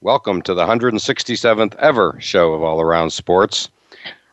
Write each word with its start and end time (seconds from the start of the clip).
welcome 0.00 0.40
to 0.40 0.54
the 0.54 0.64
167th 0.64 1.74
ever 1.76 2.16
show 2.20 2.52
of 2.52 2.62
All 2.62 2.80
Around 2.80 3.10
Sports. 3.10 3.68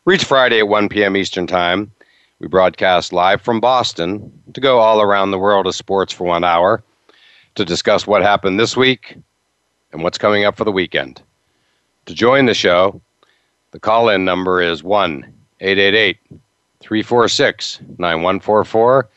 Reach 0.04 0.22
Friday 0.22 0.60
at 0.60 0.68
1 0.68 0.88
p.m. 0.88 1.16
Eastern 1.16 1.46
Time. 1.46 1.90
We 2.38 2.46
broadcast 2.46 3.12
live 3.12 3.42
from 3.42 3.58
Boston 3.58 4.30
to 4.54 4.60
go 4.60 4.78
all 4.78 5.00
around 5.00 5.32
the 5.32 5.38
world 5.38 5.66
of 5.66 5.74
sports 5.74 6.12
for 6.12 6.24
one 6.24 6.44
hour 6.44 6.84
to 7.56 7.64
discuss 7.64 8.06
what 8.06 8.22
happened 8.22 8.60
this 8.60 8.76
week 8.76 9.16
and 9.92 10.04
what's 10.04 10.18
coming 10.18 10.44
up 10.44 10.56
for 10.56 10.62
the 10.62 10.70
weekend. 10.70 11.20
To 12.06 12.14
join 12.14 12.46
the 12.46 12.54
show, 12.54 13.00
the 13.72 13.80
call 13.80 14.08
in 14.08 14.24
number 14.24 14.62
is 14.62 14.84
1 14.84 15.24
888 15.60 16.18
346 16.78 17.80
9144, 17.98 19.08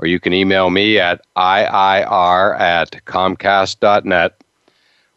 or 0.00 0.06
you 0.06 0.18
can 0.18 0.32
email 0.32 0.70
me 0.70 0.98
at 0.98 1.24
IIR 1.36 2.58
at 2.58 3.04
Comcast.net 3.04 4.43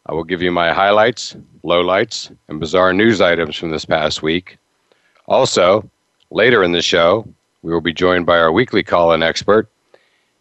I 0.06 0.12
will 0.12 0.22
give 0.22 0.40
you 0.40 0.52
my 0.52 0.72
highlights, 0.72 1.36
lowlights, 1.64 2.32
and 2.46 2.60
bizarre 2.60 2.92
news 2.92 3.20
items 3.20 3.56
from 3.56 3.70
this 3.70 3.84
past 3.84 4.22
week. 4.22 4.58
Also, 5.26 5.90
later 6.30 6.62
in 6.62 6.70
the 6.70 6.82
show, 6.82 7.26
we 7.62 7.72
will 7.72 7.80
be 7.80 7.92
joined 7.92 8.26
by 8.26 8.38
our 8.38 8.52
weekly 8.52 8.84
call 8.84 9.12
in 9.12 9.24
expert, 9.24 9.68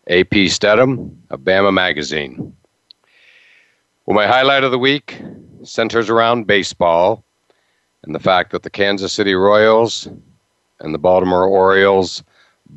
AP 0.08 0.46
Steadham 0.46 1.18
of 1.32 1.40
Bama 1.40 1.74
Magazine. 1.74 2.56
Well, 4.06 4.16
my 4.16 4.28
highlight 4.28 4.64
of 4.64 4.70
the 4.70 4.78
week 4.78 5.20
centers 5.64 6.08
around 6.08 6.46
baseball 6.46 7.24
and 8.04 8.14
the 8.14 8.20
fact 8.20 8.52
that 8.52 8.62
the 8.62 8.70
Kansas 8.70 9.12
City 9.12 9.34
Royals 9.34 10.08
and 10.82 10.94
the 10.94 11.00
Baltimore 11.00 11.48
Orioles 11.48 12.22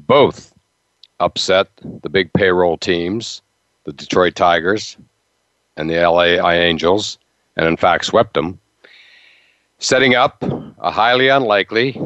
both 0.07 0.53
upset 1.21 1.69
the 2.03 2.09
big 2.09 2.33
payroll 2.33 2.77
teams, 2.77 3.43
the 3.85 3.93
Detroit 3.93 4.35
Tigers 4.35 4.97
and 5.77 5.89
the 5.89 5.97
LA 5.97 6.51
Angels, 6.51 7.19
and 7.57 7.67
in 7.67 7.77
fact 7.77 8.05
swept 8.05 8.35
them, 8.35 8.59
setting 9.79 10.15
up 10.15 10.43
a 10.79 10.91
highly 10.91 11.29
unlikely 11.29 12.01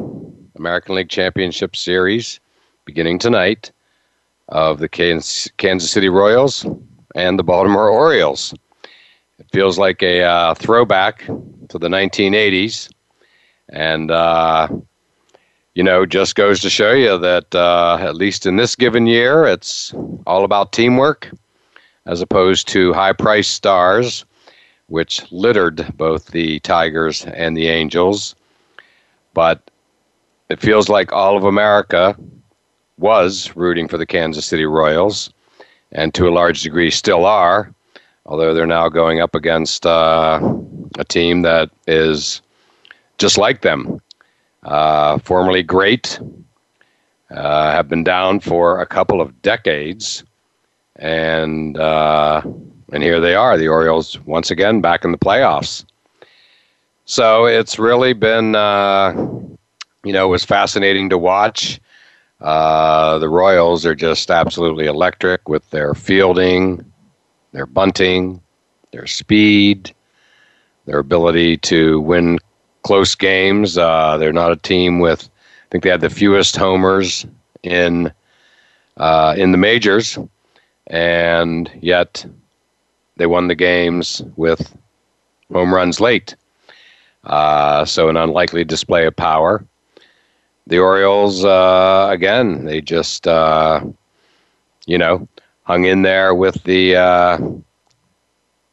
American 0.56 0.94
League 0.94 1.08
Championship 1.08 1.74
Series 1.74 2.40
beginning 2.84 3.18
tonight 3.18 3.70
of 4.48 4.78
the 4.78 4.88
Kansas 4.88 5.90
City 5.90 6.08
Royals 6.08 6.66
and 7.14 7.38
the 7.38 7.42
Baltimore 7.42 7.88
Orioles. 7.88 8.52
It 9.38 9.46
feels 9.52 9.78
like 9.78 10.02
a 10.02 10.22
uh, 10.22 10.54
throwback 10.54 11.24
to 11.24 11.78
the 11.78 11.88
1980s, 11.88 12.90
and 13.68 14.10
uh, 14.10 14.68
you 15.74 15.82
know, 15.82 16.04
just 16.04 16.34
goes 16.34 16.60
to 16.60 16.70
show 16.70 16.92
you 16.92 17.16
that 17.18 17.54
uh, 17.54 17.98
at 18.00 18.16
least 18.16 18.46
in 18.46 18.56
this 18.56 18.74
given 18.74 19.06
year, 19.06 19.44
it's 19.46 19.94
all 20.26 20.44
about 20.44 20.72
teamwork 20.72 21.30
as 22.06 22.20
opposed 22.20 22.66
to 22.68 22.92
high 22.92 23.12
priced 23.12 23.52
stars, 23.52 24.24
which 24.88 25.30
littered 25.30 25.86
both 25.96 26.28
the 26.28 26.58
Tigers 26.60 27.24
and 27.26 27.56
the 27.56 27.68
Angels. 27.68 28.34
But 29.32 29.70
it 30.48 30.60
feels 30.60 30.88
like 30.88 31.12
all 31.12 31.36
of 31.36 31.44
America 31.44 32.16
was 32.98 33.54
rooting 33.54 33.86
for 33.86 33.96
the 33.96 34.06
Kansas 34.06 34.46
City 34.46 34.64
Royals, 34.64 35.32
and 35.92 36.12
to 36.14 36.28
a 36.28 36.34
large 36.34 36.62
degree 36.62 36.90
still 36.90 37.24
are, 37.24 37.72
although 38.26 38.52
they're 38.52 38.66
now 38.66 38.88
going 38.88 39.20
up 39.20 39.36
against 39.36 39.86
uh, 39.86 40.40
a 40.98 41.04
team 41.04 41.42
that 41.42 41.70
is 41.86 42.42
just 43.18 43.38
like 43.38 43.62
them 43.62 44.00
uh, 44.62 45.18
formerly 45.18 45.62
great, 45.62 46.18
uh, 47.30 47.72
have 47.72 47.88
been 47.88 48.04
down 48.04 48.40
for 48.40 48.80
a 48.80 48.86
couple 48.86 49.20
of 49.20 49.40
decades, 49.42 50.24
and 50.96 51.78
uh, 51.78 52.42
and 52.92 53.02
here 53.02 53.20
they 53.20 53.34
are, 53.34 53.56
the 53.56 53.68
Orioles 53.68 54.18
once 54.20 54.50
again 54.50 54.80
back 54.80 55.04
in 55.04 55.12
the 55.12 55.18
playoffs. 55.18 55.84
So 57.04 57.46
it's 57.46 57.78
really 57.78 58.12
been, 58.12 58.54
uh, 58.54 59.12
you 60.04 60.12
know, 60.12 60.26
it 60.26 60.30
was 60.30 60.44
fascinating 60.44 61.08
to 61.10 61.18
watch. 61.18 61.80
Uh, 62.40 63.18
the 63.18 63.28
Royals 63.28 63.84
are 63.84 63.94
just 63.94 64.30
absolutely 64.30 64.86
electric 64.86 65.48
with 65.48 65.68
their 65.70 65.94
fielding, 65.94 66.84
their 67.52 67.66
bunting, 67.66 68.40
their 68.92 69.06
speed, 69.06 69.92
their 70.86 70.98
ability 70.98 71.56
to 71.58 72.00
win 72.00 72.38
close 72.82 73.14
games. 73.14 73.76
Uh, 73.78 74.16
they're 74.18 74.32
not 74.32 74.52
a 74.52 74.56
team 74.56 74.98
with. 75.00 75.24
I 75.24 75.66
think 75.70 75.84
they 75.84 75.90
had 75.90 76.00
the 76.00 76.10
fewest 76.10 76.56
homers 76.56 77.26
in 77.62 78.12
uh, 78.96 79.34
in 79.36 79.52
the 79.52 79.58
majors, 79.58 80.18
and 80.88 81.70
yet 81.80 82.24
they 83.16 83.26
won 83.26 83.48
the 83.48 83.54
games 83.54 84.22
with 84.36 84.76
home 85.52 85.74
runs 85.74 86.00
late. 86.00 86.34
Uh, 87.24 87.84
so 87.84 88.08
an 88.08 88.16
unlikely 88.16 88.64
display 88.64 89.06
of 89.06 89.14
power. 89.14 89.64
The 90.66 90.78
Orioles, 90.78 91.44
uh, 91.44 92.08
again, 92.10 92.64
they 92.64 92.80
just 92.80 93.26
uh, 93.26 93.82
you 94.86 94.98
know 94.98 95.28
hung 95.64 95.84
in 95.84 96.02
there 96.02 96.34
with 96.34 96.62
the 96.64 96.96
uh, 96.96 97.38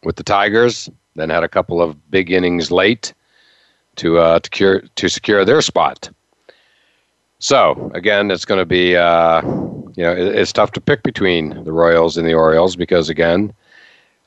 with 0.03 0.15
the 0.15 0.23
Tigers. 0.23 0.89
Then 1.15 1.29
had 1.29 1.43
a 1.43 1.49
couple 1.49 1.81
of 1.81 2.11
big 2.11 2.31
innings 2.31 2.71
late 2.71 3.13
to 3.97 4.19
uh, 4.19 4.39
to, 4.39 4.49
cure, 4.49 4.81
to 4.95 5.09
secure 5.09 5.45
their 5.45 5.61
spot. 5.61 6.09
So 7.39 7.91
again, 7.93 8.31
it's 8.31 8.45
going 8.45 8.59
to 8.59 8.65
be 8.65 8.95
uh, 8.95 9.41
you 9.41 10.03
know 10.03 10.11
it, 10.11 10.35
it's 10.35 10.53
tough 10.53 10.71
to 10.71 10.81
pick 10.81 11.03
between 11.03 11.63
the 11.63 11.73
Royals 11.73 12.17
and 12.17 12.27
the 12.27 12.33
Orioles 12.33 12.75
because 12.75 13.09
again, 13.09 13.53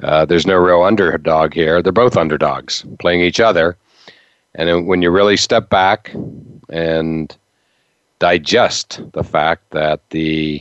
uh, 0.03 0.25
there's 0.25 0.47
no 0.47 0.57
real 0.57 0.83
underdog 0.83 1.55
here. 1.55 1.83
They're 1.83 1.93
both 1.93 2.17
underdogs 2.17 2.85
playing 3.01 3.23
each 3.23 3.41
other, 3.41 3.77
and 4.55 4.87
when 4.87 5.03
you 5.03 5.11
really 5.11 5.37
step 5.37 5.71
back 5.71 6.15
and 6.69 7.37
digest 8.21 9.01
the 9.13 9.25
fact 9.25 9.71
that 9.71 10.01
the 10.11 10.61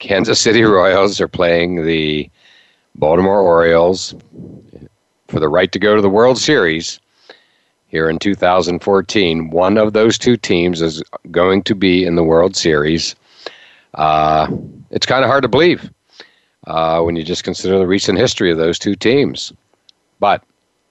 Kansas 0.00 0.40
City 0.40 0.62
Royals 0.78 1.20
are 1.20 1.28
playing 1.28 1.84
the 1.84 2.30
Baltimore 2.94 3.40
Orioles 3.40 4.14
for 5.28 5.40
the 5.40 5.48
right 5.48 5.70
to 5.72 5.78
go 5.78 5.96
to 5.96 6.00
the 6.00 6.08
World 6.08 6.38
Series 6.38 7.00
here 7.88 8.08
in 8.08 8.18
2014. 8.18 9.50
One 9.50 9.78
of 9.78 9.92
those 9.92 10.18
two 10.18 10.36
teams 10.36 10.82
is 10.82 11.02
going 11.30 11.62
to 11.64 11.74
be 11.74 12.04
in 12.04 12.16
the 12.16 12.24
World 12.24 12.56
Series. 12.56 13.14
Uh, 13.94 14.48
it's 14.90 15.06
kind 15.06 15.24
of 15.24 15.30
hard 15.30 15.42
to 15.42 15.48
believe 15.48 15.90
uh, 16.66 17.00
when 17.02 17.16
you 17.16 17.22
just 17.22 17.44
consider 17.44 17.78
the 17.78 17.86
recent 17.86 18.18
history 18.18 18.50
of 18.50 18.58
those 18.58 18.78
two 18.78 18.94
teams. 18.94 19.52
But 20.18 20.42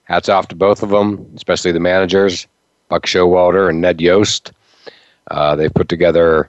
hats 0.04 0.28
off 0.28 0.48
to 0.48 0.56
both 0.56 0.82
of 0.82 0.90
them, 0.90 1.30
especially 1.36 1.72
the 1.72 1.80
managers, 1.80 2.46
Buck 2.88 3.06
Showalter 3.06 3.68
and 3.68 3.80
Ned 3.80 4.00
Yost. 4.00 4.52
Uh, 5.30 5.56
they've 5.56 5.74
put 5.74 5.88
together 5.88 6.48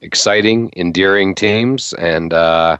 exciting, 0.00 0.72
endearing 0.76 1.34
teams, 1.34 1.92
and 1.94 2.32
uh, 2.32 2.78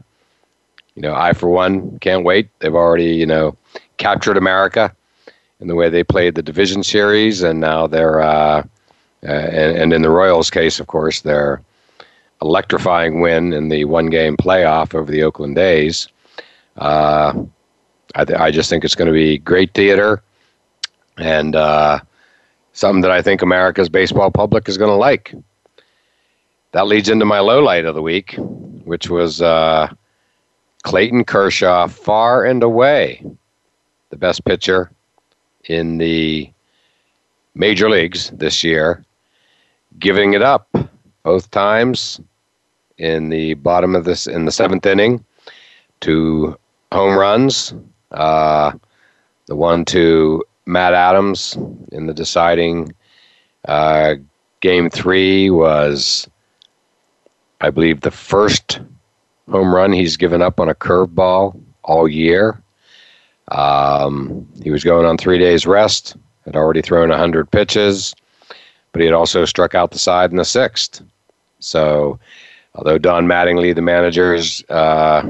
you 0.94 1.02
know, 1.02 1.14
I 1.14 1.34
for 1.34 1.50
one 1.50 1.98
can't 1.98 2.24
wait. 2.24 2.48
They've 2.60 2.74
already, 2.74 3.14
you 3.14 3.26
know, 3.26 3.56
captured 3.98 4.36
America 4.36 4.95
in 5.60 5.68
the 5.68 5.74
way 5.74 5.88
they 5.88 6.04
played 6.04 6.34
the 6.34 6.42
division 6.42 6.82
series, 6.82 7.42
and 7.42 7.60
now 7.60 7.86
they're 7.86 8.20
uh, 8.20 8.62
uh, 9.22 9.26
and, 9.26 9.76
and, 9.78 9.92
in 9.92 10.02
the 10.02 10.10
Royals' 10.10 10.50
case, 10.50 10.78
of 10.78 10.86
course, 10.86 11.22
their 11.22 11.60
electrifying 12.42 13.20
win 13.20 13.52
in 13.52 13.70
the 13.70 13.84
one-game 13.86 14.36
playoff 14.36 14.94
over 14.94 15.10
the 15.10 15.22
Oakland 15.22 15.56
A's. 15.58 16.06
Uh, 16.76 17.32
I, 18.14 18.24
th- 18.24 18.38
I, 18.38 18.50
just 18.50 18.68
think 18.68 18.84
it's 18.84 18.94
going 18.94 19.06
to 19.06 19.12
be 19.12 19.38
great 19.38 19.72
theater, 19.72 20.22
and 21.16 21.56
uh, 21.56 22.00
something 22.74 23.00
that 23.00 23.10
I 23.10 23.22
think 23.22 23.40
America's 23.40 23.88
baseball 23.88 24.30
public 24.30 24.68
is 24.68 24.76
going 24.76 24.90
to 24.90 24.96
like. 24.96 25.34
That 26.72 26.86
leads 26.86 27.08
into 27.08 27.24
my 27.24 27.40
low 27.40 27.62
light 27.62 27.86
of 27.86 27.94
the 27.94 28.02
week, 28.02 28.34
which 28.84 29.08
was 29.08 29.40
uh, 29.40 29.88
Clayton 30.82 31.24
Kershaw, 31.24 31.88
far 31.88 32.44
and 32.44 32.62
away 32.62 33.24
the 34.10 34.16
best 34.16 34.44
pitcher 34.44 34.90
in 35.68 35.98
the 35.98 36.50
major 37.54 37.88
leagues 37.88 38.30
this 38.30 38.62
year, 38.62 39.04
giving 39.98 40.34
it 40.34 40.42
up 40.42 40.68
both 41.22 41.50
times 41.50 42.20
in 42.98 43.28
the 43.28 43.54
bottom 43.54 43.94
of 43.94 44.04
this 44.04 44.26
in 44.26 44.44
the 44.44 44.52
seventh 44.52 44.86
inning 44.86 45.24
to 46.00 46.56
home 46.92 47.18
runs. 47.18 47.74
Uh, 48.12 48.72
the 49.46 49.56
one 49.56 49.84
to 49.84 50.42
Matt 50.66 50.94
Adams 50.94 51.56
in 51.92 52.06
the 52.06 52.14
deciding 52.14 52.94
uh, 53.66 54.14
game 54.60 54.90
three 54.90 55.50
was, 55.50 56.28
I 57.60 57.70
believe, 57.70 58.00
the 58.00 58.10
first 58.10 58.80
home 59.50 59.74
run 59.74 59.92
he's 59.92 60.16
given 60.16 60.42
up 60.42 60.58
on 60.60 60.68
a 60.68 60.74
curveball 60.74 61.60
all 61.82 62.08
year. 62.08 62.60
Um, 63.52 64.48
he 64.62 64.70
was 64.70 64.84
going 64.84 65.06
on 65.06 65.16
three 65.16 65.38
days 65.38 65.66
rest, 65.66 66.16
had 66.44 66.56
already 66.56 66.82
thrown 66.82 67.10
100 67.10 67.50
pitches, 67.50 68.14
but 68.92 69.00
he 69.00 69.06
had 69.06 69.14
also 69.14 69.44
struck 69.44 69.74
out 69.74 69.90
the 69.90 69.98
side 69.98 70.30
in 70.30 70.36
the 70.36 70.44
sixth. 70.44 71.02
So, 71.60 72.18
although 72.74 72.98
Don 72.98 73.26
Mattingly, 73.26 73.74
the 73.74 73.82
manager, 73.82 74.34
is 74.34 74.64
uh, 74.68 75.22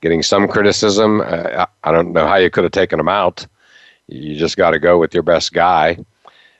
getting 0.00 0.22
some 0.22 0.48
criticism, 0.48 1.20
uh, 1.20 1.66
I 1.84 1.92
don't 1.92 2.12
know 2.12 2.26
how 2.26 2.36
you 2.36 2.50
could 2.50 2.64
have 2.64 2.72
taken 2.72 2.98
him 2.98 3.08
out. 3.08 3.46
You 4.08 4.36
just 4.36 4.56
got 4.56 4.70
to 4.70 4.78
go 4.78 4.98
with 4.98 5.14
your 5.14 5.22
best 5.22 5.52
guy. 5.52 5.98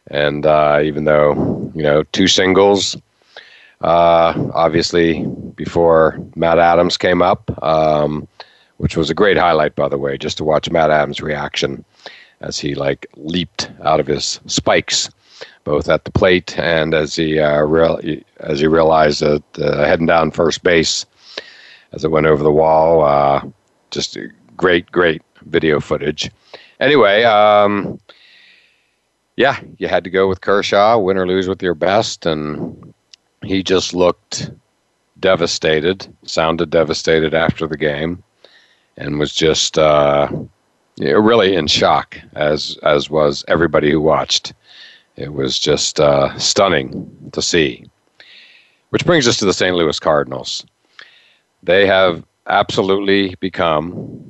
And 0.09 0.47
uh, 0.47 0.81
even 0.83 1.05
though, 1.05 1.71
you 1.75 1.83
know, 1.83 2.03
two 2.05 2.27
singles, 2.27 2.97
uh, 3.81 4.51
obviously, 4.55 5.25
before 5.57 6.19
Matt 6.37 6.59
Adams 6.59 6.97
came 6.97 7.23
up, 7.23 7.51
um, 7.63 8.29
which 8.81 8.97
was 8.97 9.11
a 9.11 9.15
great 9.15 9.37
highlight, 9.37 9.77
by 9.77 9.91
the 9.91 9.99
way, 9.99 10.17
just 10.17 10.39
to 10.39 10.45
watch 10.45 10.71
Matt 10.71 10.91
Adams' 10.91 11.21
reaction 11.21 11.85
as 12.41 12.59
he 12.59 12.75
like 12.75 13.07
leaped 13.15 13.71
out 13.85 14.01
of 14.01 14.07
his 14.07 14.41
spikes, 14.47 15.11
both 15.65 15.91
at 15.91 16.07
the 16.07 16.11
plate 16.11 16.59
and 16.59 16.95
as 16.95 17.15
he 17.15 17.39
uh, 17.39 17.67
as 18.39 18.61
he 18.61 18.67
realized 18.67 19.21
that 19.21 19.43
uh, 19.59 19.85
heading 19.85 20.07
down 20.07 20.31
first 20.31 20.63
base 20.63 21.05
as 21.93 22.05
it 22.05 22.11
went 22.11 22.25
over 22.25 22.43
the 22.43 22.51
wall. 22.51 23.05
Uh, 23.05 23.43
just 23.91 24.17
great, 24.57 24.91
great 24.91 25.21
video 25.43 25.79
footage. 25.79 26.31
Anyway, 26.81 27.23
um, 27.25 28.01
yeah, 29.37 29.61
you 29.77 29.89
had 29.89 30.05
to 30.05 30.11
go 30.11 30.27
with 30.27 30.41
Kershaw, 30.41 30.99
win 30.99 31.19
or 31.19 31.29
lose 31.29 31.49
with 31.49 31.63
your 31.63 31.75
best, 31.75 32.25
and 32.25 32.95
he 33.45 33.63
just 33.63 33.93
looked 33.93 34.51
devastated, 35.19 36.09
sounded 36.25 36.71
devastated 36.71 37.35
after 37.35 37.67
the 37.67 37.77
game 37.77 38.25
and 39.01 39.19
was 39.19 39.33
just 39.33 39.79
uh, 39.79 40.29
really 40.99 41.57
in 41.57 41.67
shock, 41.67 42.19
as 42.35 42.79
as 42.83 43.11
was 43.11 43.45
everybody 43.49 43.91
who 43.91 44.01
watched. 44.01 44.53
It 45.17 45.33
was 45.33 45.59
just 45.59 45.99
uh, 45.99 46.39
stunning 46.39 47.31
to 47.33 47.43
see. 47.43 47.91
Which 48.91 49.05
brings 49.05 49.27
us 49.27 49.39
to 49.39 49.45
the 49.45 49.53
St. 49.53 49.75
Louis 49.75 49.99
Cardinals. 49.99 50.65
They 51.63 51.87
have 51.87 52.25
absolutely 52.47 53.35
become, 53.41 54.23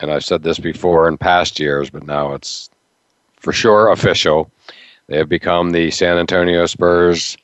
and 0.00 0.10
I've 0.10 0.24
said 0.24 0.42
this 0.42 0.58
before 0.58 1.08
in 1.08 1.18
past 1.18 1.58
years, 1.58 1.90
but 1.90 2.04
now 2.04 2.34
it's 2.34 2.70
for 3.36 3.52
sure 3.52 3.90
official. 3.90 4.50
They 5.08 5.18
have 5.18 5.28
become 5.28 5.70
the 5.70 5.90
San 5.90 6.18
Antonio 6.18 6.66
Spurs 6.66 7.36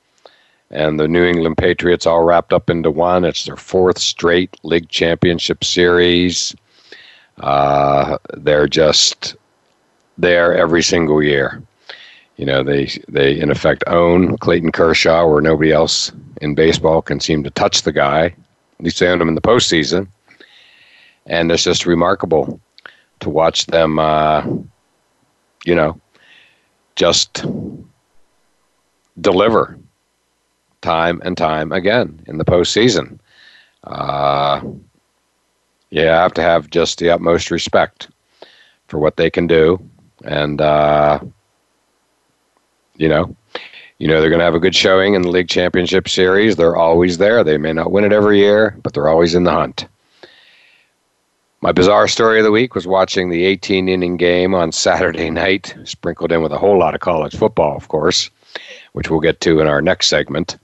and 0.70 1.00
the 1.00 1.08
New 1.08 1.24
England 1.24 1.56
Patriots 1.56 2.06
all 2.06 2.24
wrapped 2.24 2.52
up 2.52 2.68
into 2.68 2.90
one. 2.90 3.24
It's 3.24 3.44
their 3.44 3.56
fourth 3.56 3.98
straight 3.98 4.56
league 4.62 4.88
championship 4.88 5.64
series. 5.64 6.54
Uh, 7.40 8.18
they're 8.36 8.68
just 8.68 9.36
there 10.18 10.56
every 10.56 10.82
single 10.82 11.22
year. 11.22 11.62
You 12.36 12.46
know, 12.46 12.62
they 12.62 12.90
they 13.08 13.38
in 13.38 13.50
effect 13.50 13.82
own 13.86 14.36
Clayton 14.38 14.72
Kershaw, 14.72 15.26
where 15.26 15.40
nobody 15.40 15.72
else 15.72 16.12
in 16.40 16.54
baseball 16.54 17.02
can 17.02 17.18
seem 17.18 17.42
to 17.44 17.50
touch 17.50 17.82
the 17.82 17.92
guy. 17.92 18.26
At 18.26 18.84
least 18.84 19.00
they 19.00 19.08
own 19.08 19.20
him 19.20 19.28
in 19.28 19.34
the 19.34 19.40
postseason, 19.40 20.06
and 21.26 21.50
it's 21.50 21.64
just 21.64 21.86
remarkable 21.86 22.60
to 23.20 23.30
watch 23.30 23.66
them. 23.66 23.98
Uh, 23.98 24.46
you 25.64 25.74
know, 25.74 26.00
just 26.94 27.44
deliver 29.20 29.76
time 30.82 31.20
and 31.24 31.36
time 31.36 31.72
again 31.72 32.22
in 32.26 32.38
the 32.38 32.44
postseason. 32.44 33.18
Uh, 33.84 34.60
you 35.90 36.02
have 36.02 36.34
to 36.34 36.42
have 36.42 36.70
just 36.70 36.98
the 36.98 37.10
utmost 37.10 37.50
respect 37.50 38.08
for 38.88 38.98
what 38.98 39.16
they 39.16 39.30
can 39.30 39.46
do, 39.46 39.80
and 40.24 40.60
uh, 40.60 41.18
you 42.96 43.08
know, 43.08 43.34
you 43.98 44.08
know 44.08 44.20
they're 44.20 44.30
going 44.30 44.40
to 44.40 44.44
have 44.44 44.54
a 44.54 44.60
good 44.60 44.74
showing 44.74 45.14
in 45.14 45.22
the 45.22 45.30
league 45.30 45.48
championship 45.48 46.08
series. 46.08 46.56
They're 46.56 46.76
always 46.76 47.18
there. 47.18 47.42
They 47.42 47.58
may 47.58 47.72
not 47.72 47.92
win 47.92 48.04
it 48.04 48.12
every 48.12 48.38
year, 48.38 48.76
but 48.82 48.92
they're 48.92 49.08
always 49.08 49.34
in 49.34 49.44
the 49.44 49.52
hunt. 49.52 49.86
My 51.60 51.72
bizarre 51.72 52.06
story 52.06 52.38
of 52.38 52.44
the 52.44 52.52
week 52.52 52.76
was 52.76 52.86
watching 52.86 53.30
the 53.30 53.44
18 53.44 53.88
inning 53.88 54.16
game 54.16 54.54
on 54.54 54.70
Saturday 54.70 55.28
night, 55.44 55.74
sprinkled 55.84 56.30
in 56.32 56.42
with 56.42 56.52
a 56.52 56.58
whole 56.58 56.78
lot 56.78 56.94
of 56.94 57.00
college 57.00 57.34
football, 57.34 57.76
of 57.76 57.88
course, 57.88 58.30
which 58.92 59.10
we'll 59.10 59.20
get 59.20 59.40
to 59.40 59.60
in 59.60 59.66
our 59.66 59.82
next 59.82 60.06
segment 60.08 60.56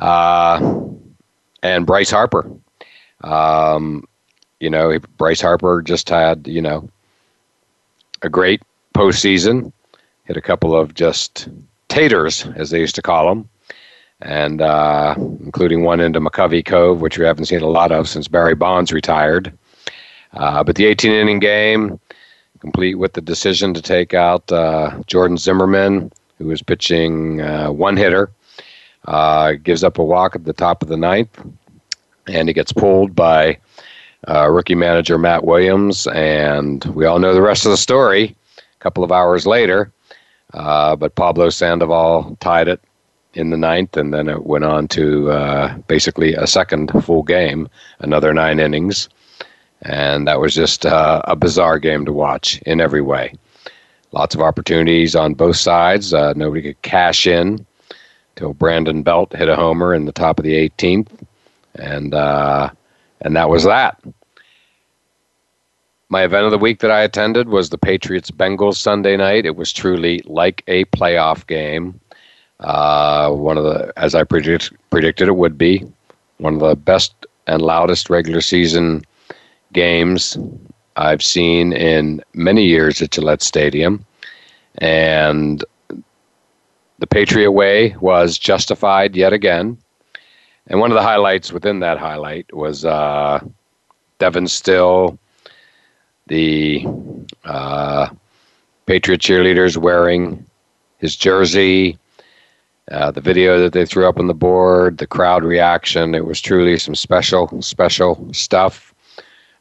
uh, 0.00 0.80
and 1.62 1.86
Bryce 1.86 2.10
Harper. 2.10 2.50
Um, 3.22 4.04
you 4.58 4.70
know, 4.70 4.98
Bryce 5.16 5.40
Harper 5.40 5.82
just 5.82 6.08
had 6.08 6.46
you 6.46 6.60
know 6.60 6.88
a 8.22 8.28
great 8.28 8.62
postseason. 8.94 9.72
Hit 10.24 10.36
a 10.36 10.42
couple 10.42 10.76
of 10.76 10.94
just 10.94 11.48
taters, 11.88 12.46
as 12.56 12.70
they 12.70 12.80
used 12.80 12.94
to 12.94 13.02
call 13.02 13.28
them, 13.28 13.48
and 14.20 14.60
uh, 14.60 15.14
including 15.18 15.82
one 15.82 16.00
into 16.00 16.20
McCovey 16.20 16.64
Cove, 16.64 17.00
which 17.00 17.18
we 17.18 17.24
haven't 17.24 17.46
seen 17.46 17.62
a 17.62 17.66
lot 17.66 17.92
of 17.92 18.08
since 18.08 18.28
Barry 18.28 18.54
Bonds 18.54 18.92
retired. 18.92 19.52
Uh, 20.32 20.62
but 20.62 20.76
the 20.76 20.86
18 20.86 21.10
inning 21.10 21.40
game, 21.40 21.98
complete 22.60 22.94
with 22.94 23.14
the 23.14 23.20
decision 23.20 23.74
to 23.74 23.82
take 23.82 24.14
out 24.14 24.50
uh, 24.52 25.02
Jordan 25.06 25.36
Zimmermann, 25.36 26.12
who 26.38 26.46
was 26.46 26.62
pitching 26.62 27.40
uh, 27.40 27.72
one 27.72 27.96
hitter 27.96 28.30
uh, 29.06 29.52
gives 29.52 29.84
up 29.84 29.98
a 29.98 30.04
walk 30.04 30.34
at 30.34 30.44
the 30.44 30.52
top 30.52 30.82
of 30.82 30.88
the 30.88 30.96
ninth, 30.96 31.40
and 32.26 32.48
he 32.48 32.54
gets 32.54 32.72
pulled 32.72 33.14
by 33.14 33.58
uh, 34.28 34.48
rookie 34.50 34.74
manager 34.74 35.18
Matt 35.18 35.44
Williams. 35.44 36.06
And 36.08 36.84
we 36.86 37.06
all 37.06 37.18
know 37.18 37.34
the 37.34 37.42
rest 37.42 37.64
of 37.64 37.70
the 37.70 37.76
story. 37.76 38.36
A 38.58 38.82
couple 38.82 39.04
of 39.04 39.12
hours 39.12 39.46
later, 39.46 39.92
uh, 40.54 40.96
but 40.96 41.14
Pablo 41.14 41.50
Sandoval 41.50 42.36
tied 42.40 42.68
it 42.68 42.80
in 43.34 43.50
the 43.50 43.56
ninth, 43.56 43.96
and 43.96 44.12
then 44.12 44.28
it 44.28 44.44
went 44.46 44.64
on 44.64 44.88
to 44.88 45.30
uh, 45.30 45.76
basically 45.86 46.34
a 46.34 46.46
second 46.46 46.90
full 47.04 47.22
game, 47.22 47.68
another 48.00 48.32
nine 48.32 48.58
innings. 48.58 49.08
And 49.82 50.26
that 50.26 50.40
was 50.40 50.54
just 50.54 50.84
uh, 50.84 51.22
a 51.24 51.36
bizarre 51.36 51.78
game 51.78 52.04
to 52.04 52.12
watch 52.12 52.60
in 52.62 52.80
every 52.80 53.00
way. 53.02 53.34
Lots 54.12 54.34
of 54.34 54.40
opportunities 54.40 55.14
on 55.14 55.34
both 55.34 55.56
sides. 55.56 56.12
Uh, 56.12 56.32
nobody 56.34 56.62
could 56.62 56.82
cash 56.82 57.26
in 57.26 57.64
till 58.40 58.54
Brandon 58.54 59.02
Belt 59.02 59.34
hit 59.36 59.50
a 59.50 59.54
homer 59.54 59.94
in 59.94 60.06
the 60.06 60.12
top 60.12 60.38
of 60.38 60.44
the 60.44 60.54
18th, 60.54 61.08
and 61.74 62.14
uh, 62.14 62.70
and 63.20 63.36
that 63.36 63.50
was 63.50 63.64
that. 63.64 64.02
My 66.08 66.24
event 66.24 66.46
of 66.46 66.50
the 66.50 66.58
week 66.58 66.80
that 66.80 66.90
I 66.90 67.02
attended 67.02 67.50
was 67.50 67.68
the 67.68 67.78
Patriots 67.78 68.30
Bengals 68.30 68.76
Sunday 68.76 69.16
night. 69.16 69.44
It 69.44 69.56
was 69.56 69.72
truly 69.72 70.22
like 70.24 70.64
a 70.66 70.86
playoff 70.86 71.46
game. 71.46 72.00
Uh, 72.60 73.30
one 73.30 73.58
of 73.58 73.64
the, 73.64 73.92
as 73.96 74.14
I 74.14 74.24
predict, 74.24 74.72
predicted 74.88 75.28
it 75.28 75.36
would 75.36 75.56
be, 75.56 75.84
one 76.38 76.54
of 76.54 76.60
the 76.60 76.74
best 76.74 77.14
and 77.46 77.62
loudest 77.62 78.10
regular 78.10 78.40
season 78.40 79.02
games 79.72 80.36
I've 80.96 81.22
seen 81.22 81.72
in 81.72 82.24
many 82.34 82.64
years 82.64 83.00
at 83.02 83.12
Gillette 83.12 83.42
Stadium. 83.42 84.04
And 84.78 85.62
the 87.00 87.06
Patriot 87.06 87.50
Way 87.50 87.96
was 88.00 88.38
justified 88.38 89.16
yet 89.16 89.32
again. 89.32 89.76
And 90.68 90.78
one 90.78 90.90
of 90.92 90.94
the 90.94 91.02
highlights 91.02 91.50
within 91.50 91.80
that 91.80 91.98
highlight 91.98 92.54
was 92.54 92.84
uh, 92.84 93.40
Devon 94.18 94.46
Still, 94.46 95.18
the 96.28 96.86
uh, 97.44 98.10
Patriot 98.86 99.20
cheerleaders 99.20 99.76
wearing 99.78 100.46
his 100.98 101.16
jersey, 101.16 101.98
uh, 102.90 103.10
the 103.10 103.20
video 103.20 103.58
that 103.60 103.72
they 103.72 103.86
threw 103.86 104.06
up 104.06 104.18
on 104.18 104.26
the 104.26 104.34
board, 104.34 104.98
the 104.98 105.06
crowd 105.06 105.42
reaction. 105.42 106.14
It 106.14 106.26
was 106.26 106.40
truly 106.40 106.76
some 106.76 106.94
special, 106.94 107.62
special 107.62 108.28
stuff. 108.32 108.89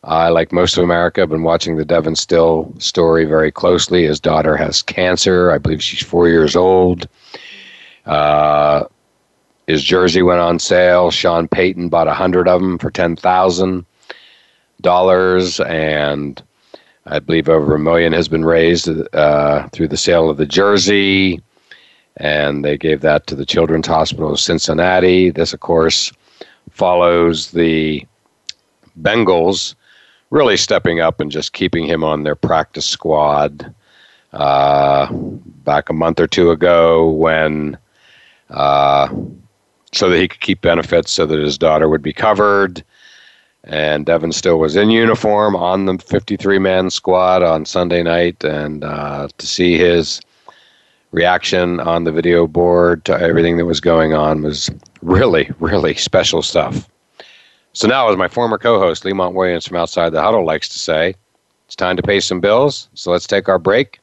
I, 0.03 0.29
like 0.29 0.51
most 0.53 0.77
of 0.77 0.83
America, 0.83 1.21
have 1.21 1.29
been 1.29 1.43
watching 1.43 1.75
the 1.75 1.85
Devon 1.85 2.15
Still 2.15 2.73
story 2.79 3.25
very 3.25 3.51
closely. 3.51 4.05
His 4.05 4.19
daughter 4.19 4.55
has 4.55 4.81
cancer. 4.81 5.51
I 5.51 5.57
believe 5.57 5.83
she's 5.83 6.01
four 6.07 6.29
years 6.29 6.55
old. 6.55 7.07
Uh, 8.05 8.85
his 9.67 9.83
jersey 9.83 10.21
went 10.21 10.39
on 10.39 10.57
sale. 10.57 11.11
Sean 11.11 11.47
Payton 11.47 11.89
bought 11.89 12.07
a 12.07 12.13
hundred 12.13 12.47
of 12.47 12.61
them 12.61 12.77
for 12.77 12.89
ten 12.89 13.15
thousand 13.15 13.85
dollars, 14.81 15.59
and 15.59 16.41
I 17.05 17.19
believe 17.19 17.49
over 17.49 17.75
a 17.75 17.79
million 17.79 18.13
has 18.13 18.29
been 18.29 18.45
raised 18.45 18.89
uh, 19.13 19.67
through 19.69 19.89
the 19.89 19.97
sale 19.97 20.29
of 20.29 20.37
the 20.37 20.45
jersey. 20.45 21.41
And 22.17 22.65
they 22.65 22.77
gave 22.77 23.01
that 23.01 23.27
to 23.27 23.35
the 23.35 23.45
Children's 23.45 23.87
Hospital 23.87 24.31
of 24.31 24.39
Cincinnati. 24.39 25.29
This, 25.29 25.53
of 25.53 25.59
course, 25.59 26.11
follows 26.69 27.51
the 27.51 28.05
Bengals 29.01 29.75
really 30.29 30.57
stepping 30.57 30.99
up 30.99 31.19
and 31.19 31.31
just 31.31 31.53
keeping 31.53 31.85
him 31.85 32.03
on 32.03 32.23
their 32.23 32.35
practice 32.35 32.85
squad. 32.85 33.73
Uh, 34.31 35.11
back 35.11 35.89
a 35.89 35.93
month 35.93 36.19
or 36.19 36.27
two 36.27 36.51
ago, 36.51 37.09
when 37.09 37.75
uh, 38.51 39.11
so 39.91 40.09
that 40.09 40.19
he 40.19 40.27
could 40.27 40.41
keep 40.41 40.61
benefits, 40.61 41.11
so 41.11 41.25
that 41.25 41.39
his 41.39 41.57
daughter 41.57 41.89
would 41.89 42.03
be 42.03 42.13
covered. 42.13 42.83
And 43.63 44.05
Devon 44.05 44.31
Still 44.31 44.59
was 44.59 44.75
in 44.75 44.89
uniform 44.89 45.55
on 45.55 45.85
the 45.85 45.97
53 45.97 46.59
man 46.59 46.89
squad 46.89 47.43
on 47.43 47.65
Sunday 47.65 48.03
night, 48.03 48.43
and 48.43 48.83
uh, 48.83 49.27
to 49.37 49.47
see 49.47 49.77
his 49.77 50.21
reaction 51.11 51.79
on 51.79 52.03
the 52.03 52.11
video 52.11 52.47
board 52.47 53.03
to 53.05 53.19
everything 53.19 53.57
that 53.57 53.65
was 53.65 53.81
going 53.81 54.13
on 54.13 54.43
was 54.43 54.69
really, 55.01 55.49
really 55.59 55.95
special 55.95 56.41
stuff. 56.41 56.87
So 57.79 57.87
now, 57.87 58.09
as 58.09 58.17
my 58.17 58.27
former 58.27 58.57
co-host 58.57 59.05
Lemont 59.05 59.35
Williams 59.35 59.65
from 59.65 59.77
Outside 59.77 60.09
the 60.09 60.21
Huddle 60.21 60.43
likes 60.43 60.67
to 60.67 60.77
say, 60.77 61.15
it's 61.65 61.77
time 61.77 61.95
to 61.95 62.03
pay 62.03 62.19
some 62.19 62.41
bills. 62.41 62.89
So 62.93 63.09
let's 63.09 63.25
take 63.25 63.47
our 63.47 63.57
break. 63.57 64.01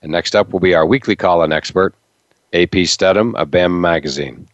And 0.00 0.12
next 0.12 0.36
up 0.36 0.52
will 0.52 0.60
be 0.60 0.76
our 0.76 0.86
weekly 0.86 1.16
call-in 1.16 1.52
expert, 1.52 1.92
AP 2.52 2.86
Steadham 2.86 3.34
of 3.34 3.48
Bama 3.48 3.80
Magazine. 3.80 4.46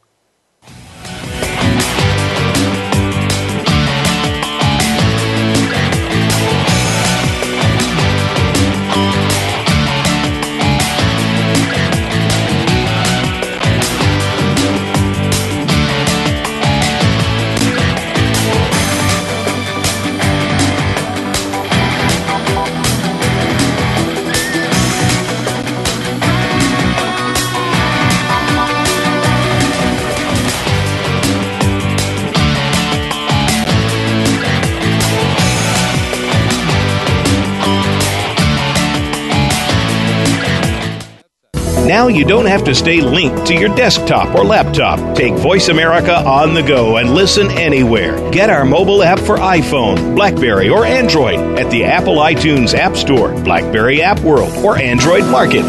Now 41.87 42.09
you 42.09 42.25
don't 42.25 42.47
have 42.47 42.65
to 42.65 42.75
stay 42.75 43.01
linked 43.01 43.47
to 43.47 43.55
your 43.55 43.73
desktop 43.77 44.35
or 44.35 44.45
laptop. 44.45 45.17
Take 45.17 45.35
Voice 45.35 45.69
America 45.69 46.17
on 46.17 46.53
the 46.53 46.63
go 46.63 46.97
and 46.97 47.15
listen 47.15 47.49
anywhere. 47.53 48.29
Get 48.33 48.51
our 48.51 48.65
mobile 48.65 49.05
app 49.05 49.21
for 49.21 49.37
iPhone, 49.37 50.17
Blackberry, 50.17 50.69
or 50.69 50.85
Android 50.85 51.39
at 51.57 51.71
the 51.71 51.85
Apple 51.85 52.17
iTunes 52.17 52.75
App 52.75 52.97
Store, 52.97 53.33
Blackberry 53.45 54.03
App 54.03 54.19
World, 54.21 54.53
or 54.65 54.77
Android 54.77 55.27
Market. 55.27 55.63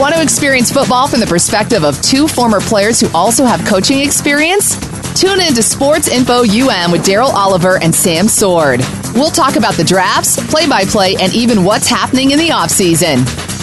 Want 0.00 0.14
to 0.14 0.22
experience 0.22 0.72
football 0.72 1.06
from 1.06 1.20
the 1.20 1.26
perspective 1.26 1.84
of 1.84 2.00
two 2.00 2.26
former 2.26 2.62
players 2.62 3.00
who 3.00 3.14
also 3.14 3.44
have 3.44 3.62
coaching 3.66 3.98
experience? 3.98 4.74
Tune 5.20 5.38
in 5.38 5.52
to 5.52 5.62
Sports 5.62 6.08
Info 6.08 6.44
UM 6.44 6.90
with 6.90 7.04
Daryl 7.04 7.28
Oliver 7.28 7.76
and 7.82 7.94
Sam 7.94 8.28
Sword. 8.28 8.80
We'll 9.14 9.30
talk 9.30 9.56
about 9.56 9.74
the 9.74 9.84
drafts, 9.84 10.42
play 10.50 10.66
by 10.66 10.86
play, 10.86 11.14
and 11.20 11.32
even 11.34 11.62
what's 11.62 11.88
happening 11.88 12.30
in 12.30 12.38
the 12.38 12.48
offseason. 12.48 13.43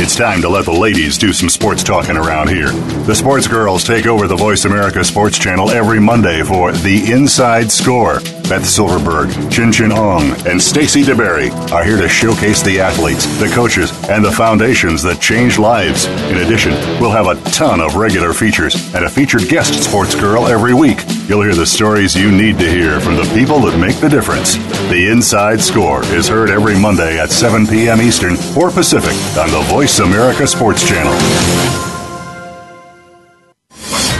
It's 0.00 0.16
time 0.16 0.40
to 0.42 0.48
let 0.48 0.64
the 0.64 0.72
ladies 0.72 1.18
do 1.18 1.32
some 1.32 1.48
sports 1.48 1.82
talking 1.82 2.16
around 2.16 2.48
here. 2.48 2.70
The 3.06 3.14
sports 3.14 3.46
girls 3.46 3.84
take 3.84 4.06
over 4.06 4.26
the 4.26 4.36
Voice 4.36 4.64
America 4.64 5.04
Sports 5.04 5.38
Channel 5.38 5.70
every 5.70 6.00
Monday 6.00 6.42
for 6.42 6.72
The 6.72 7.12
Inside 7.12 7.70
Score. 7.70 8.20
Beth 8.48 8.66
Silverberg, 8.66 9.28
Chin 9.50 9.70
Chin 9.70 9.92
Ong, 9.92 10.30
and 10.46 10.60
Stacy 10.60 11.02
DeBerry 11.02 11.50
are 11.70 11.84
here 11.84 11.98
to 11.98 12.08
showcase 12.08 12.62
the 12.62 12.80
athletes, 12.80 13.26
the 13.38 13.48
coaches, 13.48 13.92
and 14.08 14.24
the 14.24 14.32
foundations 14.32 15.02
that 15.02 15.20
change 15.20 15.58
lives. 15.58 16.06
In 16.30 16.38
addition, 16.38 16.72
we'll 16.98 17.10
have 17.10 17.26
a 17.26 17.38
ton 17.50 17.80
of 17.80 17.96
regular 17.96 18.32
features 18.32 18.94
and 18.94 19.04
a 19.04 19.10
featured 19.10 19.48
guest 19.48 19.84
sports 19.84 20.14
girl 20.14 20.46
every 20.46 20.72
week. 20.72 21.04
You'll 21.28 21.42
hear 21.42 21.54
the 21.54 21.66
stories 21.66 22.16
you 22.16 22.32
need 22.32 22.58
to 22.58 22.70
hear 22.70 23.00
from 23.00 23.16
the 23.16 23.30
people 23.34 23.60
that 23.60 23.78
make 23.78 23.96
the 23.96 24.08
difference. 24.08 24.56
The 24.88 25.08
Inside 25.10 25.60
Score 25.60 26.02
is 26.06 26.26
heard 26.26 26.48
every 26.48 26.78
Monday 26.78 27.18
at 27.20 27.30
7 27.30 27.66
p.m. 27.66 28.00
Eastern, 28.00 28.34
4 28.34 28.70
Pacific 28.70 29.14
on 29.36 29.50
the 29.50 29.60
Voice 29.68 29.98
America 29.98 30.46
Sports 30.46 30.88
Channel. 30.88 31.77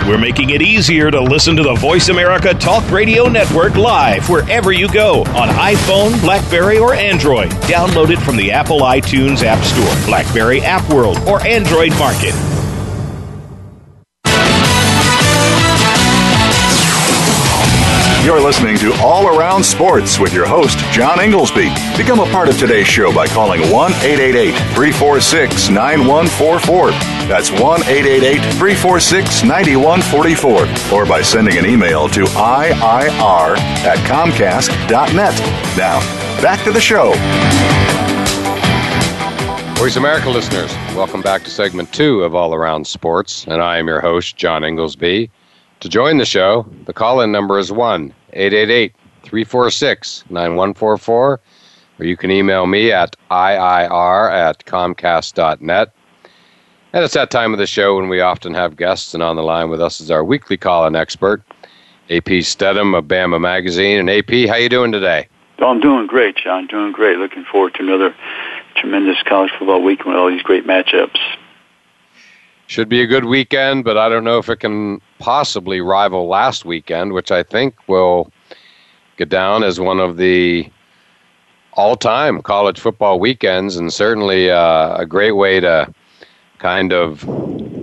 We're 0.09 0.17
making 0.17 0.49
it 0.51 0.63
easier 0.63 1.11
to 1.11 1.21
listen 1.21 1.55
to 1.57 1.63
the 1.63 1.75
Voice 1.75 2.09
America 2.09 2.55
Talk 2.55 2.91
Radio 2.91 3.29
Network 3.29 3.77
live 3.77 4.27
wherever 4.31 4.73
you 4.73 4.91
go 4.91 5.21
on 5.21 5.49
iPhone, 5.51 6.19
Blackberry, 6.23 6.79
or 6.79 6.95
Android. 6.95 7.51
Download 7.69 8.09
it 8.09 8.19
from 8.19 8.39
the 8.39 8.51
Apple 8.51 8.81
iTunes 8.81 9.43
App 9.43 9.63
Store, 9.63 10.07
Blackberry 10.07 10.63
App 10.63 10.91
World, 10.91 11.19
or 11.29 11.47
Android 11.47 11.91
Market. 11.99 12.33
You're 18.25 18.41
listening 18.41 18.79
to 18.79 18.95
All 19.03 19.39
Around 19.39 19.63
Sports 19.63 20.19
with 20.19 20.33
your 20.33 20.47
host, 20.47 20.79
John 20.91 21.21
Inglesby. 21.21 21.69
Become 21.99 22.21
a 22.21 22.31
part 22.31 22.49
of 22.49 22.59
today's 22.59 22.87
show 22.87 23.15
by 23.15 23.27
calling 23.27 23.61
1 23.71 23.93
888 23.93 24.53
346 24.75 25.69
9144. 25.69 27.18
That's 27.29 27.51
1 27.51 27.61
888 27.61 28.41
346 28.55 29.45
9144. 29.45 30.97
Or 30.99 31.05
by 31.05 31.21
sending 31.21 31.59
an 31.59 31.67
email 31.67 32.09
to 32.09 32.25
IIR 32.25 33.59
at 33.85 33.99
Comcast.net. 34.09 35.39
Now, 35.77 36.01
back 36.41 36.65
to 36.65 36.73
the 36.73 36.81
show. 36.81 37.13
Voice 39.79 39.97
America 39.97 40.31
listeners, 40.31 40.73
welcome 40.97 41.21
back 41.21 41.45
to 41.45 41.51
segment 41.51 41.93
two 41.93 42.23
of 42.23 42.35
All 42.35 42.55
Around 42.55 42.87
Sports, 42.87 43.47
and 43.47 43.61
I 43.61 43.77
am 43.77 43.87
your 43.87 44.01
host, 44.01 44.37
John 44.39 44.65
Inglesby. 44.65 45.31
To 45.81 45.89
join 45.89 46.17
the 46.17 46.25
show, 46.25 46.67
the 46.87 46.95
call 46.95 47.21
in 47.21 47.31
number 47.31 47.59
is 47.59 47.71
1 47.71 48.13
888 48.33 48.95
346 49.23 50.25
9144, 50.31 51.41
or 51.99 52.05
you 52.05 52.17
can 52.17 52.31
email 52.31 52.67
me 52.67 52.91
at 52.91 53.15
IIR 53.31 54.33
at 54.33 54.65
Comcast.net. 54.65 55.93
And 56.93 57.05
it's 57.05 57.15
that 57.15 57.31
time 57.31 57.53
of 57.53 57.59
the 57.59 57.67
show 57.67 57.97
when 57.97 58.09
we 58.09 58.23
often 58.23 58.55
have 58.55 58.77
guests, 58.77 59.13
and 59.13 59.23
on 59.23 59.37
the 59.37 59.43
line 59.43 59.69
with 59.69 59.81
us 59.81 60.01
is 60.01 60.11
our 60.11 60.25
weekly 60.25 60.57
call 60.57 60.87
in 60.87 60.97
expert, 60.97 61.43
AP 62.09 62.43
Steadham 62.43 62.97
of 62.97 63.05
Bama 63.05 63.39
Magazine. 63.39 63.99
And 63.99 64.09
AP, 64.09 64.49
how 64.49 64.57
you 64.57 64.71
doing 64.71 64.91
today? 64.91 65.29
Oh, 65.59 65.67
I'm 65.67 65.81
doing 65.81 66.07
great, 66.07 66.37
John. 66.37 66.67
Doing 66.67 66.93
great. 66.93 67.19
Looking 67.19 67.45
forward 67.45 67.75
to 67.75 67.83
another 67.83 68.15
tremendous 68.75 69.23
college 69.25 69.51
football 69.59 69.83
week 69.83 70.07
with 70.07 70.17
all 70.17 70.31
these 70.31 70.43
great 70.43 70.67
matchups. 70.67 71.19
Should 72.69 72.89
be 72.89 73.03
a 73.03 73.07
good 73.07 73.27
weekend, 73.27 73.85
but 73.85 73.99
I 73.99 74.09
don't 74.09 74.25
know 74.25 74.39
if 74.39 74.49
it 74.49 74.57
can 74.57 75.03
possibly 75.19 75.83
rival 75.83 76.27
last 76.27 76.65
weekend, 76.65 77.13
which 77.13 77.31
I 77.31 77.43
think 77.43 77.75
will 77.87 78.33
get 79.19 79.29
down 79.29 79.63
as 79.63 79.79
one 79.79 80.01
of 80.01 80.17
the 80.17 80.71
all-time 81.75 82.41
college 82.41 82.81
football 82.81 83.21
weekends, 83.21 83.77
and 83.77 83.93
certainly 83.93 84.51
uh, 84.51 84.97
a 84.97 85.05
great 85.05 85.33
way 85.33 85.61
to 85.61 85.93
kind 86.59 86.93
of, 86.93 87.25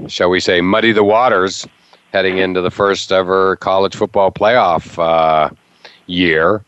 shall 0.07 0.29
we 0.29 0.39
say, 0.39 0.61
muddy 0.61 0.91
the 0.91 1.03
waters 1.03 1.67
heading 2.11 2.37
into 2.37 2.61
the 2.61 2.71
first 2.71 3.11
ever 3.11 3.57
college 3.57 3.95
football 3.95 4.31
playoff 4.31 4.97
uh, 4.97 5.49
year. 6.07 6.63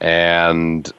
And 0.00 0.90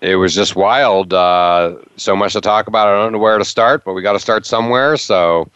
it 0.00 0.16
was 0.16 0.34
just 0.34 0.54
wild. 0.54 1.12
Uh, 1.12 1.76
so 1.96 2.14
much 2.14 2.32
to 2.34 2.40
talk 2.40 2.68
about. 2.68 2.88
I 2.88 2.92
don't 2.92 3.12
know 3.12 3.18
where 3.18 3.38
to 3.38 3.44
start, 3.44 3.84
but 3.84 3.94
we 3.94 4.02
got 4.02 4.12
to 4.12 4.20
start 4.20 4.46
somewhere. 4.46 4.96
So 4.96 5.48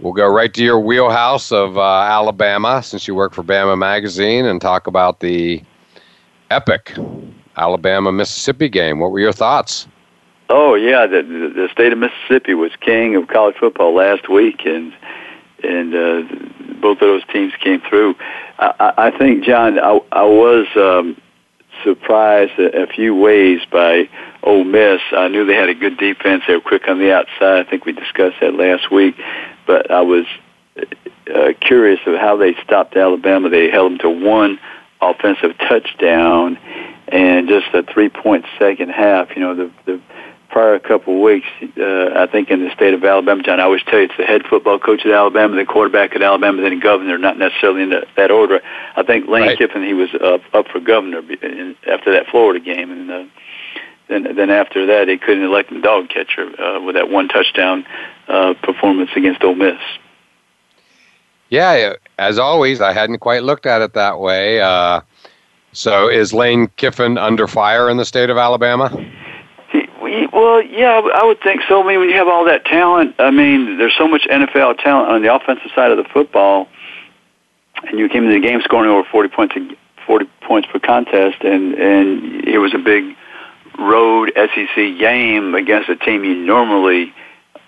we'll 0.00 0.12
go 0.12 0.26
right 0.26 0.52
to 0.54 0.64
your 0.64 0.80
wheelhouse 0.80 1.52
of 1.52 1.78
uh, 1.78 1.82
Alabama, 1.82 2.82
since 2.82 3.06
you 3.06 3.14
work 3.14 3.32
for 3.32 3.44
Bama 3.44 3.78
Magazine, 3.78 4.44
and 4.44 4.60
talk 4.60 4.86
about 4.86 5.20
the 5.20 5.62
epic 6.50 6.92
Alabama 7.56 8.10
Mississippi 8.10 8.68
game. 8.68 8.98
What 8.98 9.12
were 9.12 9.20
your 9.20 9.32
thoughts? 9.32 9.86
Oh 10.54 10.74
yeah, 10.74 11.06
the, 11.06 11.22
the 11.22 11.70
state 11.72 11.94
of 11.94 11.98
Mississippi 11.98 12.52
was 12.52 12.72
king 12.82 13.16
of 13.16 13.26
college 13.26 13.56
football 13.58 13.94
last 13.94 14.28
week, 14.28 14.66
and 14.66 14.92
and 15.64 15.94
uh, 15.94 16.22
both 16.78 16.98
of 16.98 17.08
those 17.08 17.22
teams 17.32 17.54
came 17.58 17.80
through. 17.80 18.16
I, 18.58 18.92
I 18.98 19.18
think, 19.18 19.44
John, 19.44 19.78
I, 19.78 19.98
I 20.12 20.24
was 20.24 20.66
um, 20.76 21.16
surprised 21.82 22.58
a, 22.58 22.82
a 22.82 22.86
few 22.86 23.14
ways 23.14 23.60
by 23.70 24.10
Ole 24.42 24.64
Miss. 24.64 25.00
I 25.12 25.28
knew 25.28 25.46
they 25.46 25.54
had 25.54 25.70
a 25.70 25.74
good 25.74 25.96
defense. 25.96 26.42
They 26.46 26.54
were 26.54 26.60
quick 26.60 26.86
on 26.86 26.98
the 26.98 27.14
outside. 27.14 27.66
I 27.66 27.70
think 27.70 27.86
we 27.86 27.92
discussed 27.92 28.36
that 28.42 28.52
last 28.52 28.92
week. 28.92 29.14
But 29.66 29.90
I 29.90 30.02
was 30.02 30.26
uh, 31.34 31.52
curious 31.62 32.00
of 32.06 32.20
how 32.20 32.36
they 32.36 32.56
stopped 32.62 32.94
Alabama. 32.94 33.48
They 33.48 33.70
held 33.70 33.92
them 33.92 33.98
to 34.00 34.10
one 34.10 34.58
offensive 35.00 35.56
touchdown 35.56 36.58
and 37.08 37.48
just 37.48 37.68
a 37.72 37.82
three-point 37.82 38.44
second 38.58 38.90
half. 38.90 39.30
You 39.34 39.40
know, 39.40 39.54
the 39.54 39.70
the 39.86 40.00
prior 40.52 40.74
a 40.74 40.80
couple 40.80 41.16
of 41.16 41.20
weeks, 41.20 41.46
uh, 41.78 42.10
I 42.14 42.28
think 42.30 42.50
in 42.50 42.62
the 42.62 42.72
state 42.74 42.94
of 42.94 43.02
Alabama, 43.02 43.42
John, 43.42 43.58
I 43.58 43.64
always 43.64 43.82
tell 43.82 43.98
you 43.98 44.04
it's 44.04 44.16
the 44.16 44.24
head 44.24 44.42
football 44.48 44.78
coach 44.78 45.04
at 45.04 45.10
Alabama, 45.10 45.56
the 45.56 45.64
quarterback 45.64 46.14
at 46.14 46.22
Alabama, 46.22 46.62
then 46.62 46.78
governor, 46.78 47.18
not 47.18 47.38
necessarily 47.38 47.82
in 47.82 47.90
that, 47.90 48.06
that 48.16 48.30
order. 48.30 48.60
I 48.94 49.02
think 49.02 49.28
Lane 49.28 49.42
right. 49.42 49.58
Kiffin, 49.58 49.82
he 49.82 49.94
was 49.94 50.10
up, 50.14 50.42
up 50.52 50.68
for 50.68 50.78
governor 50.78 51.18
after 51.86 52.12
that 52.12 52.26
Florida 52.30 52.60
game, 52.60 52.92
and 52.92 53.10
uh, 53.10 53.24
then 54.08 54.36
then 54.36 54.50
after 54.50 54.86
that, 54.86 55.06
they 55.06 55.16
couldn't 55.16 55.42
elect 55.42 55.72
him 55.72 55.80
dog 55.80 56.10
catcher 56.10 56.48
uh, 56.60 56.80
with 56.82 56.96
that 56.96 57.08
one 57.08 57.28
touchdown 57.28 57.86
uh, 58.28 58.52
performance 58.62 59.10
against 59.16 59.42
Ole 59.42 59.54
Miss. 59.54 59.80
Yeah, 61.48 61.94
as 62.18 62.38
always, 62.38 62.80
I 62.80 62.92
hadn't 62.92 63.18
quite 63.18 63.42
looked 63.42 63.66
at 63.66 63.80
it 63.80 63.94
that 63.94 64.20
way. 64.20 64.60
Uh, 64.60 65.00
so, 65.72 66.08
is 66.08 66.34
Lane 66.34 66.68
Kiffin 66.76 67.16
under 67.16 67.46
fire 67.46 67.88
in 67.88 67.96
the 67.96 68.04
state 68.04 68.28
of 68.28 68.36
Alabama? 68.36 68.90
Well, 70.32 70.62
yeah, 70.62 71.00
I 71.14 71.24
would 71.24 71.40
think 71.42 71.62
so. 71.68 71.82
I 71.82 71.86
mean, 71.86 72.00
when 72.00 72.10
you 72.10 72.16
have 72.16 72.28
all 72.28 72.44
that 72.44 72.64
talent, 72.66 73.14
I 73.18 73.30
mean, 73.30 73.78
there's 73.78 73.94
so 73.96 74.06
much 74.06 74.22
NFL 74.30 74.82
talent 74.82 75.10
on 75.10 75.22
the 75.22 75.34
offensive 75.34 75.70
side 75.74 75.90
of 75.90 75.96
the 75.96 76.04
football, 76.12 76.68
and 77.84 77.98
you 77.98 78.08
came 78.08 78.24
into 78.24 78.34
the 78.38 78.46
game 78.46 78.60
scoring 78.62 78.90
over 78.90 79.08
40 79.10 79.28
points, 79.30 79.54
40 80.06 80.26
points 80.42 80.68
per 80.70 80.78
contest, 80.78 81.42
and 81.42 81.74
and 81.74 82.44
it 82.46 82.58
was 82.58 82.74
a 82.74 82.78
big 82.78 83.16
road 83.78 84.32
SEC 84.36 84.74
game 84.98 85.54
against 85.54 85.88
a 85.88 85.96
team 85.96 86.24
you 86.24 86.34
normally 86.34 87.14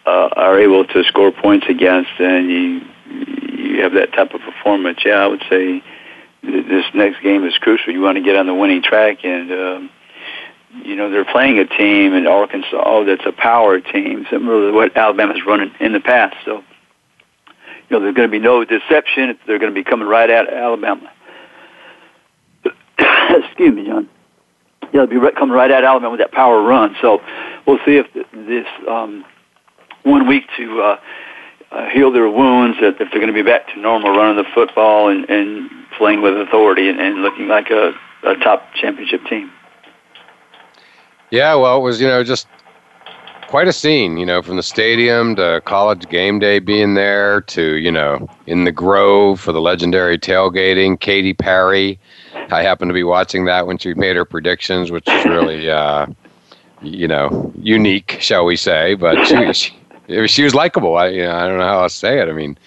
uh, 0.05 0.29
are 0.37 0.59
able 0.59 0.85
to 0.85 1.03
score 1.05 1.33
points 1.33 1.67
against, 1.69 2.11
and 2.19 2.51
you 2.51 2.81
you 3.09 3.83
have 3.83 3.95
that 3.95 4.13
type 4.13 4.35
of 4.35 4.41
performance. 4.43 4.99
Yeah, 5.05 5.15
I 5.15 5.27
would 5.27 5.43
say 5.49 5.83
this 6.43 6.85
next 6.95 7.23
game 7.23 7.47
is 7.47 7.57
crucial. 7.59 7.93
You 7.93 8.03
want 8.03 8.17
to 8.17 8.23
get 8.23 8.37
on 8.37 8.47
the 8.47 8.55
winning 8.55 8.83
track, 8.83 9.25
and 9.25 9.51
um, 9.51 9.91
you 10.83 10.97
know 10.97 11.11
they're 11.11 11.25
playing 11.25 11.59
a 11.59 11.67
team 11.67 12.15
in 12.15 12.27
Arkansas 12.27 13.05
that's 13.05 13.25
a 13.27 13.33
power 13.33 13.81
team, 13.81 14.27
similar 14.31 14.71
to 14.71 14.73
what 14.75 14.97
Alabama's 14.97 15.43
running 15.47 15.73
in 15.81 15.93
the 15.93 16.01
past. 16.01 16.37
So, 16.45 16.63
you 17.47 17.91
know, 17.91 18.01
there's 18.01 18.15
going 18.15 18.29
to 18.29 18.33
be 18.33 18.39
no 18.39 18.65
deception. 18.65 19.39
They're 19.47 19.59
going 19.59 19.73
to 19.73 19.75
be 19.75 19.85
coming 19.85 20.09
right 20.09 20.29
at 20.29 20.53
Alabama. 20.53 21.11
Excuse 22.99 23.75
me, 23.75 23.87
John. 23.87 24.09
Yeah, 24.93 25.07
they'll 25.07 25.21
be 25.21 25.31
coming 25.37 25.55
right 25.55 25.71
at 25.71 25.85
Alabama 25.85 26.11
with 26.11 26.21
that 26.21 26.33
power 26.33 26.63
run. 26.63 26.97
So, 27.01 27.21
we'll 27.67 27.79
see 27.85 27.97
if 27.97 28.07
this 28.33 28.67
um, 28.89 29.25
one 30.03 30.27
week 30.27 30.45
to 30.57 30.81
uh, 30.81 30.97
uh, 31.71 31.89
heal 31.91 32.13
their 32.13 32.29
wounds, 32.29 32.79
if 32.81 32.97
they're 32.99 33.09
going 33.09 33.27
to 33.27 33.33
be 33.33 33.43
back 33.43 33.67
to 33.75 33.81
normal 33.81 34.17
running 34.17 34.37
the 34.37 34.49
football 34.55 35.09
and, 35.09 35.29
and 35.29 35.71
playing 35.99 36.23
with 36.23 36.37
authority 36.37 36.89
and, 36.89 37.01
and 37.01 37.23
looking 37.23 37.49
like 37.49 37.71
a, 37.71 37.93
a 38.25 38.37
top 38.37 38.73
championship 38.75 39.25
team. 39.29 39.51
Yeah, 41.31 41.55
well, 41.55 41.79
it 41.79 41.83
was 41.83 42.01
you 42.01 42.07
know 42.07 42.23
just 42.23 42.47
quite 43.55 43.69
a 43.69 43.73
scene, 43.73 44.17
you 44.17 44.27
know, 44.27 44.43
from 44.43 44.57
the 44.57 44.63
stadium 44.63 45.37
to 45.37 45.63
college 45.65 46.09
game 46.09 46.41
day 46.41 46.59
being 46.59 46.95
there 46.95 47.41
to 47.43 47.77
you 47.77 47.93
know 47.93 48.29
in 48.47 48.65
the 48.65 48.73
Grove 48.73 49.41
for 49.41 49.53
the 49.53 49.61
legendary 49.61 50.19
tailgating. 50.19 50.99
Katy 50.99 51.35
Perry, 51.35 51.99
I 52.51 52.63
happened 52.63 52.89
to 52.89 52.95
be 52.95 53.05
watching 53.05 53.45
that 53.45 53.67
when 53.67 53.79
she 53.79 53.95
made 53.95 54.17
her 54.17 54.25
predictions, 54.25 54.91
which 54.91 55.09
is 55.09 55.25
really 55.25 55.71
uh, 55.83 56.07
you 56.83 57.07
know 57.09 57.53
unique, 57.57 58.19
shall 58.21 58.45
we 58.45 58.57
say? 58.57 58.95
But 58.95 59.25
she 59.25 59.53
she, 60.09 60.27
she 60.27 60.43
was 60.43 60.55
likable. 60.55 60.97
I 60.97 61.09
you 61.09 61.23
know 61.23 61.37
I 61.37 61.47
don't 61.47 61.59
know 61.59 61.69
how 61.69 61.83
else 61.83 61.95
to 61.95 61.99
say 62.01 62.21
it. 62.21 62.29
I 62.29 62.33
mean, 62.33 62.59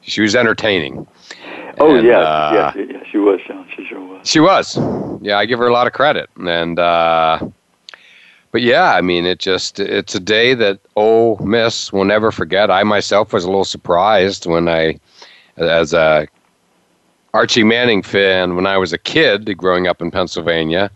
she 0.00 0.22
was 0.22 0.34
entertaining. 0.34 1.06
Oh 1.78 1.94
and, 1.94 2.06
yeah, 2.06 2.18
uh, 2.18 2.72
yeah, 2.74 2.82
yeah, 2.82 3.02
she 3.10 3.18
was. 3.18 3.40
She 3.76 3.86
sure 3.86 4.00
was. 4.00 4.28
She 4.28 4.40
was. 4.40 4.76
Yeah, 5.22 5.38
I 5.38 5.46
give 5.46 5.58
her 5.60 5.68
a 5.68 5.72
lot 5.72 5.86
of 5.86 5.92
credit, 5.92 6.28
and. 6.36 6.78
uh 6.78 7.48
but 8.52 8.60
yeah, 8.60 8.92
I 8.92 9.00
mean, 9.00 9.24
it 9.24 9.38
just 9.38 9.80
it's 9.80 10.14
a 10.14 10.20
day 10.20 10.54
that 10.54 10.78
Ole 10.94 11.38
Miss 11.38 11.92
will 11.92 12.04
never 12.04 12.30
forget. 12.30 12.70
I 12.70 12.82
myself 12.84 13.32
was 13.32 13.44
a 13.44 13.48
little 13.48 13.64
surprised 13.64 14.44
when 14.44 14.68
I, 14.68 15.00
as 15.56 15.94
a 15.94 16.28
Archie 17.32 17.64
Manning 17.64 18.02
fan, 18.02 18.54
when 18.54 18.66
I 18.66 18.76
was 18.76 18.92
a 18.92 18.98
kid 18.98 19.56
growing 19.56 19.86
up 19.86 20.02
in 20.02 20.10
Pennsylvania, 20.10 20.90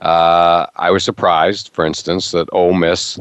uh, 0.00 0.66
I 0.76 0.90
was 0.90 1.04
surprised, 1.04 1.70
for 1.74 1.84
instance, 1.84 2.30
that 2.30 2.48
Ole 2.52 2.72
Miss 2.72 3.18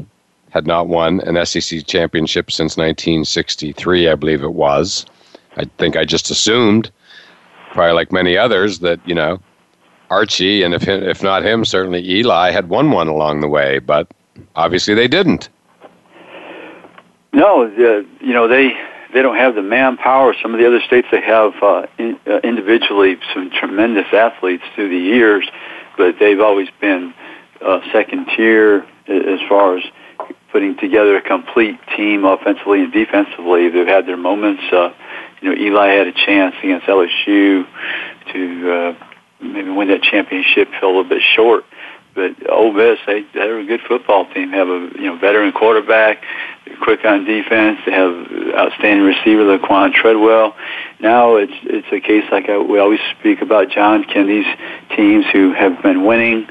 had 0.51 0.65
not 0.65 0.87
won 0.87 1.19
an 1.21 1.45
SEC 1.45 1.85
championship 1.85 2.49
since 2.49 2.77
1963, 2.77 4.07
I 4.07 4.15
believe 4.15 4.43
it 4.43 4.53
was. 4.53 5.05
I 5.57 5.65
think 5.77 5.97
I 5.97 6.05
just 6.05 6.31
assumed, 6.31 6.89
probably 7.73 7.93
like 7.93 8.13
many 8.13 8.37
others, 8.37 8.79
that 8.79 9.01
you 9.05 9.13
know 9.13 9.41
Archie, 10.09 10.63
and 10.63 10.73
if 10.73 10.87
if 10.87 11.21
not 11.21 11.43
him, 11.43 11.65
certainly 11.65 12.07
Eli 12.09 12.51
had 12.51 12.69
won 12.69 12.91
one 12.91 13.07
along 13.07 13.41
the 13.41 13.47
way, 13.47 13.79
but 13.79 14.07
obviously 14.55 14.93
they 14.93 15.07
didn't. 15.07 15.49
No, 17.33 17.63
uh, 17.63 18.03
you 18.19 18.33
know 18.33 18.47
they 18.47 18.73
they 19.13 19.21
don't 19.21 19.37
have 19.37 19.55
the 19.55 19.61
manpower. 19.61 20.33
Some 20.41 20.53
of 20.53 20.59
the 20.59 20.67
other 20.67 20.81
states 20.81 21.07
they 21.11 21.21
have 21.21 21.53
uh, 21.61 21.87
in, 21.97 22.19
uh, 22.27 22.39
individually 22.43 23.17
some 23.33 23.51
tremendous 23.51 24.07
athletes 24.13 24.63
through 24.75 24.89
the 24.89 24.97
years, 24.97 25.47
but 25.97 26.15
they've 26.19 26.39
always 26.39 26.69
been 26.79 27.13
uh, 27.61 27.79
second 27.91 28.27
tier 28.35 28.85
as 29.07 29.39
far 29.47 29.77
as 29.77 29.83
putting 30.51 30.77
together 30.77 31.17
a 31.17 31.21
complete 31.21 31.79
team 31.95 32.25
offensively 32.25 32.81
and 32.81 32.91
defensively. 32.91 33.69
They've 33.69 33.87
had 33.87 34.05
their 34.05 34.17
moments. 34.17 34.63
Uh, 34.71 34.93
you 35.41 35.49
know, 35.49 35.61
Eli 35.61 35.87
had 35.89 36.07
a 36.07 36.13
chance 36.13 36.55
against 36.63 36.87
LSU 36.87 37.67
to 38.33 38.71
uh, 38.71 39.06
maybe 39.41 39.69
win 39.69 39.89
that 39.89 40.01
championship 40.03 40.69
fell 40.79 40.89
a 40.89 40.93
little 40.93 41.03
bit 41.09 41.21
short. 41.35 41.65
But 42.17 42.49
Ole 42.49 42.73
Miss, 42.73 42.97
they 43.05 43.25
they're 43.35 43.59
a 43.59 43.65
good 43.65 43.81
football 43.87 44.25
team. 44.33 44.49
Have 44.49 44.67
a 44.67 44.89
you 44.95 45.05
know 45.05 45.17
veteran 45.17 45.51
quarterback, 45.51 46.23
quick 46.81 47.05
on 47.05 47.25
defense. 47.25 47.79
They 47.85 47.91
have 47.91 48.11
outstanding 48.55 49.05
receiver 49.05 49.43
Laquon 49.43 49.93
Treadwell. 49.93 50.55
Now 50.99 51.35
it's 51.35 51.53
it's 51.61 51.87
a 51.91 51.99
case 51.99 52.23
like 52.31 52.49
I, 52.49 52.57
we 52.57 52.79
always 52.79 52.99
speak 53.19 53.43
about. 53.43 53.69
John, 53.69 54.03
can 54.03 54.25
these 54.25 54.47
teams 54.95 55.25
who 55.31 55.53
have 55.53 55.83
been 55.83 56.05
winning, 56.05 56.47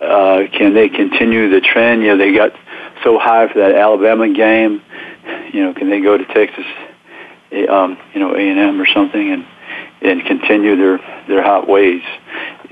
uh, 0.00 0.44
can 0.50 0.72
they 0.72 0.88
continue 0.88 1.50
the 1.50 1.60
trend? 1.60 2.00
You 2.00 2.08
know, 2.08 2.16
they 2.16 2.34
got 2.34 2.52
so 3.04 3.18
high 3.18 3.52
for 3.52 3.58
that 3.58 3.74
Alabama 3.74 4.32
game. 4.32 4.80
You 5.52 5.62
know, 5.62 5.74
can 5.74 5.90
they 5.90 6.00
go 6.00 6.16
to 6.16 6.24
Texas, 6.24 6.64
um, 7.68 7.98
you 8.14 8.20
know, 8.20 8.34
A 8.34 8.40
and 8.40 8.58
M 8.58 8.80
or 8.80 8.86
something 8.86 9.30
and 9.30 9.44
and 10.02 10.24
continue 10.24 10.76
their 10.76 10.98
their 11.26 11.42
hot 11.42 11.68
ways 11.68 12.02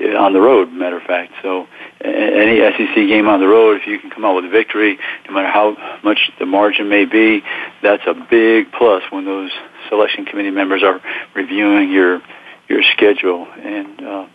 on 0.01 0.33
the 0.33 0.41
road. 0.41 0.73
Matter 0.73 0.99
of 0.99 1.03
fact, 1.05 1.33
so 1.43 1.67
any 2.03 2.59
SEC 2.59 2.95
game 2.95 3.29
on 3.29 3.41
the 3.41 3.49
road, 3.49 3.81
if 3.81 3.87
you 3.87 3.99
can 3.99 4.11
come 4.11 4.25
out 4.25 4.37
with 4.37 4.45
a 4.45 4.49
victory, 4.49 4.99
no 5.27 5.35
matter 5.35 5.49
how 5.49 5.77
much 6.03 6.31
the 6.39 6.47
margin 6.47 6.89
may 6.89 7.05
be, 7.05 7.43
that's 7.83 8.03
a 8.07 8.15
big 8.15 8.71
plus 8.73 9.03
when 9.11 9.25
those 9.25 9.51
selection 9.89 10.25
committee 10.25 10.51
members 10.51 10.83
are 10.83 11.01
reviewing 11.35 11.91
your 11.91 12.21
your 12.69 12.83
schedule 12.83 13.47
and 13.63 14.03
uh, 14.03 14.27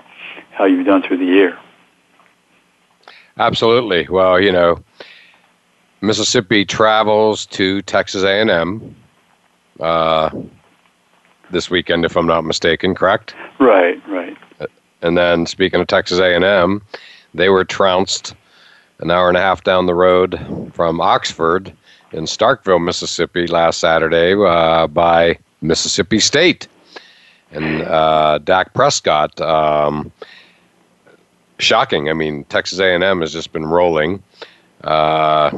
how 0.51 0.65
you've 0.65 0.85
done 0.85 1.01
through 1.01 1.17
the 1.17 1.25
year. 1.25 1.57
Absolutely. 3.37 4.07
Well, 4.09 4.39
you 4.39 4.51
know, 4.51 4.83
Mississippi 6.01 6.65
travels 6.65 7.45
to 7.47 7.81
Texas 7.83 8.23
A&M. 8.23 8.95
Uh, 9.79 10.29
this 11.51 11.69
weekend, 11.69 12.05
if 12.05 12.15
I'm 12.15 12.27
not 12.27 12.43
mistaken. 12.43 12.95
Correct? 12.95 13.35
Right, 13.59 14.01
right. 14.07 14.37
And 15.01 15.17
then 15.17 15.45
speaking 15.45 15.79
of 15.79 15.87
Texas 15.87 16.19
A&M, 16.19 16.81
they 17.33 17.49
were 17.49 17.63
trounced 17.63 18.35
an 18.99 19.11
hour 19.11 19.29
and 19.29 19.37
a 19.37 19.41
half 19.41 19.63
down 19.63 19.85
the 19.85 19.93
road 19.93 20.71
from 20.73 20.99
Oxford 20.99 21.71
in 22.11 22.25
Starkville, 22.25 22.83
Mississippi, 22.83 23.47
last 23.47 23.79
Saturday 23.79 24.33
uh, 24.33 24.87
by 24.87 25.37
Mississippi 25.61 26.19
State. 26.19 26.67
And 27.51 27.81
uh, 27.83 28.39
Dak 28.39 28.73
Prescott, 28.73 29.39
um, 29.41 30.11
shocking. 31.59 32.09
I 32.09 32.13
mean, 32.13 32.43
Texas 32.45 32.79
A&M 32.79 33.21
has 33.21 33.33
just 33.33 33.51
been 33.51 33.65
rolling. 33.65 34.21
Uh, 34.83 35.51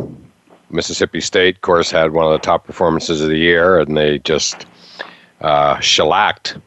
Mississippi 0.69 1.19
State, 1.19 1.55
of 1.55 1.61
course, 1.61 1.91
had 1.91 2.13
one 2.13 2.25
of 2.25 2.31
the 2.31 2.39
top 2.39 2.65
performances 2.65 3.21
of 3.21 3.29
the 3.29 3.37
year, 3.37 3.79
and 3.79 3.97
they 3.97 4.19
just 4.19 4.65
uh, 5.41 5.79
shellacked 5.79 6.57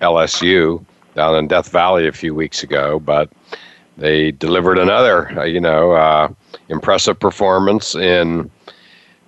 LSU 0.00 0.84
down 1.14 1.36
in 1.36 1.48
Death 1.48 1.70
Valley 1.70 2.06
a 2.06 2.12
few 2.12 2.34
weeks 2.34 2.62
ago. 2.62 3.00
But 3.00 3.30
they 3.96 4.32
delivered 4.32 4.78
another, 4.78 5.38
uh, 5.38 5.44
you 5.44 5.60
know, 5.60 5.92
uh, 5.92 6.28
impressive 6.68 7.18
performance 7.18 7.94
in 7.94 8.50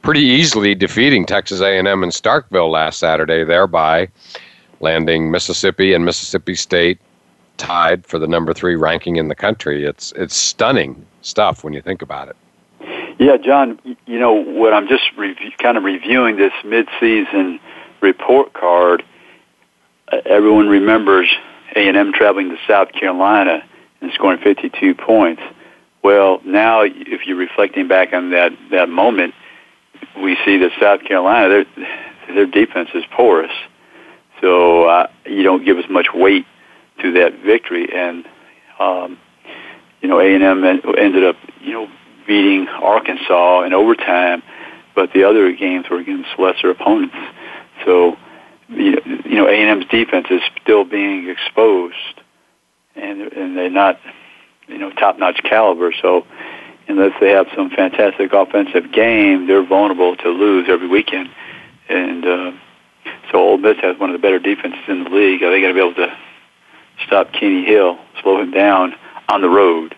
pretty 0.03 0.21
easily 0.21 0.75
defeating 0.75 1.27
Texas 1.27 1.61
A&M 1.61 1.87
in 1.87 2.11
Starkville 2.11 2.71
last 2.71 2.99
Saturday, 2.99 3.45
thereby 3.45 4.09
landing 4.81 5.31
Mississippi 5.31 5.93
and 5.93 6.05
Mississippi 6.05 6.55
State 6.55 6.99
tied 7.57 8.07
for 8.07 8.19
the 8.19 8.29
number 8.29 8.55
three 8.55 8.77
ranking 8.77 9.17
in 9.17 9.29
the 9.29 9.35
country. 9.35 9.85
It's 9.85 10.13
it's 10.13 10.37
stunning 10.37 11.05
stuff 11.23 11.65
when 11.65 11.73
you 11.73 11.83
think 11.83 12.03
about 12.03 12.29
it. 12.29 12.37
Yeah, 13.19 13.37
John. 13.37 13.81
You 14.07 14.19
know 14.19 14.33
what? 14.33 14.73
I'm 14.73 14.87
just 14.87 15.05
kind 15.59 15.77
of 15.77 15.83
reviewing 15.83 16.37
this 16.37 16.53
midseason 16.63 17.59
report 18.01 18.53
card. 18.53 19.03
Uh, 20.11 20.19
everyone 20.25 20.69
remembers 20.69 21.31
A&M 21.77 22.13
traveling 22.13 22.51
to 22.51 22.57
South 22.67 22.93
Carolina 22.93 23.63
and 24.01 24.13
scoring 24.13 24.41
52 24.43 24.95
points. 24.95 25.43
Well, 26.03 26.41
now 26.45 26.83
if 26.83 27.27
you're 27.27 27.37
reflecting 27.37 27.89
back 27.89 28.13
on 28.13 28.31
that 28.31 28.53
that 28.71 28.89
moment, 28.89 29.35
we 30.23 30.37
see 30.45 30.59
that 30.59 30.71
South 30.81 31.05
Carolina 31.05 31.49
their 31.49 31.65
their 32.35 32.47
defense 32.47 32.91
is 32.95 33.05
porous, 33.11 33.51
so 34.41 34.85
uh, 34.85 35.07
you 35.27 35.43
don't 35.43 35.65
give 35.65 35.79
as 35.79 35.89
much 35.91 36.09
weight 36.15 36.47
to 37.03 37.13
that 37.15 37.41
victory. 37.45 37.89
And 37.93 38.25
um, 38.79 39.19
you 40.01 40.09
know, 40.09 40.21
A 40.21 40.35
and 40.35 40.45
M 40.45 40.65
ended 40.65 41.25
up 41.25 41.37
you 41.61 41.73
know 41.73 41.89
beating 42.27 42.69
Arkansas 42.69 43.63
in 43.63 43.75
overtime, 43.75 44.43
but 44.95 45.13
the 45.13 45.25
other 45.25 45.53
games 45.53 45.87
were 45.91 45.99
against 45.99 46.29
lesser 46.39 46.71
opponents. 46.71 47.17
So 47.89 48.19
you 48.69 48.93
know, 48.93 49.01
you 49.25 49.37
know 49.37 49.49
A 49.49 49.53
and 49.53 49.71
M's 49.71 49.87
defense 49.87 50.27
is 50.31 50.43
still 50.61 50.85
being 50.85 51.31
exposed, 51.31 52.21
and 52.95 53.23
and 53.23 53.57
they're 53.57 53.71
not 53.71 53.99
you 54.67 54.77
know 54.77 54.91
top 54.91 55.19
notch 55.19 55.41
caliber. 55.43 55.95
So 56.03 56.27
unless 56.87 57.13
they 57.19 57.31
have 57.31 57.47
some 57.57 57.71
fantastic 57.71 58.35
offensive 58.35 58.93
game, 58.93 59.47
they're 59.47 59.67
vulnerable 59.67 60.17
to 60.17 60.29
lose 60.29 60.69
every 60.69 60.87
weekend. 60.87 61.31
And 61.89 62.27
uh, 62.27 62.53
so 63.33 63.39
Ole 63.39 63.57
Miss 63.57 63.79
has 63.81 63.99
one 63.99 64.11
of 64.11 64.15
the 64.15 64.23
better 64.23 64.39
defenses 64.39 64.83
in 64.87 65.05
the 65.05 65.11
league. 65.11 65.43
Are 65.43 65.51
they 65.51 65.63
got 65.63 65.69
to 65.69 65.75
be 65.75 65.81
able 65.81 65.95
to 65.95 66.15
stop 67.07 67.33
Kenny 67.33 67.65
Hill, 67.65 67.99
slow 68.21 68.43
him 68.43 68.51
down 68.51 68.95
on 69.31 69.41
the 69.41 69.49
road. 69.49 69.95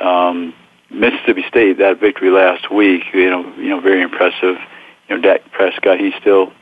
Um, 0.00 0.52
Mississippi 0.90 1.44
State, 1.48 1.78
that 1.78 1.98
victory 1.98 2.30
last 2.30 2.70
week, 2.70 3.04
you 3.14 3.30
know, 3.30 3.54
you 3.56 3.70
know, 3.70 3.80
very 3.80 4.02
impressive. 4.02 4.56
You 5.08 5.16
know, 5.16 5.22
Dak 5.22 5.50
Prescott, 5.52 5.98
he's 5.98 6.14
still 6.20 6.52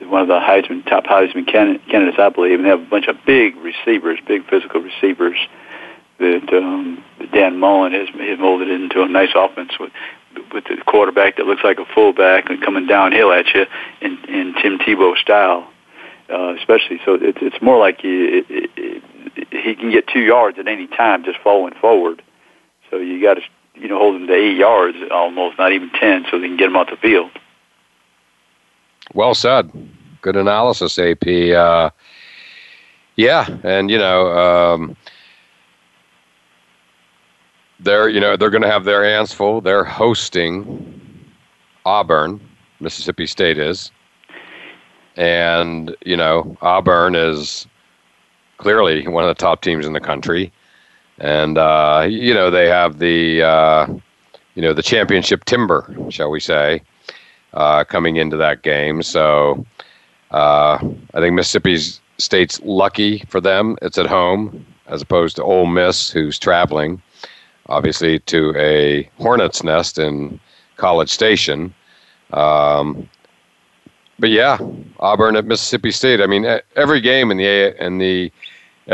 is 0.00 0.08
one 0.08 0.22
of 0.22 0.28
the 0.28 0.38
Heisman 0.38 0.84
top 0.86 1.04
Heisman 1.04 1.46
candidates, 1.50 2.18
I 2.18 2.28
believe, 2.28 2.58
and 2.58 2.64
they 2.64 2.70
have 2.70 2.82
a 2.82 2.90
bunch 2.90 3.06
of 3.06 3.16
big 3.26 3.56
receivers, 3.56 4.18
big 4.26 4.48
physical 4.48 4.80
receivers 4.80 5.38
that 6.18 6.52
um, 6.52 7.04
Dan 7.32 7.58
Mullen 7.58 7.92
has, 7.92 8.08
has 8.08 8.38
molded 8.38 8.70
into 8.70 9.02
a 9.02 9.08
nice 9.08 9.30
offense 9.34 9.72
with 9.78 9.92
with 10.52 10.64
the 10.64 10.76
quarterback 10.86 11.36
that 11.36 11.46
looks 11.46 11.64
like 11.64 11.78
a 11.78 11.86
fullback 11.94 12.50
and 12.50 12.62
coming 12.62 12.86
downhill 12.86 13.32
at 13.32 13.46
you 13.54 13.64
in, 14.02 14.18
in 14.28 14.54
Tim 14.60 14.78
Tebow 14.78 15.16
style, 15.16 15.70
uh, 16.30 16.54
especially. 16.56 17.00
So 17.04 17.14
it, 17.14 17.38
it's 17.40 17.60
more 17.62 17.78
like 17.78 18.02
he, 18.02 18.42
it, 18.48 18.70
it, 18.76 19.02
he 19.50 19.74
can 19.74 19.90
get 19.90 20.06
two 20.08 20.20
yards 20.20 20.58
at 20.58 20.68
any 20.68 20.86
time 20.88 21.24
just 21.24 21.38
falling 21.42 21.74
forward. 21.80 22.22
So 22.90 22.98
you 22.98 23.22
got 23.22 23.34
to 23.34 23.40
you 23.74 23.88
know 23.88 23.98
hold 23.98 24.16
him 24.16 24.26
to 24.26 24.34
eight 24.34 24.56
yards 24.56 24.98
almost, 25.10 25.58
not 25.58 25.72
even 25.72 25.90
ten, 25.90 26.26
so 26.30 26.38
they 26.38 26.48
can 26.48 26.56
get 26.56 26.68
him 26.68 26.76
off 26.76 26.90
the 26.90 26.96
field. 26.96 27.30
Well 29.14 29.34
said. 29.34 29.70
Good 30.22 30.36
analysis, 30.36 30.98
AP. 30.98 31.26
Uh, 31.26 31.90
yeah, 33.16 33.46
and 33.62 33.90
you 33.90 33.98
know. 33.98 34.36
Um, 34.36 34.96
they're 37.80 38.08
you 38.08 38.20
know 38.20 38.36
they're 38.36 38.50
going 38.50 38.62
to 38.62 38.70
have 38.70 38.84
their 38.84 39.04
hands 39.04 39.32
full. 39.32 39.60
They're 39.60 39.84
hosting 39.84 41.00
Auburn, 41.84 42.40
Mississippi 42.80 43.26
State 43.26 43.58
is, 43.58 43.90
and 45.16 45.94
you 46.04 46.16
know 46.16 46.56
Auburn 46.62 47.14
is 47.14 47.66
clearly 48.58 49.06
one 49.06 49.24
of 49.24 49.28
the 49.28 49.40
top 49.40 49.62
teams 49.62 49.86
in 49.86 49.92
the 49.92 50.00
country, 50.00 50.52
and 51.18 51.58
uh, 51.58 52.06
you 52.08 52.34
know 52.34 52.50
they 52.50 52.68
have 52.68 52.98
the 52.98 53.42
uh, 53.42 53.86
you 54.54 54.62
know 54.62 54.72
the 54.72 54.82
championship 54.82 55.44
timber, 55.44 55.94
shall 56.08 56.30
we 56.30 56.40
say, 56.40 56.82
uh, 57.54 57.84
coming 57.84 58.16
into 58.16 58.36
that 58.36 58.62
game. 58.62 59.02
So 59.02 59.64
uh, 60.30 60.78
I 61.14 61.20
think 61.20 61.34
Mississippi 61.34 61.78
State's 62.18 62.60
lucky 62.62 63.24
for 63.28 63.40
them; 63.40 63.76
it's 63.82 63.98
at 63.98 64.06
home 64.06 64.66
as 64.86 65.02
opposed 65.02 65.36
to 65.36 65.42
Ole 65.42 65.66
Miss, 65.66 66.10
who's 66.10 66.38
traveling 66.38 67.02
obviously 67.68 68.18
to 68.20 68.54
a 68.56 69.08
hornet's 69.18 69.62
nest 69.62 69.98
in 69.98 70.40
College 70.76 71.10
Station. 71.10 71.74
Um, 72.32 73.08
but 74.18 74.30
yeah, 74.30 74.58
Auburn 75.00 75.36
at 75.36 75.44
Mississippi 75.44 75.90
State. 75.90 76.20
I 76.20 76.26
mean, 76.26 76.46
every 76.74 77.00
game 77.00 77.30
in 77.30 77.36
the 77.36 77.84
in 77.84 77.98
the 77.98 78.32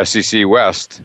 SEC 0.04 0.48
West 0.48 1.02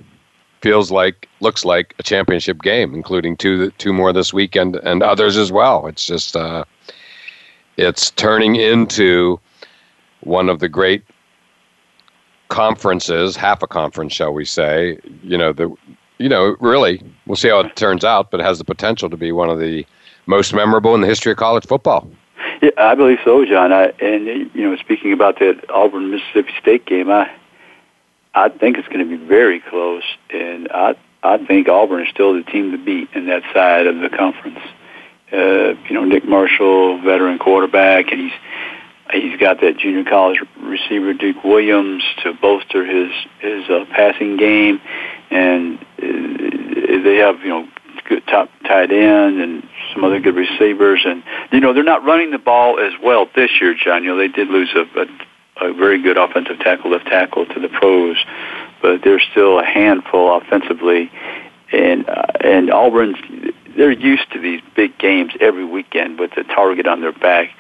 feels 0.62 0.92
like 0.92 1.28
looks 1.40 1.64
like 1.66 1.94
a 2.00 2.04
championship 2.04 2.62
game, 2.62 2.94
including 2.94 3.38
two 3.38 3.72
two 3.72 3.94
more 3.94 4.12
this 4.12 4.34
weekend 4.34 4.78
and 4.78 5.04
others 5.04 5.38
as 5.38 5.52
well. 5.52 5.88
It's 5.88 6.06
just 6.06 6.36
uh, 6.36 6.64
it's 7.78 8.12
turning 8.12 8.56
into 8.56 9.40
one 10.22 10.50
of 10.50 10.60
the 10.60 10.68
great 10.68 11.04
conferences, 12.50 13.36
half 13.36 13.62
a 13.64 13.68
conference, 13.68 14.14
shall 14.14 14.34
we 14.34 14.46
say? 14.46 15.00
You 15.24 15.38
know, 15.38 15.54
the 15.54 15.74
you 16.18 16.30
know, 16.30 16.56
really, 16.60 17.02
we'll 17.28 17.36
see 17.36 17.50
how 17.50 17.60
it 17.60 17.76
turns 17.76 18.04
out, 18.04 18.32
but 18.32 18.40
it 18.40 18.44
has 18.44 18.58
the 18.58 18.66
potential 18.66 19.10
to 19.10 19.18
be 19.18 19.32
one 19.32 19.50
of 19.50 19.60
the 19.60 19.86
most 20.26 20.54
memorable 20.54 20.96
in 20.96 21.02
the 21.02 21.08
history 21.08 21.32
of 21.32 21.38
college 21.38 21.66
football. 21.66 22.10
Yeah, 22.62 22.72
I 22.78 22.96
believe 22.96 23.20
so, 23.24 23.46
John. 23.46 23.72
I, 23.72 23.90
and 24.00 24.26
you 24.26 24.50
know, 24.56 24.76
speaking 24.78 25.14
about 25.14 25.40
that 25.40 25.70
Auburn 25.70 26.10
Mississippi 26.10 26.54
State 26.60 26.86
game, 26.86 27.12
I 27.12 27.30
I 28.34 28.50
think 28.50 28.78
it's 28.78 28.88
going 28.88 29.08
to 29.08 29.18
be 29.18 29.24
very 29.24 29.60
close, 29.60 30.04
and 30.32 30.68
I 30.72 30.96
I 31.24 31.38
think 31.46 31.68
Auburn 31.70 32.04
is 32.04 32.10
still 32.10 32.34
the 32.34 32.44
team 32.44 32.72
to 32.72 32.78
beat 32.78 33.10
in 33.14 33.28
that 33.28 33.44
side 33.54 33.86
of 33.86 34.00
the 34.00 34.10
conference. 34.10 34.60
Uh, 35.32 35.74
you 35.90 35.94
know, 35.94 36.06
Nick 36.06 36.26
Marshall, 36.26 37.02
veteran 37.02 37.38
quarterback, 37.38 38.12
and 38.12 38.22
he's 38.22 38.32
he's 39.12 39.40
got 39.40 39.62
that 39.62 39.78
junior 39.78 40.04
college 40.04 40.40
receiver 40.62 41.14
Duke 41.14 41.44
Williams 41.44 42.04
to 42.24 42.34
bolster 42.34 42.86
his 42.86 43.12
his 43.40 43.70
uh, 43.70 43.86
passing 43.92 44.38
game, 44.38 44.80
and 45.30 45.80
uh, 45.80 47.04
they 47.04 47.18
have 47.18 47.42
you 47.42 47.50
know 47.50 47.68
good 48.08 48.26
top 48.28 48.50
tight 48.64 48.92
end 48.92 49.42
and 49.42 49.68
some 49.94 50.04
other 50.04 50.20
good 50.20 50.36
receivers, 50.36 51.02
and 51.06 51.24
you 51.52 51.60
know 51.60 51.74
they're 51.74 51.84
not 51.84 52.04
running 52.04 52.32
the 52.32 52.38
ball 52.38 52.80
as 52.80 52.94
well 53.04 53.28
this 53.36 53.52
year, 53.60 53.76
John. 53.76 54.04
You 54.04 54.12
know 54.12 54.18
they 54.18 54.28
did 54.28 54.48
lose 54.48 54.74
a, 54.76 54.86
a, 55.00 55.70
a 55.70 55.74
very 55.74 56.02
good 56.02 56.18
offensive 56.18 56.60
tackle, 56.60 56.92
left 56.92 57.08
tackle 57.08 57.46
to 57.48 57.60
the 57.60 57.70
pros, 57.70 58.18
but 58.82 59.02
they're 59.04 59.20
still 59.32 59.60
a 59.60 59.66
handful 59.66 60.38
offensively, 60.38 61.12
and 61.72 62.08
uh, 62.08 62.26
and 62.42 62.72
Auburn's 62.72 63.18
they're 63.78 63.92
used 63.92 64.32
to 64.34 64.40
these 64.40 64.62
big 64.76 64.98
games 64.98 65.34
every 65.40 65.64
weekend 65.64 66.20
with 66.20 66.32
the 66.36 66.44
target 66.44 66.88
on 66.88 67.00
their 67.02 67.14
back, 67.14 67.52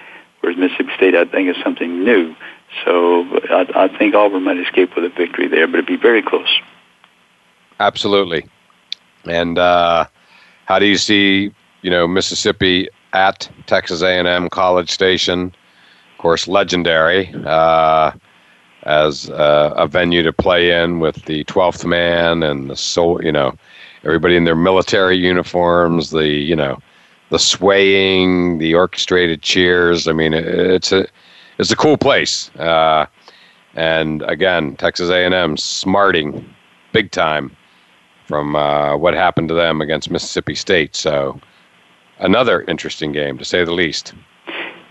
whereas 0.41 0.58
Mississippi 0.58 0.91
State 0.95 1.15
I 1.15 1.25
think 1.25 1.56
is 1.56 1.63
something 1.63 2.03
new. 2.03 2.36
So 2.84 3.23
I, 3.49 3.67
I 3.75 3.97
think 3.97 4.13
Auburn 4.13 4.43
might 4.43 4.58
escape 4.58 4.95
with 4.95 5.06
a 5.06 5.10
victory 5.10 5.47
there, 5.47 5.67
but 5.67 5.75
it'd 5.75 5.86
be 5.86 5.95
very 5.95 6.21
close. 6.21 6.60
Absolutely. 7.80 8.45
And 9.25 9.58
uh, 9.58 10.06
how 10.65 10.80
do 10.80 10.86
you 10.86 10.97
see, 10.97 11.53
you 11.82 11.89
know, 11.91 12.08
Mississippi 12.08 12.89
at 13.13 13.49
Texas 13.67 14.01
A&M 14.01 14.49
College 14.49 14.89
Station? 14.89 15.53
Of 16.13 16.17
course, 16.17 16.47
legendary 16.47 17.34
uh, 17.45 18.12
as 18.84 19.30
uh, 19.30 19.73
a 19.75 19.88
venue 19.88 20.23
to 20.23 20.34
play 20.34 20.71
in 20.71 20.99
with 20.99 21.25
the 21.25 21.43
12th 21.43 21.86
man 21.86 22.41
and 22.41 22.69
the 22.69 22.75
soul, 22.75 23.23
you 23.23 23.32
know, 23.32 23.56
everybody 24.08 24.36
in 24.38 24.46
their 24.46 24.56
military 24.56 25.17
uniforms, 25.17 26.12
the, 26.12 26.28
you 26.28 26.56
know, 26.56 26.80
the 27.30 27.38
swaying, 27.38 28.58
the 28.58 28.74
orchestrated 28.74 29.41
cheers. 29.41 30.08
I 30.08 30.13
mean, 30.13 30.34
it's 30.34 30.91
a 30.91 31.06
it's 31.58 31.72
a 31.72 31.76
cool 31.76 31.98
place. 31.98 32.50
Uh, 32.56 33.06
and 33.76 34.22
again, 34.24 34.76
Texas 34.78 35.10
A&M 35.10 35.58
smarting 35.58 36.48
big 36.93 37.12
time 37.12 37.56
from 38.26 38.56
uh, 38.56 38.96
what 38.96 39.13
happened 39.13 39.50
to 39.50 39.54
them 39.54 39.82
against 39.82 40.10
Mississippi 40.10 40.56
State. 40.56 40.96
So 40.96 41.39
another 42.20 42.62
interesting 42.63 43.12
game, 43.12 43.38
to 43.38 43.46
say 43.46 43.63
the 43.63 43.74
least. 43.74 44.13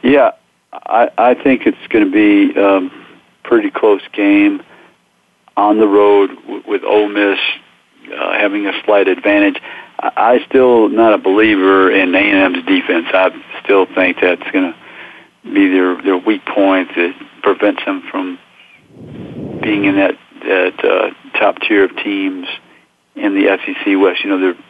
Yeah, 0.03 0.33
I, 0.73 1.11
I 1.19 1.35
think 1.35 1.67
it's 1.67 1.87
going 1.89 2.05
to 2.05 2.11
be 2.11 2.59
a 2.59 2.77
um, 2.77 3.07
pretty 3.45 3.71
close 3.71 4.03
game 4.13 4.63
on 5.57 5.79
the 5.79 5.89
road 5.89 6.29
w- 6.43 6.63
with 6.67 6.85
Ole 6.85 7.09
Miss 7.09 7.39
uh, 8.13 8.33
having 8.33 8.67
a 8.67 8.73
slight 8.85 9.09
advantage. 9.09 9.61
I, 9.99 10.13
I 10.17 10.47
still 10.47 10.89
not 10.89 11.15
a 11.15 11.19
believer 11.19 11.91
in 11.91 12.15
A&M's 12.15 12.65
defense. 12.67 13.07
I 13.13 13.31
still 13.63 13.87
think 13.87 14.19
that's 14.21 14.51
going 14.51 14.73
to 14.73 14.77
be 15.45 15.69
their 15.69 16.03
their 16.03 16.17
weak 16.17 16.45
point 16.45 16.89
that 16.97 17.15
prevents 17.43 17.85
them 17.85 18.03
from 18.11 18.39
being 19.63 19.85
in 19.85 19.97
that 19.97 20.19
that 20.43 20.85
uh, 20.85 21.39
top 21.39 21.59
tier 21.61 21.85
of 21.85 21.97
teams 21.97 22.47
in 23.15 23.35
the 23.35 23.59
SEC 23.65 23.99
West. 24.01 24.23
You 24.25 24.31
know, 24.31 24.41
they're 24.41 24.67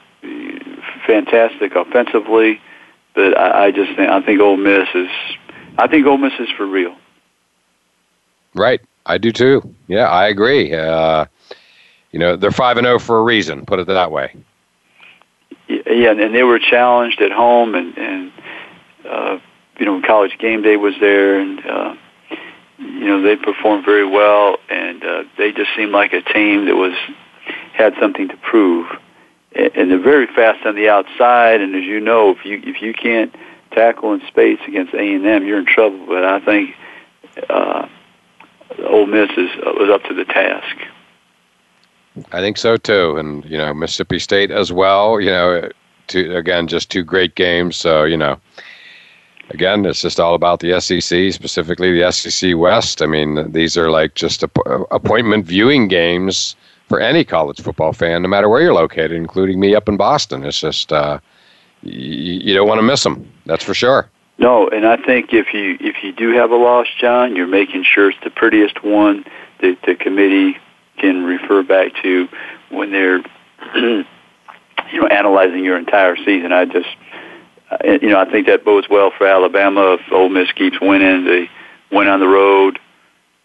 fantastic 1.07 1.75
offensively, 1.75 2.61
but 3.15 3.37
I, 3.39 3.67
I 3.67 3.71
just 3.71 3.97
think 3.97 4.11
I 4.11 4.21
think 4.23 4.41
Ole 4.41 4.57
Miss 4.57 4.89
is 4.95 5.09
I 5.79 5.87
think 5.89 6.07
Ole 6.07 6.19
Miss 6.19 6.33
is 6.39 6.49
for 6.57 6.67
real. 6.67 6.97
Right, 8.55 8.81
I 9.05 9.19
do 9.19 9.33
too. 9.33 9.75
Yeah, 9.87 10.09
I 10.09 10.29
agree. 10.29 10.73
Uh, 10.73 11.27
you 12.17 12.21
know, 12.21 12.35
they're 12.35 12.51
five 12.51 12.79
and 12.79 12.87
zero 12.87 12.95
oh 12.95 12.99
for 12.99 13.19
a 13.19 13.23
reason. 13.23 13.67
Put 13.67 13.79
it 13.79 13.89
that 13.89 14.11
way. 14.11 14.35
Yeah, 15.69 16.13
and 16.13 16.35
they 16.35 16.45
were 16.45 16.59
challenged 16.59 17.21
at 17.21 17.31
home, 17.31 17.75
and 17.75 17.95
and 17.99 18.33
uh, 19.07 19.39
you 19.79 19.85
know, 19.85 20.01
college 20.01 20.39
game 20.39 20.63
day 20.63 20.79
was 20.79 20.95
there, 20.99 21.39
and 21.39 21.61
uh, 21.67 21.95
you 22.79 23.05
know 23.07 23.21
they 23.21 23.37
performed 23.37 23.85
very 23.85 24.09
well, 24.09 24.57
and 24.71 25.05
uh, 25.05 25.25
they 25.37 25.53
just 25.53 25.69
seemed 25.77 25.93
like 25.93 26.15
a 26.15 26.23
team 26.23 26.65
that 26.65 26.77
was 26.77 26.95
had 27.75 27.93
something 28.01 28.29
to 28.29 28.37
prove. 28.39 28.87
And 29.55 29.91
they're 29.91 29.99
very 29.99 30.27
fast 30.27 30.65
on 30.65 30.75
the 30.75 30.89
outside, 30.89 31.61
and 31.61 31.77
as 31.77 31.85
you 31.85 32.01
know, 32.01 32.31
if 32.31 32.47
you 32.47 32.63
if 32.65 32.81
you 32.81 32.95
can't 32.95 33.35
tackle 33.73 34.15
in 34.15 34.27
space 34.27 34.61
against 34.67 34.95
A 34.95 35.15
and 35.15 35.27
M, 35.27 35.47
you're 35.47 35.59
in 35.59 35.67
trouble. 35.67 36.07
But 36.07 36.25
I 36.25 36.41
think 36.41 36.75
uh, 37.51 37.87
Ole 38.87 39.05
Miss 39.05 39.29
is 39.37 39.51
was 39.67 39.91
up 39.93 40.03
to 40.05 40.15
the 40.15 40.25
task. 40.25 40.79
I 42.33 42.41
think 42.41 42.57
so 42.57 42.77
too, 42.77 43.17
and 43.17 43.45
you 43.45 43.59
know 43.59 43.73
Mississippi 43.75 44.19
State 44.19 44.51
as 44.51 44.73
well. 44.73 45.21
You 45.21 45.31
know, 45.31 45.71
two, 46.07 46.35
again, 46.37 46.67
just 46.67 46.91
two 46.91 47.03
great 47.03 47.35
games. 47.35 47.77
So 47.77 48.05
you 48.05 48.17
know, 48.17 48.39
again, 49.51 49.85
it's 49.85 50.03
just 50.03 50.21
all 50.21 50.35
about 50.35 50.61
the 50.61 50.81
SEC, 50.81 51.33
specifically 51.33 51.99
the 51.99 52.11
SEC 52.11 52.57
West. 52.57 53.03
I 53.03 53.07
mean, 53.07 53.53
these 53.53 53.77
are 53.77 53.91
like 53.91 54.15
just 54.15 54.43
appointment 54.43 55.47
viewing 55.47 55.89
games 55.89 56.57
for 56.89 57.01
any 57.01 57.25
college 57.25 57.61
football 57.61 57.93
fan, 57.93 58.23
no 58.23 58.29
matter 58.29 58.49
where 58.49 58.63
you're 58.63 58.75
located, 58.75 59.13
including 59.13 59.59
me 59.59 59.75
up 59.75 59.89
in 59.89 59.97
Boston. 59.97 60.45
It's 60.45 60.61
just 60.61 60.93
uh, 60.93 61.19
you, 61.83 62.41
you 62.41 62.55
don't 62.55 62.69
want 62.69 62.79
to 62.79 62.87
miss 62.87 63.03
them. 63.03 63.31
That's 63.45 63.65
for 63.65 63.75
sure. 63.75 64.09
No, 64.39 64.69
and 64.69 64.87
I 64.87 64.97
think 64.99 65.33
if 65.33 65.55
you 65.55 65.79
if 65.81 66.03
you 66.03 66.13
do 66.13 66.33
have 66.33 66.51
a 66.51 66.57
loss, 66.57 66.89
John, 66.99 67.37
you're 67.37 67.47
making 67.47 67.85
sure 67.85 68.11
it's 68.11 68.23
the 68.23 68.31
prettiest 68.31 68.85
one 68.85 69.25
that 69.61 69.79
the 69.87 69.95
committee 69.95 70.59
can 70.99 71.25
refer 71.25 71.63
back 71.63 71.93
to 72.03 72.29
when 72.71 72.93
they're 72.93 73.19
you 73.75 74.05
know 75.01 75.07
analyzing 75.07 75.65
your 75.65 75.79
entire 75.79 76.17
season. 76.17 76.53
I 76.53 76.65
just 76.65 76.89
uh, 77.71 77.99
you 78.01 78.09
know, 78.09 78.21
I 78.21 78.31
think 78.31 78.47
that 78.47 78.65
bodes 78.65 78.87
well 78.89 79.11
for 79.17 79.27
Alabama 79.27 79.95
if 79.95 80.13
Ole 80.13 80.29
Miss 80.29 80.51
keeps 80.53 80.81
winning. 80.81 81.25
They 81.25 81.51
went 81.91 82.09
on 82.09 82.21
the 82.21 82.29
road, 82.29 82.79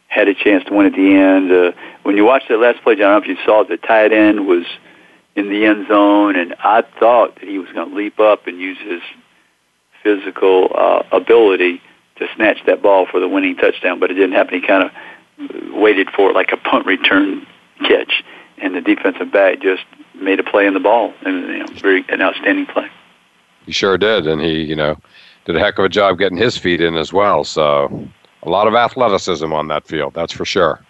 had 0.07 0.27
a 0.27 0.35
chance 0.35 0.63
to 0.65 0.73
win 0.73 0.85
at 0.85 0.93
the 0.93 1.15
end. 1.15 1.51
Uh, 1.51 1.71
when 2.03 2.17
you 2.17 2.25
watch 2.25 2.43
that 2.49 2.59
last 2.59 2.83
play, 2.83 2.95
John, 2.95 3.05
I 3.05 3.19
don't 3.19 3.27
know 3.27 3.31
if 3.31 3.37
you 3.37 3.45
saw 3.45 3.63
the 3.63 3.77
tight 3.77 4.13
end 4.13 4.47
was 4.47 4.65
in 5.35 5.49
the 5.49 5.65
end 5.65 5.87
zone, 5.87 6.35
and 6.35 6.55
I 6.59 6.83
thought 6.99 7.35
that 7.35 7.45
he 7.45 7.57
was 7.57 7.69
going 7.73 7.89
to 7.89 7.95
leap 7.95 8.19
up 8.19 8.47
and 8.47 8.59
use 8.59 8.77
his 8.79 9.01
physical 10.03 10.69
uh, 10.75 11.03
ability 11.11 11.81
to 12.17 12.27
snatch 12.35 12.57
that 12.67 12.81
ball 12.81 13.07
for 13.09 13.19
the 13.19 13.27
winning 13.27 13.55
touchdown, 13.55 13.99
but 13.99 14.11
it 14.11 14.15
didn't 14.15 14.33
happen. 14.33 14.61
He 14.61 14.67
kind 14.67 14.83
of 14.83 14.91
waited 15.73 16.09
for 16.11 16.31
like 16.33 16.51
a 16.51 16.57
punt 16.57 16.85
return 16.85 17.45
catch, 17.79 18.23
and 18.57 18.75
the 18.75 18.81
defensive 18.81 19.31
back 19.31 19.61
just 19.61 19.83
made 20.15 20.39
a 20.39 20.43
play 20.43 20.65
in 20.65 20.73
the 20.73 20.79
ball, 20.79 21.13
and 21.25 21.47
you 21.47 21.59
know, 21.59 21.67
very 21.73 22.05
an 22.09 22.21
outstanding 22.21 22.65
play. 22.65 22.87
He 23.65 23.71
sure 23.71 23.97
did, 23.97 24.27
and 24.27 24.41
he, 24.41 24.63
you 24.63 24.75
know, 24.75 24.97
did 25.45 25.55
a 25.55 25.59
heck 25.59 25.77
of 25.77 25.85
a 25.85 25.89
job 25.89 26.17
getting 26.17 26.37
his 26.37 26.57
feet 26.57 26.81
in 26.81 26.95
as 26.95 27.13
well. 27.13 27.43
So, 27.43 28.07
a 28.43 28.49
lot 28.49 28.67
of 28.67 28.73
athleticism 28.73 29.51
on 29.53 29.67
that 29.67 29.87
field, 29.87 30.13
that's 30.13 30.33
for 30.33 30.45
sure. 30.45 30.83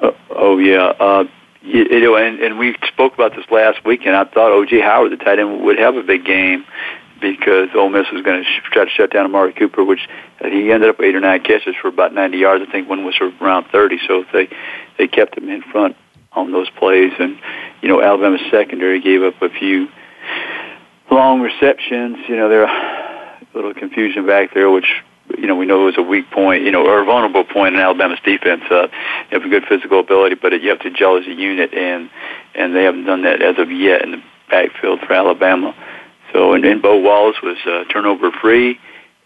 Uh, 0.00 0.12
oh 0.30 0.58
yeah, 0.58 0.92
uh, 1.00 1.24
you, 1.62 1.84
you 1.90 2.00
know, 2.00 2.16
and, 2.16 2.40
and 2.40 2.58
we 2.58 2.76
spoke 2.86 3.14
about 3.14 3.34
this 3.34 3.46
last 3.50 3.84
week, 3.84 4.02
and 4.06 4.14
I 4.14 4.24
thought 4.24 4.52
O.J. 4.52 4.80
Howard, 4.80 5.12
the 5.12 5.16
tight 5.16 5.38
end, 5.38 5.64
would 5.64 5.78
have 5.78 5.96
a 5.96 6.02
big 6.02 6.24
game 6.24 6.64
because 7.32 7.68
Ole 7.74 7.88
Miss 7.88 8.06
was 8.12 8.22
going 8.22 8.42
to 8.42 8.44
sh- 8.44 8.62
try 8.72 8.84
to 8.84 8.90
shut 8.90 9.12
down 9.12 9.24
Amari 9.24 9.52
Cooper, 9.52 9.84
which 9.84 10.08
uh, 10.40 10.48
he 10.48 10.70
ended 10.70 10.90
up 10.90 11.00
eight 11.00 11.14
or 11.14 11.20
nine 11.20 11.42
catches 11.42 11.74
for 11.80 11.88
about 11.88 12.14
90 12.14 12.38
yards. 12.38 12.64
I 12.66 12.70
think 12.70 12.88
one 12.88 13.04
was 13.04 13.14
around 13.40 13.66
30, 13.72 13.98
so 14.06 14.24
they 14.32 14.48
they 14.98 15.08
kept 15.08 15.36
him 15.36 15.48
in 15.48 15.62
front 15.62 15.96
on 16.32 16.52
those 16.52 16.70
plays. 16.70 17.12
And 17.18 17.38
you 17.82 17.88
know, 17.88 18.02
Alabama's 18.02 18.40
secondary 18.50 19.00
gave 19.00 19.22
up 19.22 19.40
a 19.42 19.48
few 19.48 19.88
long 21.10 21.40
receptions. 21.40 22.18
You 22.28 22.36
know, 22.36 22.48
there 22.48 22.64
a 22.64 23.36
little 23.54 23.74
confusion 23.74 24.26
back 24.26 24.52
there, 24.54 24.70
which 24.70 25.02
you 25.38 25.46
know 25.46 25.56
we 25.56 25.66
know 25.66 25.84
was 25.84 25.96
a 25.96 26.02
weak 26.02 26.30
point, 26.30 26.64
you 26.64 26.70
know, 26.70 26.86
or 26.86 27.02
a 27.02 27.04
vulnerable 27.04 27.44
point 27.44 27.74
in 27.74 27.80
Alabama's 27.80 28.18
defense. 28.24 28.62
Uh, 28.70 28.88
you 29.30 29.38
have 29.38 29.44
a 29.44 29.48
good 29.48 29.64
physical 29.68 30.00
ability, 30.00 30.36
but 30.40 30.52
you 30.60 30.68
have 30.70 30.80
to 30.80 30.90
gel 30.90 31.16
as 31.16 31.26
a 31.26 31.32
unit, 31.32 31.72
and 31.74 32.10
and 32.54 32.74
they 32.74 32.84
haven't 32.84 33.04
done 33.04 33.22
that 33.22 33.42
as 33.42 33.58
of 33.58 33.70
yet 33.70 34.02
in 34.02 34.12
the 34.12 34.22
backfield 34.50 35.00
for 35.00 35.12
Alabama. 35.12 35.74
So, 36.34 36.52
and, 36.52 36.64
and 36.64 36.82
Bo 36.82 36.98
Wallace 36.98 37.36
was 37.42 37.56
uh, 37.64 37.84
turnover 37.92 38.32
free. 38.32 38.78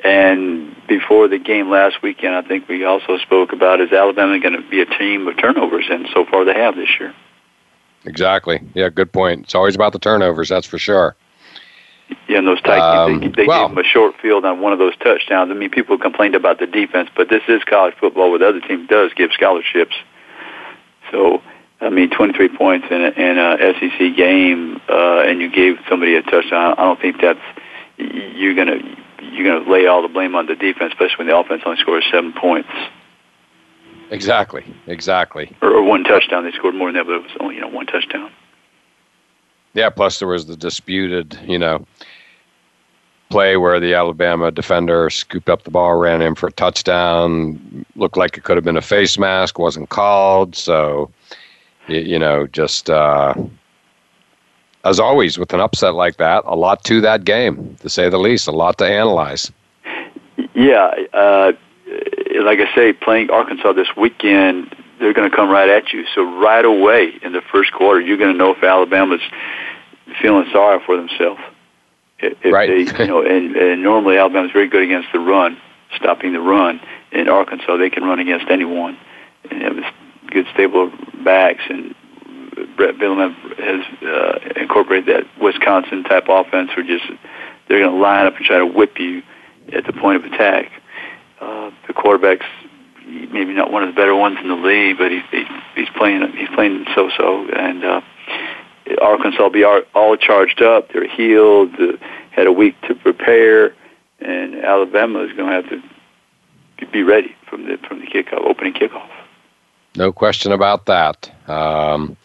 And 0.05 0.77
before 0.87 1.27
the 1.27 1.38
game 1.38 1.71
last 1.71 2.03
weekend, 2.03 2.35
I 2.35 2.42
think 2.42 2.68
we 2.68 2.85
also 2.85 3.18
spoke 3.18 3.53
about 3.53 3.81
is 3.81 3.90
Alabama 3.90 4.38
going 4.38 4.55
to 4.55 4.68
be 4.68 4.81
a 4.81 4.87
team 4.87 5.27
of 5.27 5.37
turnovers, 5.38 5.87
and 5.90 6.07
so 6.14 6.25
far 6.25 6.44
they 6.44 6.55
have 6.55 6.77
this 6.77 6.88
year. 7.01 7.12
Exactly. 8.05 8.61
Yeah, 8.75 8.90
good 8.90 9.12
point. 9.12 9.44
It's 9.44 9.57
always 9.57 9.75
about 9.75 9.92
the 9.92 9.99
turnovers, 9.99 10.51
that's 10.51 10.66
for 10.66 10.79
sure. 10.79 11.16
Yeah, 12.29 12.38
and 12.38 12.47
those 12.47 12.62
tight 12.62 12.79
um, 12.79 13.21
they, 13.21 13.29
they 13.29 13.47
well, 13.47 13.66
gave 13.66 13.75
them 13.75 13.85
a 13.85 13.88
short 13.88 14.14
field 14.23 14.44
on 14.44 14.61
one 14.61 14.73
of 14.73 14.79
those 14.79 14.97
touchdowns. 14.99 15.51
I 15.51 15.55
mean, 15.55 15.68
people 15.68 15.99
complained 15.99 16.37
about 16.37 16.59
the 16.61 16.66
defense, 16.66 17.11
but 17.16 17.29
this 17.29 17.42
is 17.49 17.62
college 17.64 17.94
football 17.99 18.31
where 18.31 18.38
the 18.38 18.49
other 18.49 18.61
team 18.61 18.87
does 18.87 19.12
give 19.14 19.33
scholarships. 19.33 19.97
So, 21.11 21.42
I 21.81 21.91
mean, 21.91 22.11
23 22.11 22.49
points 22.57 22.87
in 22.91 23.03
a, 23.03 23.11
in 23.11 23.38
a 23.38 23.57
SEC 23.79 24.17
game, 24.17 24.81
uh, 24.88 25.21
and 25.21 25.41
you 25.41 25.49
gave 25.51 25.79
somebody 25.88 26.17
a 26.17 26.23
touchdown. 26.23 26.75
I 26.77 26.83
don't 26.83 27.01
think 27.01 27.21
that's 27.21 27.41
you're 27.99 28.55
gonna 28.55 28.79
you're 29.23 29.61
gonna 29.61 29.71
lay 29.71 29.87
all 29.87 30.03
the 30.03 30.09
blame 30.09 30.35
on 30.35 30.47
the 30.47 30.57
defense, 30.57 30.93
especially 30.93 31.19
when 31.19 31.27
the 31.29 31.37
offense 31.37 31.62
only 31.64 31.81
scores 31.81 32.05
seven 32.11 32.33
points. 32.33 32.69
Exactly, 34.11 34.64
exactly. 34.87 35.55
Or, 35.62 35.71
or 35.71 35.83
one 35.83 36.03
touchdown. 36.03 36.45
They 36.45 36.53
scored 36.53 36.75
more 36.75 36.88
than 36.88 36.97
that, 36.97 37.07
but 37.07 37.14
it 37.14 37.23
was 37.23 37.37
only 37.41 37.57
you 37.57 37.61
know 37.61 37.69
one 37.69 37.87
touchdown. 37.87 38.31
Yeah, 39.75 39.91
plus 39.91 40.19
there 40.19 40.29
was 40.29 40.47
the 40.47 40.57
disputed, 40.57 41.38
you 41.47 41.59
know, 41.59 41.87
play 43.31 43.57
where 43.57 43.79
the 43.79 43.95
Alabama 43.95 44.51
defender 44.51 45.11
scooped 45.11 45.49
up 45.49 45.64
the 45.64 45.71
ball, 45.71 45.95
ran 45.97 46.23
in 46.23 46.35
for 46.35 46.49
a 46.49 46.53
touchdown. 46.53 47.85
Looked 47.95 48.17
like 48.17 48.37
it 48.37 48.45
could 48.45 48.57
have 48.57 48.64
been 48.64 48.77
a 48.77 48.83
face 48.83 49.19
mask, 49.19 49.59
wasn't 49.59 49.91
called. 49.91 50.57
So, 50.57 51.11
you 51.88 52.18
know, 52.18 52.46
just 52.46 52.90
uh, 52.90 53.35
as 54.85 55.01
always 55.01 55.38
with 55.38 55.53
an 55.53 55.61
upset 55.61 55.94
like 55.94 56.16
that, 56.18 56.44
a 56.46 56.55
lot 56.55 56.85
to 56.85 57.01
that 57.01 57.24
game, 57.24 57.77
to 57.81 57.88
say 57.88 58.09
the 58.09 58.18
least, 58.18 58.46
a 58.46 58.53
lot 58.53 58.79
to 58.79 58.87
analyze. 58.87 59.51
Yeah, 60.55 60.90
uh, 61.12 61.53
like 62.42 62.61
I 62.61 62.74
say, 62.74 62.92
playing 62.92 63.31
Arkansas 63.31 63.72
this 63.72 63.88
weekend, 63.96 64.74
they're 64.98 65.12
going 65.12 65.31
to 65.31 65.35
come 65.35 65.51
right 65.51 65.68
at 65.68 65.92
you. 65.92 66.05
So 66.14 66.22
right 66.40 66.64
away 66.64 67.12
in 67.22 67.33
the 67.33 67.42
first 67.53 67.72
quarter, 67.72 68.01
you're 68.01 68.16
going 68.16 68.33
to 68.33 68.38
know 68.38 68.55
if 68.55 68.62
Alabama's 68.62 69.20
feeling 70.20 70.46
sorry 70.53 70.81
for 70.85 70.96
themselves. 70.96 71.40
If 72.20 72.53
right. 72.53 72.68
They, 72.68 73.03
you 73.03 73.07
know, 73.07 73.22
and, 73.22 73.55
and 73.57 73.83
normally 73.83 74.18
Alabama's 74.18 74.51
very 74.53 74.68
good 74.68 74.83
against 74.83 75.09
the 75.12 75.20
run, 75.20 75.57
stopping 75.96 76.33
the 76.33 76.40
run. 76.40 76.81
In 77.12 77.29
Arkansas, 77.29 77.77
they 77.77 77.90
can 77.90 78.05
run 78.05 78.18
against 78.18 78.51
anyone 78.51 78.98
and 79.51 79.62
have 79.62 79.94
good 80.31 80.47
stable 80.55 80.93
backs. 81.25 81.62
And 81.69 81.95
Bret 82.77 82.97
Bielema 82.97 83.35
has 83.59 84.03
uh, 84.03 84.61
incorporated 84.61 85.07
that 85.07 85.43
Wisconsin 85.43 86.05
type 86.05 86.25
offense, 86.29 86.71
where 86.77 86.87
just 86.87 87.05
they're 87.69 87.81
going 87.81 87.95
to 87.95 88.01
line 88.01 88.27
up 88.27 88.37
and 88.37 88.45
try 88.45 88.59
to 88.59 88.67
whip 88.67 88.99
you 88.99 89.23
at 89.73 89.85
the 89.85 89.93
point 89.93 90.25
of 90.25 90.33
attack. 90.33 90.71
Uh, 91.41 91.71
the 91.87 91.93
quarterback's 91.93 92.47
maybe 93.07 93.55
not 93.55 93.71
one 93.71 93.83
of 93.83 93.88
the 93.88 93.95
better 93.95 94.14
ones 94.14 94.38
in 94.43 94.49
the 94.49 94.55
league, 94.55 94.99
but 94.99 95.11
he's 95.11 95.23
he's 95.75 95.88
playing 95.97 96.23
he's 96.37 96.49
playing 96.55 96.85
so 96.95 97.11
so, 97.17 97.49
and 97.49 97.85
uh, 97.85 98.01
Arkansas 99.01 99.43
will 99.43 99.51
be 99.51 99.64
all 99.64 100.17
charged 100.17 100.62
up. 100.62 100.93
They're 100.93 101.09
healed. 101.09 101.75
Had 102.31 102.47
a 102.47 102.53
week 102.53 102.81
to 102.83 102.95
prepare, 102.95 103.75
and 104.21 104.55
Alabama 104.57 105.21
is 105.25 105.33
going 105.37 105.51
to 105.51 105.55
have 105.55 105.69
to 106.79 106.87
be 106.93 107.03
ready 107.03 107.35
from 107.49 107.64
the 107.64 107.79
from 107.88 108.01
the 108.01 108.07
kickoff, 108.07 108.45
opening 108.45 108.75
kickoff. 108.75 109.09
No 109.99 110.13
question 110.13 110.53
about 110.53 110.87
that. 110.87 111.29
Um, 111.49 112.17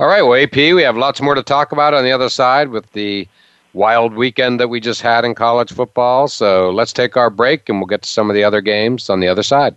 all 0.00 0.08
right, 0.08 0.22
well, 0.22 0.34
AP, 0.42 0.56
we 0.56 0.82
have 0.82 0.96
lots 0.96 1.22
more 1.22 1.36
to 1.36 1.42
talk 1.42 1.70
about 1.70 1.94
on 1.94 2.02
the 2.02 2.10
other 2.10 2.28
side 2.28 2.70
with 2.70 2.90
the 2.94 3.28
wild 3.74 4.14
weekend 4.14 4.58
that 4.58 4.66
we 4.66 4.80
just 4.80 5.02
had 5.02 5.24
in 5.24 5.32
college 5.32 5.72
football. 5.72 6.26
So 6.26 6.70
let's 6.70 6.92
take 6.92 7.16
our 7.16 7.30
break, 7.30 7.68
and 7.68 7.78
we'll 7.78 7.86
get 7.86 8.02
to 8.02 8.08
some 8.08 8.28
of 8.28 8.34
the 8.34 8.42
other 8.42 8.60
games 8.60 9.08
on 9.08 9.20
the 9.20 9.28
other 9.28 9.44
side. 9.44 9.76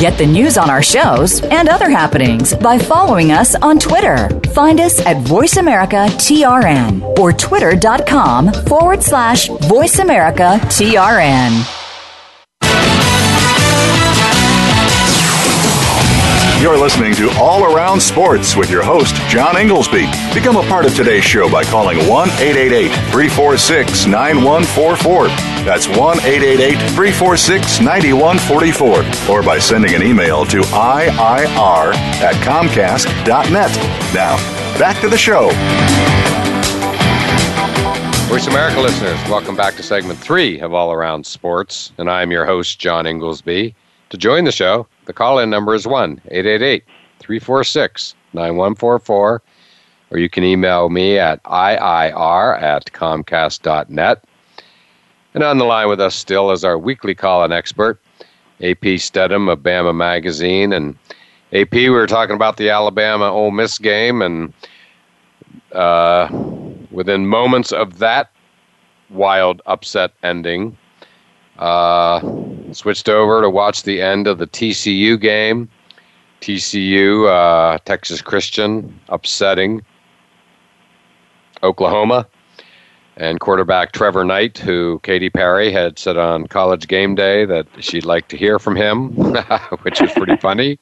Get 0.00 0.18
the 0.18 0.26
news 0.26 0.58
on 0.58 0.70
our 0.70 0.82
shows 0.82 1.42
and 1.42 1.68
other 1.68 1.90
happenings 1.90 2.54
by 2.54 2.78
following 2.78 3.30
us 3.30 3.54
on 3.56 3.78
Twitter. 3.78 4.28
Find 4.52 4.80
us 4.80 5.04
at 5.06 5.18
VoiceAmericaTRN 5.18 5.72
America 5.72 6.06
TRN 6.16 7.18
or 7.18 7.32
twitter.com 7.32 8.52
forward 8.66 9.02
slash 9.02 9.48
VoiceAmericaTRN. 9.48 11.66
You're 16.62 16.78
listening 16.78 17.14
to 17.14 17.28
All 17.38 17.74
Around 17.74 18.00
Sports 18.00 18.54
with 18.54 18.70
your 18.70 18.84
host, 18.84 19.16
John 19.28 19.56
Inglesby. 19.56 20.06
Become 20.32 20.56
a 20.56 20.62
part 20.68 20.86
of 20.86 20.94
today's 20.94 21.24
show 21.24 21.50
by 21.50 21.64
calling 21.64 21.98
1 22.06 22.28
888 22.28 22.88
346 23.10 24.06
9144. 24.06 25.51
That's 25.64 25.86
1 25.86 25.96
888 25.96 26.76
346 26.90 27.80
9144. 27.80 29.32
Or 29.32 29.42
by 29.44 29.60
sending 29.60 29.94
an 29.94 30.02
email 30.02 30.44
to 30.46 30.60
IIR 30.60 31.94
at 31.94 32.34
Comcast.net. 32.44 33.70
Now, 34.12 34.36
back 34.76 35.00
to 35.02 35.08
the 35.08 35.16
show. 35.16 35.50
Voice 38.28 38.48
America 38.48 38.80
listeners, 38.80 39.18
welcome 39.28 39.54
back 39.54 39.76
to 39.76 39.82
segment 39.84 40.18
three 40.18 40.58
of 40.60 40.72
All 40.74 40.90
Around 40.92 41.24
Sports, 41.26 41.92
and 41.98 42.10
I'm 42.10 42.32
your 42.32 42.46
host, 42.46 42.80
John 42.80 43.06
Inglesby. 43.06 43.74
To 44.10 44.16
join 44.16 44.44
the 44.44 44.52
show, 44.52 44.88
the 45.04 45.12
call 45.12 45.38
in 45.38 45.48
number 45.48 45.74
is 45.74 45.86
1 45.86 46.22
888 46.30 46.82
346 47.20 48.14
9144, 48.32 49.42
or 50.10 50.18
you 50.18 50.28
can 50.28 50.42
email 50.42 50.88
me 50.88 51.18
at 51.18 51.42
IIR 51.44 52.60
at 52.60 52.86
Comcast.net. 52.86 54.24
And 55.34 55.42
on 55.42 55.58
the 55.58 55.64
line 55.64 55.88
with 55.88 56.00
us 56.00 56.14
still 56.14 56.50
is 56.50 56.64
our 56.64 56.78
weekly 56.78 57.14
call 57.14 57.44
in 57.44 57.52
expert, 57.52 58.00
AP 58.60 58.82
Steadham 58.98 59.50
of 59.50 59.60
Bama 59.60 59.94
Magazine. 59.94 60.72
And 60.72 60.96
AP, 61.52 61.72
we 61.72 61.90
were 61.90 62.06
talking 62.06 62.36
about 62.36 62.58
the 62.58 62.70
Alabama 62.70 63.30
Ole 63.30 63.50
Miss 63.50 63.78
game, 63.78 64.20
and 64.20 64.52
uh, 65.72 66.28
within 66.90 67.26
moments 67.26 67.72
of 67.72 67.98
that 67.98 68.30
wild 69.10 69.62
upset 69.66 70.12
ending, 70.22 70.76
uh, 71.58 72.20
switched 72.72 73.08
over 73.08 73.40
to 73.40 73.48
watch 73.50 73.82
the 73.82 74.00
end 74.02 74.26
of 74.26 74.38
the 74.38 74.46
TCU 74.46 75.18
game. 75.20 75.68
TCU, 76.40 77.28
uh, 77.28 77.78
Texas 77.84 78.20
Christian, 78.20 78.98
upsetting 79.08 79.80
Oklahoma. 81.62 82.26
And 83.16 83.40
quarterback 83.40 83.92
Trevor 83.92 84.24
Knight, 84.24 84.56
who 84.56 84.98
Katy 85.02 85.28
Perry 85.28 85.70
had 85.70 85.98
said 85.98 86.16
on 86.16 86.46
college 86.46 86.88
game 86.88 87.14
day 87.14 87.44
that 87.44 87.66
she'd 87.80 88.06
like 88.06 88.28
to 88.28 88.36
hear 88.38 88.58
from 88.58 88.74
him, 88.74 89.10
which 89.82 90.00
is 90.00 90.10
pretty 90.12 90.36
funny. 90.36 90.78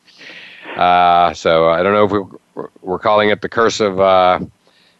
Uh, 0.76 1.34
so 1.34 1.68
I 1.68 1.82
don't 1.82 1.92
know 1.92 2.04
if 2.04 2.12
we, 2.12 2.62
we're 2.82 2.98
calling 3.00 3.30
it 3.30 3.42
the 3.42 3.48
curse 3.48 3.80
of 3.80 3.98
uh, 3.98 4.38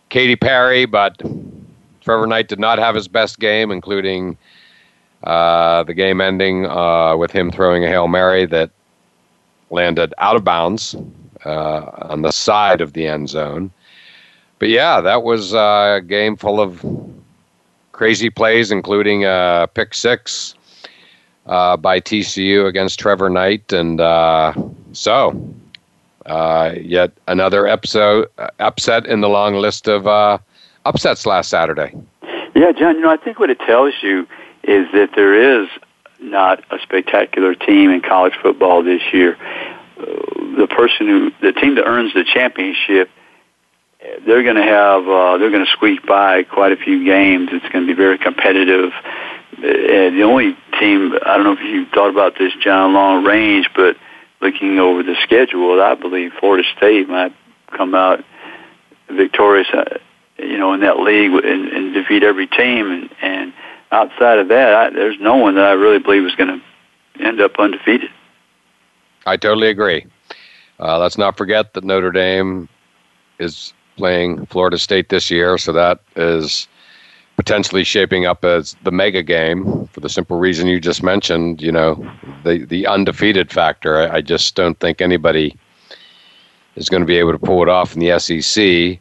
Katy 0.09 0.37
Perry, 0.37 0.87
but 0.87 1.21
Trevor 2.01 2.27
Knight 2.27 2.49
did 2.49 2.59
not 2.59 2.79
have 2.79 2.95
his 2.95 3.07
best 3.07 3.38
game, 3.38 3.71
including 3.71 4.37
uh, 5.25 5.85
the 5.85 5.95
game 5.95 6.21
ending 6.21 6.66
uh, 6.66 7.16
with 7.16 7.31
him 7.31 7.51
throwing 7.51 7.85
a 7.85 7.88
Hail 7.88 8.09
Mary 8.09 8.47
that 8.47 8.71
landed 9.71 10.12
out 10.19 10.35
of 10.35 10.43
bounds 10.43 10.97
uh, 11.45 12.09
on 12.11 12.23
the 12.23 12.33
side 12.33 12.81
of 12.81 12.93
the 12.95 13.07
end 13.07 13.29
zone. 13.29 13.71
But 14.59 14.69
yeah, 14.69 15.01
that 15.01 15.23
was 15.23 15.55
a 15.55 16.03
game 16.07 16.37
full 16.37 16.61
of 16.61 16.85
crazy 18.00 18.30
plays, 18.30 18.70
including 18.70 19.26
a 19.26 19.68
pick 19.74 19.92
six 19.92 20.54
uh, 21.44 21.76
by 21.76 22.00
TCU 22.00 22.66
against 22.66 22.98
Trevor 22.98 23.28
Knight. 23.28 23.74
And 23.74 24.00
uh, 24.00 24.54
so, 24.92 25.38
uh, 26.24 26.72
yet 26.80 27.12
another 27.28 27.66
episode 27.66 28.28
upset 28.58 29.04
in 29.04 29.20
the 29.20 29.28
long 29.28 29.54
list 29.56 29.86
of 29.86 30.06
upsets 30.86 31.26
last 31.26 31.50
Saturday. 31.50 31.94
Yeah, 32.54 32.72
John, 32.72 32.94
you 32.94 33.02
know, 33.02 33.10
I 33.10 33.18
think 33.18 33.38
what 33.38 33.50
it 33.50 33.58
tells 33.60 33.92
you 34.00 34.26
is 34.62 34.86
that 34.94 35.10
there 35.14 35.34
is 35.62 35.68
not 36.20 36.64
a 36.70 36.78
spectacular 36.82 37.54
team 37.54 37.90
in 37.90 38.00
college 38.00 38.34
football 38.40 38.82
this 38.82 39.02
year. 39.12 39.36
Uh, 39.98 40.04
the 40.56 40.66
person 40.70 41.06
who, 41.06 41.32
the 41.42 41.52
team 41.52 41.74
that 41.74 41.84
earns 41.84 42.14
the 42.14 42.24
championship, 42.24 43.10
they're 44.26 44.42
going 44.42 44.56
to 44.56 44.62
have, 44.62 45.06
uh, 45.06 45.38
they're 45.38 45.50
going 45.50 45.64
to 45.64 45.70
squeak 45.72 46.06
by 46.06 46.42
quite 46.44 46.72
a 46.72 46.76
few 46.76 47.04
games. 47.04 47.50
It's 47.52 47.68
going 47.72 47.86
to 47.86 47.92
be 47.92 47.96
very 47.96 48.18
competitive. 48.18 48.92
And 49.52 50.16
the 50.16 50.22
only 50.22 50.56
team, 50.78 51.18
I 51.24 51.36
don't 51.36 51.44
know 51.44 51.52
if 51.52 51.60
you 51.60 51.86
thought 51.86 52.10
about 52.10 52.38
this, 52.38 52.52
John, 52.62 52.94
long 52.94 53.24
range, 53.24 53.68
but 53.74 53.96
looking 54.40 54.78
over 54.78 55.02
the 55.02 55.16
schedule, 55.22 55.80
I 55.82 55.94
believe 55.94 56.32
Florida 56.40 56.66
State 56.76 57.08
might 57.08 57.34
come 57.76 57.94
out 57.94 58.24
victorious, 59.08 59.68
uh, 59.72 59.98
you 60.38 60.56
know, 60.56 60.72
in 60.72 60.80
that 60.80 60.98
league 61.00 61.32
and, 61.44 61.68
and 61.68 61.94
defeat 61.94 62.22
every 62.22 62.46
team. 62.46 62.90
And, 62.90 63.10
and 63.20 63.52
outside 63.92 64.38
of 64.38 64.48
that, 64.48 64.74
I, 64.74 64.90
there's 64.90 65.20
no 65.20 65.36
one 65.36 65.56
that 65.56 65.64
I 65.64 65.72
really 65.72 65.98
believe 65.98 66.24
is 66.24 66.34
going 66.36 66.60
to 66.60 67.22
end 67.22 67.40
up 67.40 67.58
undefeated. 67.58 68.10
I 69.26 69.36
totally 69.36 69.68
agree. 69.68 70.07
Uh, 70.78 70.98
let's 70.98 71.18
not 71.18 71.36
forget 71.36 71.74
that 71.74 71.84
Notre 71.84 72.12
Dame 72.12 72.68
is 73.38 73.74
playing 73.97 74.47
Florida 74.47 74.78
State 74.78 75.09
this 75.09 75.30
year, 75.30 75.59
so 75.59 75.72
that 75.72 76.01
is 76.16 76.68
potentially 77.36 77.84
shaping 77.84 78.26
up 78.26 78.45
as 78.45 78.76
the 78.82 78.91
mega 78.91 79.22
game 79.22 79.86
for 79.93 80.01
the 80.01 80.09
simple 80.09 80.38
reason 80.38 80.66
you 80.66 80.78
just 80.78 81.03
mentioned. 81.03 81.62
You 81.62 81.72
know, 81.72 82.12
the 82.45 82.64
the 82.64 82.86
undefeated 82.86 83.51
factor. 83.51 83.99
I, 83.99 84.16
I 84.16 84.20
just 84.20 84.55
don't 84.55 84.78
think 84.78 85.01
anybody 85.01 85.57
is 86.76 86.88
going 86.88 87.03
to 87.03 87.07
be 87.07 87.16
able 87.16 87.32
to 87.32 87.38
pull 87.38 87.62
it 87.62 87.68
off 87.68 87.95
in 87.95 88.01
the 88.01 88.18
SEC. 88.18 89.01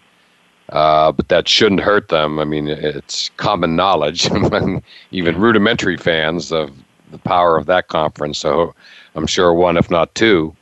Uh, 0.69 1.11
but 1.11 1.29
that 1.29 1.47
shouldn't 1.47 1.81
hurt 1.81 2.09
them. 2.09 2.37
I 2.37 2.45
mean, 2.45 2.67
it's 2.67 3.29
common 3.37 3.75
knowledge 3.75 4.25
among 4.31 4.83
even 5.11 5.39
rudimentary 5.39 5.97
fans 5.97 6.51
of 6.51 6.71
the 7.11 7.17
power 7.17 7.57
of 7.57 7.65
that 7.65 7.87
conference. 7.87 8.37
So 8.37 8.75
I'm 9.15 9.25
sure 9.25 9.53
one, 9.53 9.77
if 9.77 9.89
not 9.89 10.13
two, 10.13 10.55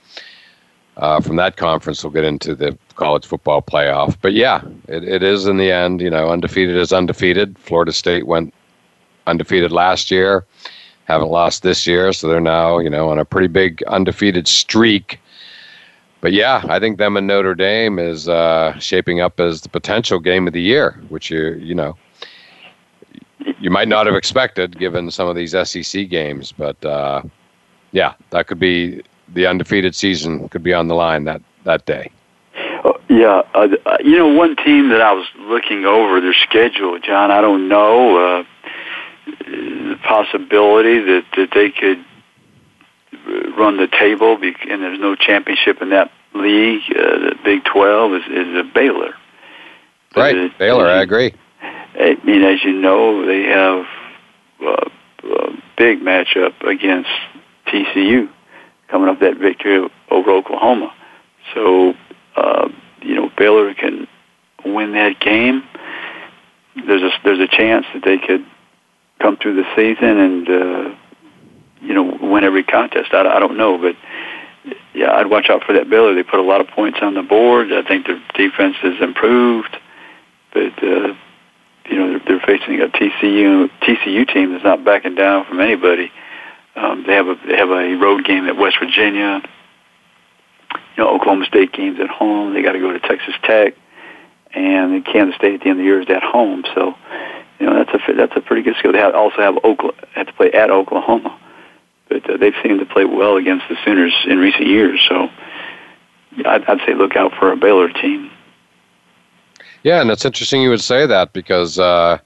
uh, 0.96 1.20
from 1.20 1.36
that 1.36 1.58
conference 1.58 2.04
will 2.04 2.12
get 2.12 2.24
into 2.24 2.56
the 2.56 2.78
college 2.98 3.26
football 3.26 3.62
playoff. 3.62 4.18
But 4.22 4.34
yeah, 4.34 4.62
it, 4.88 5.04
it 5.04 5.24
is 5.24 5.48
in 5.48 5.58
the 5.58 5.72
end, 5.72 6.02
you 6.02 6.10
know, 6.10 6.30
undefeated 6.30 6.76
is 6.76 6.92
undefeated. 6.92 7.58
Florida 7.58 7.94
State 7.94 8.28
went 8.28 8.54
undefeated 9.26 9.72
last 9.72 10.12
year, 10.12 10.46
haven't 11.06 11.30
lost 11.30 11.64
this 11.64 11.88
year, 11.88 12.12
so 12.14 12.28
they're 12.28 12.42
now, 12.42 12.80
you 12.80 12.90
know, 12.90 13.10
on 13.10 13.20
a 13.20 13.26
pretty 13.26 13.48
big 13.48 13.82
undefeated 13.84 14.48
streak 14.48 15.20
but 16.22 16.34
yeah, 16.34 16.64
I 16.68 16.80
think 16.80 16.98
them 16.98 17.16
and 17.16 17.28
Notre 17.28 17.56
Dame 17.56 18.00
is 18.00 18.28
uh, 18.28 18.78
shaping 18.80 19.22
up 19.22 19.40
as 19.40 19.62
the 19.62 19.70
potential 19.70 20.20
game 20.20 20.48
of 20.48 20.54
the 20.54 20.62
year, 20.62 21.00
which 21.10 21.30
you 21.30 21.54
you 21.54 21.76
know 21.76 21.96
you 23.60 23.70
might 23.70 23.88
not 23.88 24.08
have 24.08 24.16
expected 24.16 24.80
given 24.80 25.12
some 25.12 25.28
of 25.28 25.36
these 25.36 25.52
SEC 25.52 26.10
games, 26.10 26.52
but 26.52 26.84
uh, 26.84 27.22
yeah, 27.92 28.14
that 28.32 28.48
could 28.48 28.60
be 28.60 29.04
the 29.34 29.46
undefeated 29.46 29.96
season 29.96 30.50
could 30.50 30.64
be 30.64 30.74
on 30.74 30.88
the 30.88 30.96
line 30.96 31.26
that 31.26 31.42
that 31.64 31.86
day. 31.86 32.10
Uh, 32.88 32.98
yeah, 33.10 33.42
uh, 33.54 33.68
you 34.04 34.18
know, 34.18 34.28
one 34.34 34.56
team 34.56 34.90
that 34.90 35.02
I 35.02 35.14
was 35.14 35.28
looking 35.40 35.86
over 35.86 36.22
their 36.22 36.34
schedule, 36.34 37.00
John. 37.00 37.32
I 37.32 37.42
don't 37.42 37.68
know 37.68 38.40
uh, 38.40 38.44
the 39.26 39.98
possibility 40.04 41.00
that 41.00 41.24
that 41.36 41.50
they 41.54 41.70
could 41.72 42.04
run 43.58 43.78
the 43.78 43.88
table, 43.88 44.38
and 44.42 44.82
there's 44.82 45.00
no 45.00 45.16
championship 45.16 45.82
in 45.82 45.90
that 45.90 46.12
league. 46.34 46.84
Uh, 46.90 47.30
the 47.30 47.36
Big 47.44 47.64
Twelve 47.66 48.14
is 48.14 48.24
is 48.28 48.56
a 48.56 48.64
Baylor. 48.64 49.16
Right, 50.16 50.36
uh, 50.38 50.50
Baylor. 50.58 50.88
I 50.88 51.02
agree. 51.02 51.34
I 51.62 52.18
mean, 52.24 52.44
as 52.44 52.64
you 52.64 52.74
know, 52.74 53.26
they 53.26 53.44
have 53.44 53.86
uh, 54.62 54.90
a 55.24 55.64
big 55.78 56.00
matchup 56.00 56.62
against 56.62 57.10
TCU 57.68 58.30
coming 58.88 59.10
up 59.10 59.20
that 59.20 59.38
victory 59.38 59.90
over 60.10 60.32
Oklahoma. 60.32 60.94
So, 61.54 61.94
uh, 62.38 62.70
you 63.02 63.16
know, 63.16 63.32
Baylor 63.38 63.74
can 63.74 64.08
win 64.64 64.94
that 64.94 65.20
game. 65.20 65.64
There's 66.76 67.02
a 67.02 67.10
there's 67.24 67.40
a 67.40 67.48
chance 67.48 67.86
that 67.94 68.04
they 68.04 68.18
could 68.20 68.46
come 69.20 69.38
through 69.38 69.56
the 69.56 69.66
season 69.76 70.20
and 70.20 70.50
uh, 70.50 70.96
you 71.82 71.94
know 71.94 72.18
win 72.22 72.44
every 72.44 72.64
contest. 72.64 73.14
I, 73.14 73.22
I 73.22 73.40
don't 73.40 73.58
know, 73.58 73.78
but 73.78 73.96
yeah, 74.94 75.14
I'd 75.14 75.30
watch 75.30 75.50
out 75.50 75.64
for 75.64 75.74
that 75.74 75.90
Baylor. 75.90 76.14
They 76.14 76.24
put 76.24 76.40
a 76.40 76.44
lot 76.44 76.62
of 76.62 76.68
points 76.68 77.00
on 77.02 77.16
the 77.16 77.24
board. 77.24 77.72
I 77.74 77.82
think 77.84 78.06
their 78.06 78.22
defense 78.36 78.76
has 78.82 79.02
improved, 79.02 79.76
but 80.54 80.84
uh, 80.84 81.14
you 81.90 81.98
know 81.98 82.10
they're, 82.10 82.22
they're 82.28 82.46
facing 82.46 82.82
a 82.82 82.88
TCU 82.88 83.70
TCU 83.82 84.32
team 84.32 84.52
that's 84.52 84.64
not 84.64 84.84
backing 84.84 85.16
down 85.16 85.46
from 85.46 85.60
anybody. 85.60 86.12
Um, 86.76 87.06
they 87.08 87.14
have 87.14 87.28
a 87.28 87.36
they 87.48 87.58
have 87.58 87.72
a 87.72 87.96
road 87.96 88.24
game 88.24 88.46
at 88.46 88.56
West 88.56 88.78
Virginia. 88.80 89.42
You 90.98 91.04
know, 91.04 91.14
Oklahoma 91.14 91.46
State 91.46 91.74
games 91.74 92.00
at 92.00 92.10
home. 92.10 92.54
They 92.54 92.64
got 92.64 92.72
to 92.72 92.80
go 92.80 92.92
to 92.92 93.00
Texas 93.00 93.36
Tech, 93.44 93.76
and 94.54 95.06
Kansas 95.06 95.36
State 95.36 95.56
at 95.56 95.60
the 95.62 95.70
end 95.70 95.74
of 95.74 95.78
the 95.78 95.84
year 95.84 96.02
is 96.02 96.10
at 96.10 96.24
home. 96.24 96.64
So, 96.74 96.96
you 97.60 97.68
know, 97.68 97.76
that's 97.76 97.94
a 97.94 98.14
that's 98.14 98.36
a 98.36 98.42
pretty 98.42 98.64
good 98.64 98.76
skill. 98.80 98.92
They 98.92 99.00
have, 99.00 99.14
also 99.14 99.38
have 99.38 99.58
Oklahoma, 99.58 99.94
have 100.16 100.28
to 100.28 100.34
play 100.34 100.52
at 100.52 100.72
Oklahoma, 100.72 101.40
but 102.10 102.28
uh, 102.30 102.38
they've 102.38 102.56
seemed 102.64 102.80
to 102.80 102.86
play 102.86 103.06
well 103.06 103.38
against 103.38 103.66
the 103.70 103.78
Sooners 103.86 104.14
in 104.28 104.40
recent 104.40 104.68
years. 104.68 105.00
So, 105.08 105.30
I'd, 106.46 106.66
I'd 106.66 106.80
say 106.86 106.96
look 106.96 107.16
out 107.16 107.32
for 107.40 107.52
a 107.52 107.56
Baylor 107.58 107.90
team. 107.90 108.32
Yeah, 109.84 110.02
and 110.02 110.10
it's 110.10 110.26
interesting 110.26 110.62
you 110.62 110.70
would 110.70 110.82
say 110.82 111.06
that 111.06 111.34
because 111.34 111.78
uh, 111.78 112.18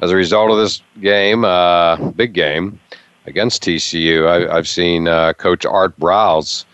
as 0.00 0.10
a 0.10 0.16
result 0.16 0.50
of 0.50 0.58
this 0.58 0.82
game, 1.00 1.44
uh, 1.44 1.96
big 2.10 2.34
game 2.34 2.78
against 3.26 3.62
TCU, 3.62 4.50
I, 4.50 4.54
have 4.54 4.68
seen 4.68 5.08
uh, 5.08 5.32
Coach 5.32 5.64
Art 5.64 5.98
Briles 5.98 6.64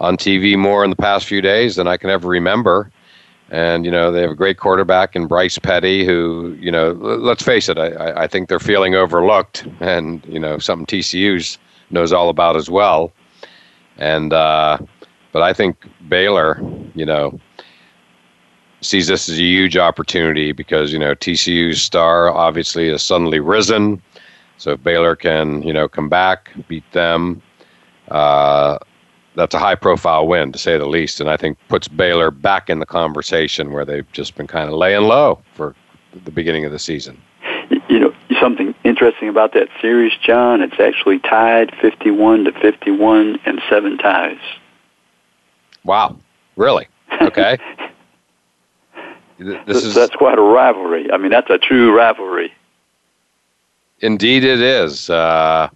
on 0.00 0.16
TV 0.16 0.56
more 0.56 0.84
in 0.84 0.90
the 0.90 0.96
past 0.96 1.26
few 1.26 1.40
days 1.40 1.76
than 1.76 1.86
I 1.86 1.96
can 1.96 2.10
ever 2.10 2.28
remember. 2.28 2.90
And 3.50 3.84
you 3.86 3.90
know 3.90 4.12
they 4.12 4.20
have 4.20 4.30
a 4.30 4.36
great 4.36 4.58
quarterback 4.58 5.16
in 5.16 5.26
Bryce 5.26 5.58
Petty, 5.58 6.04
who 6.04 6.56
you 6.60 6.70
know 6.70 6.92
let's 6.92 7.42
face 7.42 7.68
it, 7.70 7.78
I, 7.78 8.24
I 8.24 8.26
think 8.26 8.48
they're 8.48 8.60
feeling 8.60 8.94
overlooked, 8.94 9.66
and 9.80 10.22
you 10.26 10.38
know 10.38 10.58
something 10.58 10.84
TCU's 10.84 11.58
knows 11.90 12.12
all 12.12 12.28
about 12.28 12.56
as 12.56 12.68
well. 12.68 13.10
And 13.96 14.34
uh, 14.34 14.78
but 15.32 15.42
I 15.42 15.54
think 15.54 15.86
Baylor, 16.08 16.60
you 16.94 17.06
know, 17.06 17.40
sees 18.80 19.06
this 19.06 19.28
as 19.28 19.38
a 19.38 19.42
huge 19.42 19.76
opportunity 19.76 20.52
because 20.52 20.92
you 20.92 20.98
know 20.98 21.14
TCU's 21.14 21.80
star 21.80 22.30
obviously 22.30 22.90
has 22.90 23.02
suddenly 23.02 23.40
risen. 23.40 24.02
So 24.58 24.72
if 24.72 24.82
Baylor 24.82 25.16
can 25.16 25.62
you 25.62 25.72
know 25.72 25.88
come 25.88 26.08
back, 26.08 26.50
beat 26.68 26.90
them, 26.92 27.42
uh, 28.10 28.78
that's 29.38 29.54
a 29.54 29.58
high 29.58 29.76
profile 29.76 30.26
win 30.26 30.50
to 30.50 30.58
say 30.58 30.76
the 30.76 30.86
least, 30.86 31.20
and 31.20 31.30
I 31.30 31.36
think 31.36 31.56
puts 31.68 31.86
Baylor 31.86 32.32
back 32.32 32.68
in 32.68 32.80
the 32.80 32.86
conversation 32.86 33.72
where 33.72 33.84
they've 33.84 34.10
just 34.12 34.34
been 34.34 34.48
kind 34.48 34.68
of 34.68 34.74
laying 34.74 35.02
low 35.02 35.40
for 35.54 35.76
the 36.24 36.32
beginning 36.32 36.64
of 36.64 36.72
the 36.72 36.78
season. 36.78 37.22
You 37.88 38.00
know 38.00 38.14
something 38.40 38.74
interesting 38.82 39.28
about 39.28 39.52
that 39.54 39.68
series, 39.80 40.12
John. 40.20 40.60
It's 40.60 40.80
actually 40.80 41.20
tied 41.20 41.72
fifty-one 41.80 42.44
to 42.44 42.52
fifty-one 42.52 43.38
and 43.46 43.62
seven 43.70 43.96
ties. 43.96 44.40
Wow! 45.84 46.16
Really? 46.56 46.88
Okay. 47.22 47.58
This 49.40 49.84
is 49.84 49.94
that's 49.94 50.16
quite 50.16 50.36
a 50.36 50.42
rivalry. 50.42 51.12
I 51.12 51.16
mean, 51.16 51.30
that's 51.30 51.48
a 51.48 51.58
true 51.58 51.96
rivalry. 51.96 52.52
Indeed, 54.00 54.42
it 54.42 54.60
is. 54.60 55.08
Uh, 55.08 55.68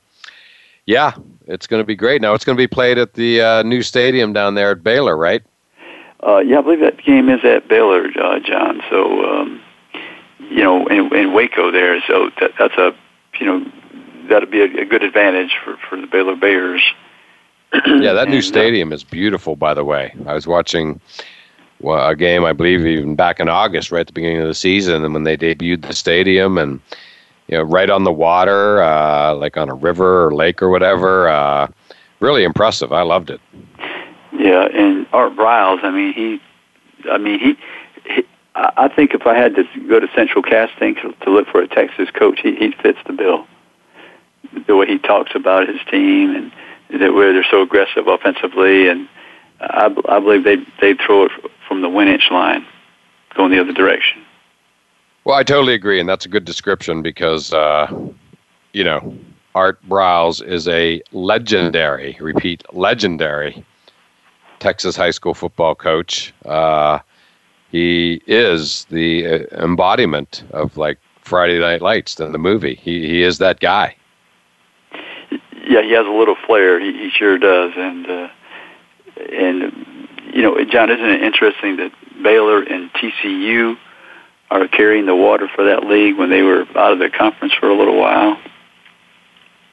yeah, 0.84 1.14
it's 1.52 1.66
going 1.66 1.80
to 1.80 1.86
be 1.86 1.94
great. 1.94 2.22
Now 2.22 2.34
it's 2.34 2.44
going 2.44 2.56
to 2.56 2.62
be 2.62 2.66
played 2.66 2.98
at 2.98 3.14
the 3.14 3.40
uh, 3.40 3.62
new 3.62 3.82
stadium 3.82 4.32
down 4.32 4.54
there 4.54 4.70
at 4.70 4.82
Baylor, 4.82 5.16
right? 5.16 5.42
Uh, 6.26 6.38
yeah, 6.38 6.58
I 6.58 6.62
believe 6.62 6.80
that 6.80 7.02
game 7.04 7.28
is 7.28 7.44
at 7.44 7.68
Baylor, 7.68 8.06
uh, 8.20 8.38
John. 8.40 8.80
So, 8.88 9.24
um, 9.24 9.60
you 10.38 10.62
know, 10.62 10.86
in, 10.86 11.14
in 11.14 11.32
Waco 11.32 11.70
there. 11.70 12.00
So 12.06 12.30
that, 12.40 12.52
that's 12.58 12.74
a, 12.74 12.94
you 13.38 13.46
know, 13.46 13.66
that'll 14.28 14.48
be 14.48 14.60
a, 14.60 14.82
a 14.82 14.84
good 14.84 15.02
advantage 15.02 15.52
for 15.64 15.76
for 15.88 16.00
the 16.00 16.06
Baylor 16.06 16.36
Bears. 16.36 16.82
yeah, 17.86 18.12
that 18.12 18.28
new 18.28 18.38
uh, 18.38 18.42
stadium 18.42 18.92
is 18.92 19.02
beautiful. 19.02 19.56
By 19.56 19.74
the 19.74 19.84
way, 19.84 20.14
I 20.26 20.34
was 20.34 20.46
watching 20.46 21.00
a 21.84 22.14
game, 22.14 22.44
I 22.44 22.52
believe, 22.52 22.86
even 22.86 23.16
back 23.16 23.40
in 23.40 23.48
August, 23.48 23.90
right 23.90 24.00
at 24.00 24.06
the 24.06 24.12
beginning 24.12 24.40
of 24.40 24.46
the 24.46 24.54
season, 24.54 25.04
and 25.04 25.14
when 25.14 25.24
they 25.24 25.36
debuted 25.36 25.86
the 25.86 25.94
stadium, 25.94 26.58
and 26.58 26.80
you 27.52 27.58
know, 27.58 27.64
right 27.64 27.90
on 27.90 28.04
the 28.04 28.12
water, 28.12 28.82
uh, 28.82 29.34
like 29.34 29.58
on 29.58 29.68
a 29.68 29.74
river 29.74 30.26
or 30.26 30.34
lake 30.34 30.62
or 30.62 30.70
whatever. 30.70 31.28
Uh, 31.28 31.68
really 32.18 32.44
impressive. 32.44 32.94
I 32.94 33.02
loved 33.02 33.28
it. 33.28 33.42
Yeah, 34.32 34.68
and 34.72 35.06
Art 35.12 35.36
Briles, 35.36 35.84
I 35.84 35.90
mean, 35.90 36.14
he, 36.14 36.40
I 37.10 37.18
mean, 37.18 37.38
he, 37.38 37.58
he 38.06 38.26
I 38.54 38.88
think 38.88 39.12
if 39.12 39.26
I 39.26 39.34
had 39.36 39.54
to 39.56 39.64
go 39.86 40.00
to 40.00 40.08
Central 40.14 40.42
Casting 40.42 40.94
to, 40.94 41.12
to 41.12 41.30
look 41.30 41.46
for 41.48 41.60
a 41.60 41.68
Texas 41.68 42.08
coach, 42.10 42.40
he, 42.42 42.56
he 42.56 42.72
fits 42.82 42.98
the 43.06 43.12
bill. 43.12 43.46
The 44.66 44.74
way 44.74 44.86
he 44.86 44.98
talks 44.98 45.32
about 45.34 45.68
his 45.68 45.80
team 45.90 46.34
and 46.34 47.02
that 47.02 47.12
where 47.12 47.34
they're 47.34 47.44
so 47.50 47.60
aggressive 47.60 48.08
offensively, 48.08 48.88
and 48.88 49.06
I, 49.60 49.94
I 50.08 50.20
believe 50.20 50.44
they 50.44 50.56
they 50.80 50.94
throw 50.94 51.26
it 51.26 51.32
from 51.68 51.82
the 51.82 51.90
one 51.90 52.08
inch 52.08 52.30
line, 52.30 52.64
going 53.34 53.50
the 53.50 53.60
other 53.60 53.74
direction. 53.74 54.22
Well, 55.24 55.36
I 55.36 55.44
totally 55.44 55.74
agree, 55.74 56.00
and 56.00 56.08
that's 56.08 56.26
a 56.26 56.28
good 56.28 56.44
description 56.44 57.00
because, 57.00 57.52
uh, 57.52 57.86
you 58.72 58.82
know, 58.82 59.16
Art 59.54 59.78
Briles 59.88 60.44
is 60.44 60.66
a 60.66 61.00
legendary, 61.12 62.16
repeat, 62.20 62.64
legendary 62.72 63.64
Texas 64.58 64.96
high 64.96 65.10
school 65.12 65.34
football 65.34 65.74
coach. 65.76 66.34
Uh, 66.44 66.98
he 67.70 68.20
is 68.26 68.84
the 68.90 69.26
uh, 69.26 69.64
embodiment 69.64 70.44
of 70.50 70.76
like 70.76 70.98
Friday 71.20 71.58
Night 71.58 71.82
Lights 71.82 72.18
in 72.18 72.32
the 72.32 72.38
movie. 72.38 72.74
He 72.74 73.06
he 73.06 73.22
is 73.22 73.38
that 73.38 73.60
guy. 73.60 73.96
Yeah, 75.68 75.82
he 75.82 75.92
has 75.92 76.06
a 76.06 76.10
little 76.10 76.36
flair. 76.46 76.80
He, 76.80 76.92
he 76.92 77.10
sure 77.10 77.38
does, 77.38 77.72
and 77.76 78.06
uh, 78.06 78.28
and 79.32 79.96
you 80.34 80.42
know, 80.42 80.64
John, 80.64 80.90
isn't 80.90 81.08
it 81.10 81.22
interesting 81.22 81.76
that 81.76 81.92
Baylor 82.22 82.62
and 82.62 82.92
TCU 82.92 83.76
are 84.60 84.68
carrying 84.68 85.06
the 85.06 85.16
water 85.16 85.48
for 85.48 85.64
that 85.64 85.84
league 85.86 86.18
when 86.18 86.30
they 86.30 86.42
were 86.42 86.66
out 86.76 86.92
of 86.92 86.98
the 86.98 87.10
conference 87.10 87.54
for 87.54 87.68
a 87.68 87.74
little 87.74 87.98
while? 87.98 88.38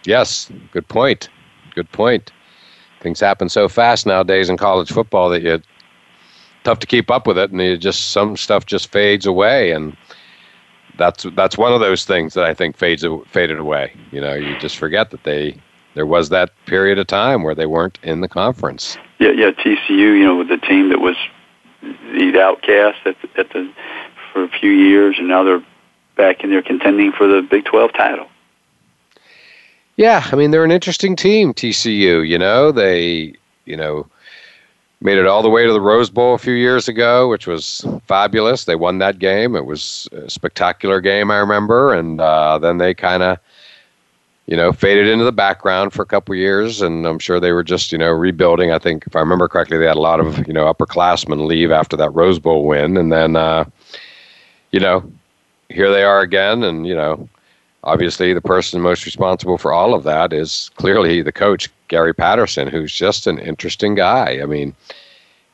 Yes, 0.06 0.52
good 0.72 0.88
point. 0.88 1.30
Good 1.76 1.92
point. 1.92 2.32
Things 3.02 3.20
happen 3.20 3.50
so 3.50 3.70
fast 3.70 4.06
nowadays 4.06 4.50
in 4.50 4.58
college 4.58 4.92
football 4.92 5.30
that 5.30 5.42
you 5.42 5.62
tough 6.64 6.80
to 6.80 6.88
keep 6.88 7.10
up 7.10 7.28
with 7.28 7.38
it, 7.38 7.52
and 7.52 7.62
you 7.62 7.78
just 7.78 8.12
some 8.12 8.36
stuff 8.36 8.66
just 8.66 8.92
fades 8.92 9.26
away, 9.26 9.72
and 9.72 9.96
that's 10.98 11.26
that's 11.36 11.58
one 11.58 11.74
of 11.74 11.80
those 11.80 12.06
things 12.06 12.34
that 12.34 12.46
I 12.46 12.54
think 12.54 12.78
fades 12.78 13.06
faded 13.28 13.60
away. 13.60 13.94
You 14.12 14.22
know, 14.22 14.34
you 14.34 14.58
just 14.60 14.78
forget 14.78 15.12
that 15.12 15.24
they 15.24 15.58
there 15.96 16.06
was 16.06 16.30
that 16.30 16.52
period 16.66 17.00
of 17.00 17.08
time 17.08 17.44
where 17.44 17.56
they 17.56 17.66
weren't 17.66 18.00
in 18.04 18.22
the 18.22 18.28
conference. 18.28 18.98
Yeah, 19.20 19.32
yeah. 19.32 19.52
TCU, 19.52 19.90
you 19.90 20.24
know, 20.24 20.38
with 20.38 20.50
the 20.50 20.58
team 20.58 20.90
that 20.90 21.00
was 21.00 21.16
the 21.82 22.40
outcast 22.42 23.00
at 23.06 23.16
the, 23.22 23.40
at 23.40 23.50
the 23.52 23.72
for 24.32 24.44
a 24.44 24.50
few 24.50 24.72
years, 24.72 25.18
and 25.18 25.28
now 25.28 25.44
they're 25.44 25.64
back 26.16 26.44
in 26.44 26.50
there 26.50 26.62
contending 26.62 27.12
for 27.12 27.28
the 27.28 27.42
Big 27.42 27.66
Twelve 27.66 27.94
title. 27.94 28.28
Yeah, 29.96 30.26
I 30.32 30.36
mean 30.36 30.52
they're 30.52 30.64
an 30.64 30.72
interesting 30.72 31.16
team, 31.16 31.54
TCU. 31.54 32.28
You 32.28 32.38
know, 32.38 32.72
they 32.72 33.34
you 33.66 33.76
know 33.76 34.08
made 35.02 35.18
it 35.18 35.28
all 35.28 35.42
the 35.42 35.50
way 35.50 35.66
to 35.66 35.72
the 35.72 35.82
Rose 35.82 36.10
Bowl 36.10 36.34
a 36.34 36.38
few 36.38 36.54
years 36.54 36.88
ago, 36.88 37.30
which 37.30 37.48
was 37.48 37.86
fabulous. 38.06 38.66
They 38.66 38.76
won 38.76 38.98
that 39.00 39.20
game. 39.20 39.56
It 39.56 39.66
was 39.66 40.10
a 40.12 40.30
spectacular 40.30 41.00
game, 41.00 41.32
I 41.32 41.38
remember, 41.38 41.94
and 41.94 42.20
uh, 42.20 42.60
then 42.60 42.80
they 42.80 42.94
kind 42.94 43.24
of 43.24 43.40
you 44.50 44.58
know, 44.58 44.74
faded 44.74 45.08
into 45.08 45.24
the 45.24 45.32
background 45.32 45.94
for 45.94 46.02
a 46.02 46.08
couple 46.08 46.34
years, 46.34 46.82
and 46.82 47.06
I'm 47.06 47.20
sure 47.20 47.40
they 47.40 47.52
were 47.52 47.64
just, 47.64 47.92
you 47.92 48.00
know, 48.00 48.10
rebuilding. 48.10 48.72
I 48.72 48.80
think, 48.80 49.06
if 49.06 49.16
I 49.16 49.20
remember 49.20 49.48
correctly, 49.48 49.78
they 49.78 49.86
had 49.86 49.96
a 49.96 50.02
lot 50.02 50.20
of, 50.20 50.48
you 50.48 50.54
know, 50.54 50.74
upperclassmen 50.74 51.46
leave 51.46 51.70
after 51.70 51.96
that 51.98 52.10
Rose 52.16 52.40
Bowl 52.40 52.66
win, 52.66 52.98
and 52.98 53.12
then, 53.12 53.36
uh, 53.36 53.66
you 54.72 54.80
know, 54.80 55.12
here 55.70 55.92
they 55.92 56.04
are 56.04 56.22
again, 56.22 56.64
and 56.64 56.88
you 56.88 56.96
know, 56.96 57.28
obviously, 57.84 58.34
the 58.34 58.42
person 58.42 58.82
most 58.82 59.06
responsible 59.06 59.58
for 59.58 59.72
all 59.72 59.94
of 59.94 60.04
that 60.04 60.34
is 60.34 60.70
clearly 60.76 61.22
the 61.22 61.32
coach, 61.32 61.70
Gary 61.88 62.14
Patterson, 62.14 62.68
who's 62.68 62.94
just 62.94 63.28
an 63.28 63.40
interesting 63.40 63.96
guy. 63.96 64.40
I 64.42 64.46
mean, 64.46 64.76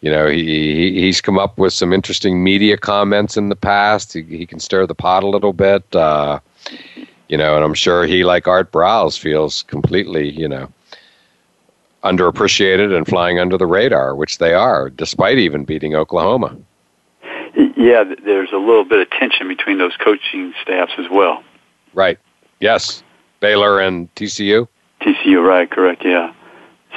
you 0.01 0.11
know, 0.11 0.28
he, 0.28 1.01
he's 1.01 1.22
come 1.22 1.39
up 1.39 1.57
with 1.57 1.74
some 1.74 1.91
interesting 1.91 2.43
media 2.43 2.78
comments 2.78 3.38
in 3.38 3.49
the 3.49 3.55
past. 3.55 4.13
He, 4.13 4.22
he 4.24 4.45
can 4.45 4.59
stir 4.59 4.86
the 4.86 4.95
pot 4.95 5.24
a 5.24 5.30
little 5.30 5.53
bit. 5.53 5.95
Uh, 5.95 6.39
you 7.28 7.38
know, 7.38 7.55
and 7.55 7.63
I'm 7.63 7.74
sure 7.74 8.05
he, 8.05 8.24
like 8.24 8.47
Art 8.47 8.72
Briles, 8.72 9.18
feels 9.18 9.63
completely, 9.63 10.30
you 10.30 10.47
know, 10.47 10.72
underappreciated 12.03 12.95
and 12.95 13.07
flying 13.07 13.39
under 13.39 13.57
the 13.57 13.66
radar, 13.66 14.16
which 14.16 14.38
they 14.38 14.53
are, 14.53 14.89
despite 14.91 15.39
even 15.39 15.66
beating 15.66 15.95
Oklahoma. 15.95 16.55
Yeah, 17.86 18.03
there's 18.03 18.51
a 18.51 18.57
little 18.57 18.83
bit 18.83 18.99
of 18.99 19.11
tension 19.11 19.47
between 19.47 19.77
those 19.77 19.95
coaching 19.97 20.55
staffs 20.59 20.93
as 20.97 21.05
well. 21.11 21.43
Right. 21.93 22.17
Yes. 22.59 23.03
Baylor 23.41 23.79
and 23.79 24.13
TCU. 24.15 24.67
TCU, 25.01 25.47
right? 25.47 25.69
Correct. 25.69 26.03
Yeah. 26.03 26.33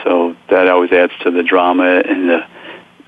So 0.03 0.35
that 0.49 0.67
always 0.67 0.91
adds 0.91 1.13
to 1.25 1.31
the 1.31 1.43
drama 1.43 2.03
and 2.09 2.31
the, 2.31 2.41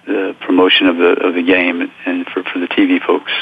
the 0.07 0.37
promotion 0.43 0.89
of 0.89 0.99
the 0.99 1.12
of 1.26 1.35
the 1.35 1.43
game 1.43 1.91
and 2.05 2.26
for 2.26 2.43
for 2.43 2.59
the 2.59 2.68
TV 2.68 3.01
folks. 3.03 3.33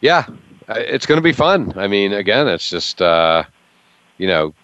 Yeah, 0.00 0.26
uh, 0.68 0.74
it's 0.76 1.04
going 1.04 1.18
to 1.18 1.22
be 1.22 1.32
fun. 1.32 1.72
I 1.76 1.88
mean, 1.88 2.12
again, 2.12 2.46
it's 2.46 2.70
just 2.70 3.02
uh, 3.02 3.42
you 4.18 4.28
know 4.28 4.54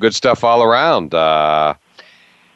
good 0.00 0.16
stuff 0.16 0.42
all 0.42 0.64
around. 0.64 1.14
Uh, 1.14 1.74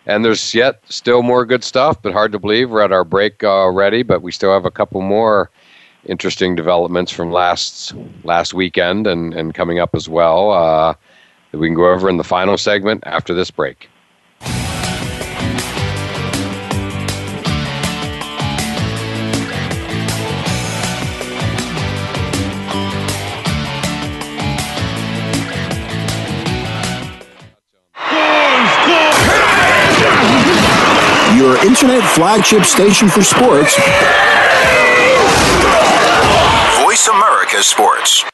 and 0.07 0.25
there's 0.25 0.55
yet 0.55 0.83
still 0.89 1.23
more 1.23 1.47
good 1.47 1.65
stuff, 1.65 2.01
but 2.03 2.13
hard 2.13 2.33
to 2.33 2.39
believe 2.39 2.71
we're 2.71 2.83
at 2.83 2.93
our 2.93 3.05
break 3.05 3.43
already. 3.43 4.03
But 4.03 4.23
we 4.23 4.33
still 4.33 4.53
have 4.53 4.65
a 4.65 4.71
couple 4.71 5.01
more 5.01 5.51
interesting 6.07 6.55
developments 6.55 7.11
from 7.11 7.33
last 7.33 7.95
last 8.25 8.55
weekend 8.55 9.07
and, 9.07 9.33
and 9.35 9.55
coming 9.55 9.79
up 9.79 9.95
as 9.95 10.09
well 10.09 10.51
uh, 10.51 10.95
that 11.51 11.59
we 11.59 11.69
can 11.69 11.75
go 11.75 11.91
over 11.91 12.09
in 12.09 12.19
the 12.19 12.25
final 12.25 12.59
segment 12.59 13.03
after 13.07 13.35
this 13.35 13.51
break. 13.51 13.89
Internet 31.85 32.11
flagship 32.15 32.65
station 32.65 33.09
for 33.11 33.23
sports. 33.23 33.77
Voice 36.81 37.09
America 37.09 37.63
Sports. 37.63 38.34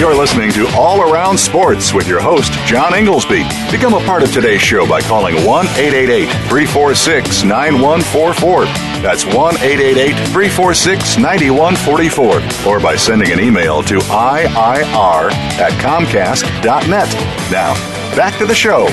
You're 0.00 0.16
listening 0.16 0.50
to 0.52 0.66
All 0.78 1.02
Around 1.02 1.36
Sports 1.36 1.92
with 1.92 2.08
your 2.08 2.22
host, 2.22 2.54
John 2.64 2.94
Inglesby. 2.94 3.42
Become 3.70 3.92
a 3.92 4.00
part 4.06 4.22
of 4.22 4.32
today's 4.32 4.62
show 4.62 4.88
by 4.88 5.02
calling 5.02 5.34
1 5.44 5.66
888 5.66 6.24
346 6.48 7.42
9144. 7.44 8.64
That's 9.02 9.26
1 9.26 9.34
888 9.58 10.14
346 10.32 11.18
9144. 11.18 12.72
Or 12.72 12.80
by 12.80 12.96
sending 12.96 13.30
an 13.30 13.40
email 13.40 13.82
to 13.82 13.98
IIR 13.98 15.32
at 15.60 15.72
Comcast.net. 15.82 17.52
Now, 17.52 17.74
back 18.16 18.38
to 18.38 18.46
the 18.46 18.54
show. 18.54 18.86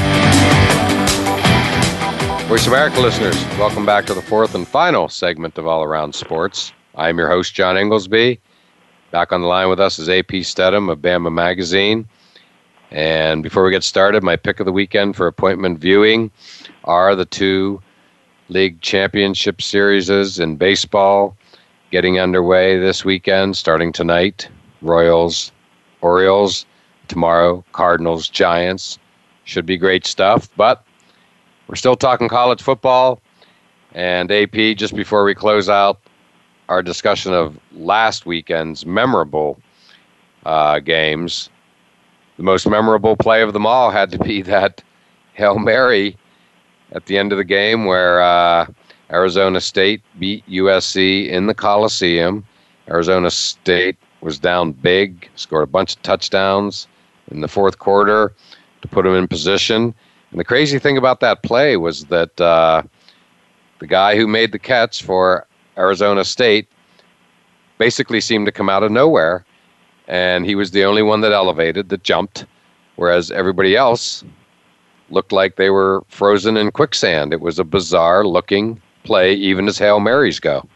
Voice 2.49 2.67
America 2.67 2.99
listeners, 2.99 3.41
welcome 3.57 3.85
back 3.85 4.05
to 4.07 4.13
the 4.13 4.21
fourth 4.21 4.55
and 4.55 4.67
final 4.67 5.07
segment 5.07 5.57
of 5.57 5.67
All 5.67 5.83
Around 5.83 6.13
Sports. 6.13 6.73
I'm 6.95 7.17
your 7.17 7.29
host, 7.29 7.53
John 7.53 7.77
Inglesby. 7.77 8.41
Back 9.11 9.31
on 9.31 9.41
the 9.41 9.47
line 9.47 9.69
with 9.69 9.79
us 9.79 9.99
is 9.99 10.09
AP 10.09 10.27
Steadham 10.43 10.91
of 10.91 10.99
Bama 10.99 11.31
Magazine. 11.31 12.07
And 12.91 13.41
before 13.41 13.63
we 13.63 13.71
get 13.71 13.83
started, 13.83 14.21
my 14.21 14.35
pick 14.35 14.59
of 14.59 14.65
the 14.65 14.71
weekend 14.71 15.15
for 15.15 15.27
appointment 15.27 15.79
viewing 15.79 16.29
are 16.83 17.15
the 17.15 17.25
two 17.25 17.81
league 18.49 18.81
championship 18.81 19.61
series 19.61 20.39
in 20.39 20.57
baseball 20.57 21.37
getting 21.89 22.19
underway 22.19 22.77
this 22.77 23.05
weekend, 23.05 23.55
starting 23.55 23.93
tonight. 23.93 24.49
Royals, 24.81 25.53
Orioles, 26.01 26.65
tomorrow, 27.07 27.63
Cardinals, 27.71 28.27
Giants. 28.27 28.99
Should 29.45 29.65
be 29.65 29.77
great 29.77 30.05
stuff. 30.05 30.49
But 30.57 30.83
we're 31.67 31.75
still 31.75 31.95
talking 31.95 32.27
college 32.27 32.61
football. 32.61 33.21
And 33.93 34.29
AP, 34.31 34.75
just 34.75 34.95
before 34.95 35.23
we 35.23 35.33
close 35.33 35.69
out, 35.69 36.01
our 36.69 36.83
discussion 36.83 37.33
of 37.33 37.57
last 37.73 38.25
weekend's 38.25 38.85
memorable 38.85 39.59
uh, 40.45 40.79
games, 40.79 41.49
the 42.37 42.43
most 42.43 42.67
memorable 42.67 43.15
play 43.15 43.41
of 43.41 43.53
them 43.53 43.65
all 43.65 43.89
had 43.89 44.11
to 44.11 44.19
be 44.19 44.41
that 44.53 44.83
Hail 45.33 45.59
Mary 45.59 46.17
at 46.91 47.05
the 47.05 47.17
end 47.17 47.31
of 47.31 47.37
the 47.37 47.43
game 47.43 47.85
where 47.85 48.21
uh, 48.21 48.65
Arizona 49.11 49.61
State 49.61 50.01
beat 50.19 50.45
USC 50.47 51.29
in 51.29 51.47
the 51.47 51.53
Coliseum. 51.53 52.45
Arizona 52.89 53.29
State 53.29 53.97
was 54.21 54.39
down 54.39 54.71
big, 54.71 55.29
scored 55.35 55.63
a 55.63 55.67
bunch 55.67 55.95
of 55.95 56.01
touchdowns 56.01 56.87
in 57.29 57.41
the 57.41 57.47
fourth 57.47 57.79
quarter 57.79 58.33
to 58.81 58.87
put 58.87 59.03
them 59.03 59.15
in 59.15 59.27
position. 59.27 59.93
And 60.31 60.39
the 60.39 60.45
crazy 60.45 60.79
thing 60.79 60.97
about 60.97 61.19
that 61.19 61.43
play 61.43 61.77
was 61.77 62.05
that 62.05 62.39
uh, 62.39 62.83
the 63.79 63.87
guy 63.87 64.15
who 64.15 64.27
made 64.27 64.51
the 64.51 64.59
catch 64.59 65.03
for 65.03 65.45
Arizona 65.77 66.25
State 66.25 66.67
basically 67.77 68.21
seemed 68.21 68.45
to 68.45 68.51
come 68.51 68.69
out 68.69 68.83
of 68.83 68.91
nowhere. 68.91 69.45
And 70.07 70.45
he 70.45 70.55
was 70.55 70.71
the 70.71 70.85
only 70.85 71.01
one 71.01 71.21
that 71.21 71.33
elevated, 71.33 71.89
that 71.89 72.03
jumped, 72.03 72.45
whereas 72.95 73.29
everybody 73.29 73.75
else 73.75 74.23
looked 75.09 75.31
like 75.31 75.55
they 75.55 75.69
were 75.69 76.03
frozen 76.07 76.57
in 76.57 76.71
quicksand. 76.71 77.33
It 77.33 77.41
was 77.41 77.59
a 77.59 77.63
bizarre 77.63 78.25
looking 78.25 78.81
play, 79.03 79.33
even 79.33 79.67
as 79.67 79.77
Hail 79.77 79.99
Marys 79.99 80.39
go. 80.39 80.67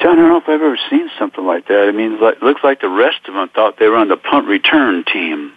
John, 0.00 0.12
I 0.12 0.22
don't 0.22 0.28
know 0.28 0.36
if 0.36 0.44
I've 0.48 0.60
ever 0.60 0.78
seen 0.90 1.10
something 1.18 1.44
like 1.44 1.66
that. 1.68 1.88
I 1.88 1.92
mean, 1.92 2.18
it 2.20 2.42
looks 2.42 2.62
like 2.62 2.80
the 2.80 2.88
rest 2.88 3.20
of 3.26 3.34
them 3.34 3.48
thought 3.48 3.78
they 3.78 3.88
were 3.88 3.96
on 3.96 4.08
the 4.08 4.16
punt 4.16 4.46
return 4.46 5.04
team. 5.04 5.52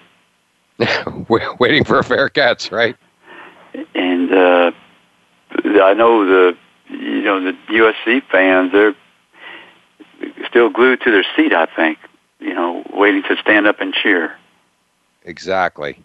Waiting 1.60 1.84
for 1.84 2.00
a 2.00 2.04
fair 2.04 2.30
catch, 2.30 2.72
right? 2.72 2.96
And 3.94 4.34
uh, 4.34 4.72
I 5.84 5.94
know 5.94 6.26
the 6.26 6.58
you 6.92 7.22
know 7.22 7.44
the 7.44 7.54
USC 7.70 8.24
fans 8.32 8.72
they're 8.72 8.96
still 10.48 10.70
glued 10.70 11.02
to 11.02 11.12
their 11.12 11.26
seat. 11.36 11.54
I 11.54 11.66
think 11.66 11.98
you 12.42 12.54
know, 12.54 12.84
waiting 12.92 13.24
to 13.24 13.38
stand 13.38 13.68
up 13.68 13.80
and 13.80 13.94
cheer. 13.94 14.36
Exactly. 15.24 15.98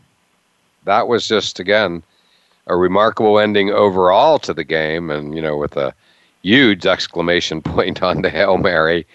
That 0.84 1.08
was 1.08 1.26
just 1.26 1.58
again 1.58 2.02
a 2.68 2.76
remarkable 2.76 3.38
ending 3.38 3.70
overall 3.70 4.38
to 4.40 4.52
the 4.54 4.64
game, 4.64 5.10
and 5.10 5.34
you 5.34 5.42
know, 5.42 5.56
with 5.56 5.76
a 5.76 5.94
huge 6.42 6.86
exclamation 6.86 7.62
point 7.62 8.02
on 8.02 8.22
the 8.22 8.30
Hail 8.30 8.58
Mary. 8.58 9.06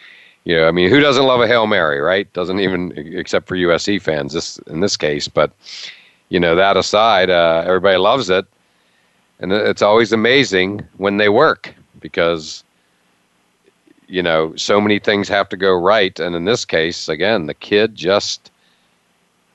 You 0.44 0.56
know, 0.56 0.68
I 0.68 0.72
mean, 0.72 0.90
who 0.90 1.00
doesn't 1.00 1.24
love 1.24 1.40
a 1.40 1.48
Hail 1.48 1.68
Mary, 1.68 2.00
right? 2.02 2.32
Doesn't 2.34 2.60
even, 2.60 2.94
except 2.96 3.48
for 3.48 3.56
USC 3.56 4.02
fans 4.02 4.34
this 4.34 4.58
in 4.66 4.80
this 4.80 4.98
case. 4.98 5.28
But, 5.28 5.52
you 6.30 6.40
know, 6.40 6.56
that 6.56 6.78
aside, 6.78 7.30
uh, 7.30 7.64
everybody 7.64 7.98
loves 7.98 8.28
it. 8.32 8.48
And 9.42 9.52
it's 9.52 9.82
always 9.82 10.12
amazing 10.12 10.88
when 10.98 11.18
they 11.18 11.30
work 11.30 11.74
because, 12.00 12.64
you 14.08 14.24
know, 14.24 14.56
so 14.56 14.80
many 14.80 15.00
things 15.00 15.28
have 15.28 15.50
to 15.50 15.58
go 15.58 15.74
right. 15.74 16.18
And 16.20 16.36
in 16.36 16.46
this 16.46 16.64
case, 16.64 17.10
again, 17.10 17.48
the 17.48 17.54
kid 17.54 17.96
just 17.96 18.52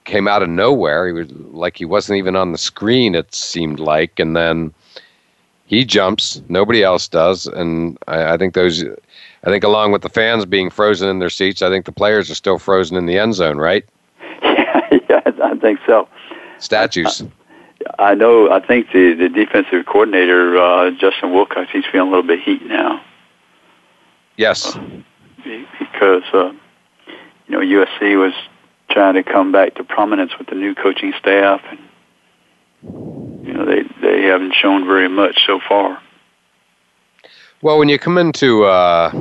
came 0.04 0.28
out 0.28 0.42
of 0.42 0.48
nowhere. 0.48 1.06
He 1.06 1.12
was 1.12 1.30
like 1.30 1.76
he 1.76 1.84
wasn't 1.84 2.18
even 2.18 2.36
on 2.36 2.52
the 2.52 2.58
screen, 2.58 3.14
it 3.14 3.34
seemed 3.34 3.80
like. 3.80 4.18
And 4.18 4.36
then, 4.36 4.74
he 5.66 5.84
jumps, 5.84 6.40
nobody 6.48 6.82
else 6.82 7.08
does, 7.08 7.46
and 7.46 7.98
I, 8.06 8.34
I, 8.34 8.36
think 8.36 8.54
those, 8.54 8.84
I 8.84 9.46
think 9.46 9.64
along 9.64 9.92
with 9.92 10.02
the 10.02 10.08
fans 10.08 10.46
being 10.46 10.70
frozen 10.70 11.08
in 11.08 11.18
their 11.18 11.30
seats, 11.30 11.60
I 11.60 11.68
think 11.68 11.84
the 11.84 11.92
players 11.92 12.30
are 12.30 12.36
still 12.36 12.58
frozen 12.58 12.96
in 12.96 13.06
the 13.06 13.18
end 13.18 13.34
zone, 13.34 13.58
right? 13.58 13.84
Yeah, 14.42 15.00
yeah 15.08 15.20
I 15.42 15.56
think 15.56 15.80
so. 15.86 16.08
Statues. 16.58 17.22
I, 17.22 17.24
I 17.24 17.28
know. 18.14 18.50
I 18.50 18.60
think 18.60 18.92
the 18.92 19.14
the 19.14 19.28
defensive 19.28 19.86
coordinator 19.86 20.56
uh, 20.56 20.90
Justin 20.92 21.32
Wilcox, 21.32 21.70
he's 21.72 21.84
feeling 21.90 22.08
a 22.08 22.10
little 22.10 22.26
bit 22.26 22.40
heat 22.40 22.64
now. 22.64 23.02
Yes. 24.36 24.76
Uh, 24.76 25.02
because 25.78 26.24
uh, 26.32 26.52
you 27.46 27.50
know 27.50 27.60
USC 27.60 28.18
was 28.18 28.34
trying 28.90 29.14
to 29.14 29.22
come 29.22 29.52
back 29.52 29.74
to 29.74 29.84
prominence 29.84 30.32
with 30.38 30.48
the 30.48 30.54
new 30.54 30.74
coaching 30.74 31.12
staff 31.18 31.60
and 31.70 31.78
you 33.46 33.52
know 33.52 33.64
they 33.64 33.82
they 34.00 34.22
haven't 34.22 34.54
shown 34.54 34.86
very 34.86 35.08
much 35.08 35.44
so 35.46 35.60
far. 35.66 36.00
Well, 37.62 37.78
when 37.78 37.88
you 37.88 37.98
come 37.98 38.18
into 38.18 38.64
uh, 38.64 39.12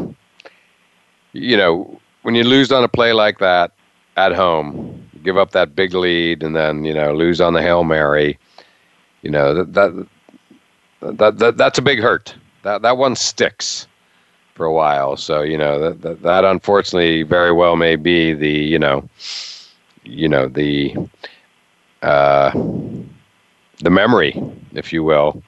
you 1.34 1.58
know 1.58 2.00
when 2.24 2.36
you 2.36 2.44
lose 2.44 2.72
on 2.72 2.84
a 2.84 2.88
play 2.88 3.14
like 3.14 3.40
that 3.40 3.72
at 4.18 4.34
home, 4.34 5.10
give 5.24 5.38
up 5.38 5.52
that 5.52 5.76
big 5.76 5.94
lead, 5.94 6.44
and 6.44 6.56
then 6.56 6.86
you 6.86 6.94
know 6.94 7.14
lose 7.14 7.40
on 7.40 7.54
the 7.54 7.62
hail 7.62 7.84
mary, 7.84 8.38
you 9.26 9.32
know 9.32 9.54
that 9.56 9.74
that, 9.74 10.08
that, 11.18 11.40
that 11.40 11.58
that's 11.58 11.80
a 11.80 11.82
big 11.82 12.00
hurt. 12.00 12.36
That 12.62 12.84
that 12.84 12.98
one 12.98 13.16
sticks 13.16 13.88
for 14.54 14.66
a 14.66 14.72
while. 14.72 15.18
So 15.18 15.42
you 15.42 15.58
know 15.58 15.80
that, 15.80 16.02
that 16.04 16.22
that 16.22 16.46
unfortunately 16.46 17.24
very 17.24 17.52
well 17.52 17.76
may 17.76 17.96
be 17.96 18.34
the 18.34 18.50
you 18.50 18.80
know 18.80 19.10
you 20.04 20.30
know 20.30 20.48
the 20.48 20.96
uh, 22.04 22.52
the 23.80 23.90
memory, 23.90 24.40
if 24.74 24.94
you 24.94 25.04
will, 25.04 25.42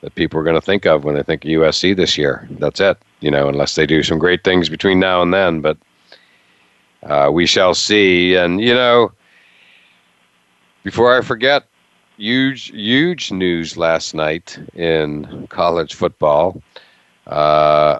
that 0.00 0.14
people 0.14 0.40
are 0.40 0.42
going 0.42 0.54
to 0.54 0.60
think 0.62 0.86
of 0.86 1.04
when 1.04 1.14
they 1.14 1.22
think 1.22 1.44
of 1.44 1.50
USC 1.50 1.94
this 1.94 2.16
year. 2.16 2.48
That's 2.52 2.80
it, 2.80 2.96
you 3.20 3.30
know, 3.30 3.48
unless 3.48 3.74
they 3.74 3.84
do 3.84 4.02
some 4.02 4.18
great 4.18 4.42
things 4.42 4.70
between 4.70 4.98
now 4.98 5.20
and 5.20 5.34
then. 5.34 5.60
But 5.60 5.76
uh, 7.02 7.30
we 7.30 7.44
shall 7.44 7.74
see. 7.74 8.34
And, 8.34 8.62
you 8.62 8.72
know, 8.72 9.12
before 10.84 11.14
I 11.14 11.20
forget, 11.20 11.66
huge, 12.20 12.70
huge 12.70 13.32
news 13.32 13.76
last 13.76 14.14
night 14.14 14.58
in 14.74 15.46
college 15.48 15.94
football. 15.94 16.62
Uh, 17.26 17.98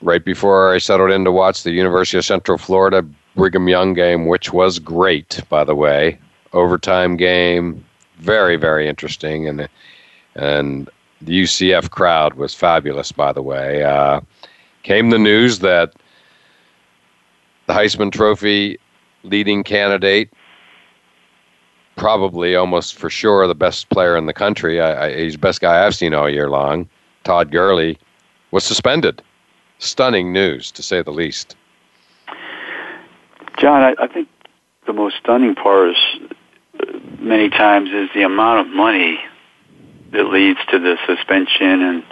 right 0.00 0.24
before 0.24 0.74
I 0.74 0.78
settled 0.78 1.10
in 1.10 1.24
to 1.24 1.32
watch 1.32 1.62
the 1.62 1.72
University 1.72 2.18
of 2.18 2.24
Central 2.24 2.56
Florida 2.56 3.04
Brigham 3.36 3.68
Young 3.68 3.92
game, 3.92 4.26
which 4.26 4.52
was 4.52 4.78
great, 4.78 5.40
by 5.48 5.64
the 5.64 5.74
way. 5.74 6.18
Overtime 6.52 7.16
game, 7.16 7.84
very 8.18 8.56
very 8.56 8.88
interesting, 8.88 9.46
and 9.46 9.68
and 10.34 10.88
the 11.20 11.42
UCF 11.42 11.90
crowd 11.90 12.34
was 12.34 12.54
fabulous. 12.54 13.12
By 13.12 13.32
the 13.32 13.42
way, 13.42 13.84
uh, 13.84 14.20
came 14.82 15.10
the 15.10 15.18
news 15.18 15.60
that 15.60 15.92
the 17.66 17.74
Heisman 17.74 18.10
Trophy 18.10 18.78
leading 19.22 19.62
candidate, 19.62 20.32
probably 22.00 22.56
almost 22.56 22.94
for 22.94 23.10
sure 23.10 23.46
the 23.46 23.54
best 23.54 23.90
player 23.90 24.16
in 24.16 24.24
the 24.24 24.32
country. 24.32 24.80
I, 24.80 25.08
I, 25.08 25.22
he's 25.22 25.34
the 25.34 25.38
best 25.38 25.60
guy 25.60 25.84
I've 25.84 25.94
seen 25.94 26.14
all 26.14 26.30
year 26.30 26.48
long. 26.48 26.88
Todd 27.24 27.52
Gurley 27.52 27.98
was 28.52 28.64
suspended. 28.64 29.22
Stunning 29.78 30.32
news, 30.32 30.70
to 30.72 30.82
say 30.82 31.02
the 31.02 31.10
least. 31.10 31.56
John, 33.58 33.82
I, 33.82 33.94
I 34.02 34.06
think 34.06 34.28
the 34.86 34.94
most 34.94 35.16
stunning 35.18 35.54
part 35.54 35.90
is 35.90 35.96
uh, 36.80 36.98
many 37.18 37.50
times 37.50 37.90
is 37.90 38.08
the 38.14 38.22
amount 38.22 38.66
of 38.66 38.74
money 38.74 39.20
that 40.12 40.24
leads 40.24 40.60
to 40.70 40.78
the 40.78 40.96
suspension 41.06 41.82
and 41.82 42.04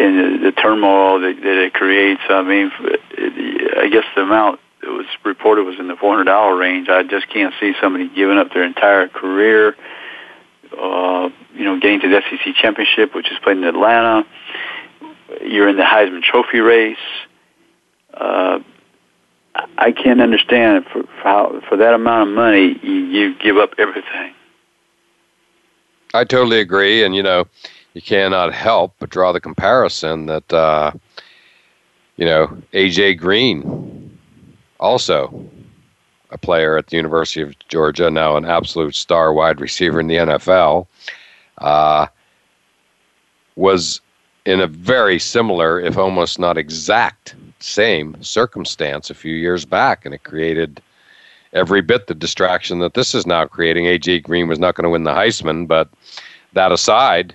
and 0.00 0.18
the, 0.18 0.50
the 0.50 0.52
turmoil 0.52 1.20
that, 1.20 1.36
that 1.42 1.58
it 1.58 1.74
creates. 1.74 2.22
I 2.30 2.42
mean, 2.42 2.70
I 3.76 3.88
guess 3.92 4.04
the 4.14 4.22
amount 4.22 4.60
that 4.80 4.90
was 4.90 5.06
reported 5.24 5.64
was 5.64 5.78
in 5.78 5.88
the 5.88 5.96
four 5.96 6.10
hundred 6.10 6.24
dollar 6.24 6.56
range. 6.56 6.88
I 6.88 7.02
just 7.02 7.28
can't 7.28 7.54
see 7.60 7.74
somebody 7.80 8.08
giving 8.08 8.38
up 8.38 8.52
their 8.52 8.64
entire 8.64 9.08
career. 9.08 9.76
Uh, 10.76 11.30
you 11.54 11.64
know, 11.64 11.78
getting 11.80 12.00
to 12.00 12.08
the 12.08 12.22
SEC 12.30 12.54
championship, 12.54 13.14
which 13.14 13.30
is 13.30 13.38
played 13.42 13.56
in 13.56 13.64
Atlanta. 13.64 14.24
You're 15.42 15.68
in 15.68 15.76
the 15.76 15.82
Heisman 15.82 16.22
Trophy 16.22 16.60
race. 16.60 16.96
Uh, 18.14 18.60
I 19.76 19.92
can't 19.92 20.20
understand 20.20 20.86
for, 20.92 21.02
for 21.02 21.22
how 21.22 21.60
for 21.68 21.76
that 21.76 21.94
amount 21.94 22.28
of 22.28 22.34
money 22.34 22.78
you, 22.82 22.92
you 22.92 23.38
give 23.38 23.56
up 23.56 23.74
everything. 23.78 24.34
I 26.14 26.24
totally 26.24 26.60
agree, 26.60 27.04
and 27.04 27.14
you 27.14 27.22
know, 27.22 27.46
you 27.94 28.02
cannot 28.02 28.52
help 28.52 28.94
but 28.98 29.10
draw 29.10 29.32
the 29.32 29.40
comparison 29.40 30.26
that 30.26 30.52
uh, 30.52 30.92
you 32.16 32.26
know 32.26 32.56
AJ 32.72 33.18
Green, 33.18 33.99
also 34.80 35.44
a 36.30 36.38
player 36.38 36.76
at 36.76 36.88
the 36.88 36.96
University 36.96 37.42
of 37.42 37.56
Georgia, 37.68 38.10
now 38.10 38.36
an 38.36 38.44
absolute 38.44 38.94
star 38.94 39.32
wide 39.32 39.60
receiver 39.60 40.00
in 40.00 40.06
the 40.06 40.16
NFL, 40.16 40.86
uh, 41.58 42.06
was 43.56 44.00
in 44.46 44.60
a 44.60 44.66
very 44.66 45.18
similar, 45.18 45.80
if 45.80 45.98
almost 45.98 46.38
not 46.38 46.56
exact, 46.56 47.34
same 47.58 48.16
circumstance 48.22 49.10
a 49.10 49.14
few 49.14 49.34
years 49.34 49.64
back, 49.64 50.04
and 50.06 50.14
it 50.14 50.22
created 50.22 50.80
every 51.52 51.82
bit 51.82 52.06
the 52.06 52.14
distraction 52.14 52.78
that 52.78 52.94
this 52.94 53.14
is 53.14 53.26
now 53.26 53.44
creating. 53.44 53.84
AJ 53.84 54.22
Green 54.22 54.48
was 54.48 54.58
not 54.58 54.74
going 54.74 54.84
to 54.84 54.90
win 54.90 55.04
the 55.04 55.12
Heisman, 55.12 55.66
but 55.66 55.90
that 56.54 56.72
aside, 56.72 57.34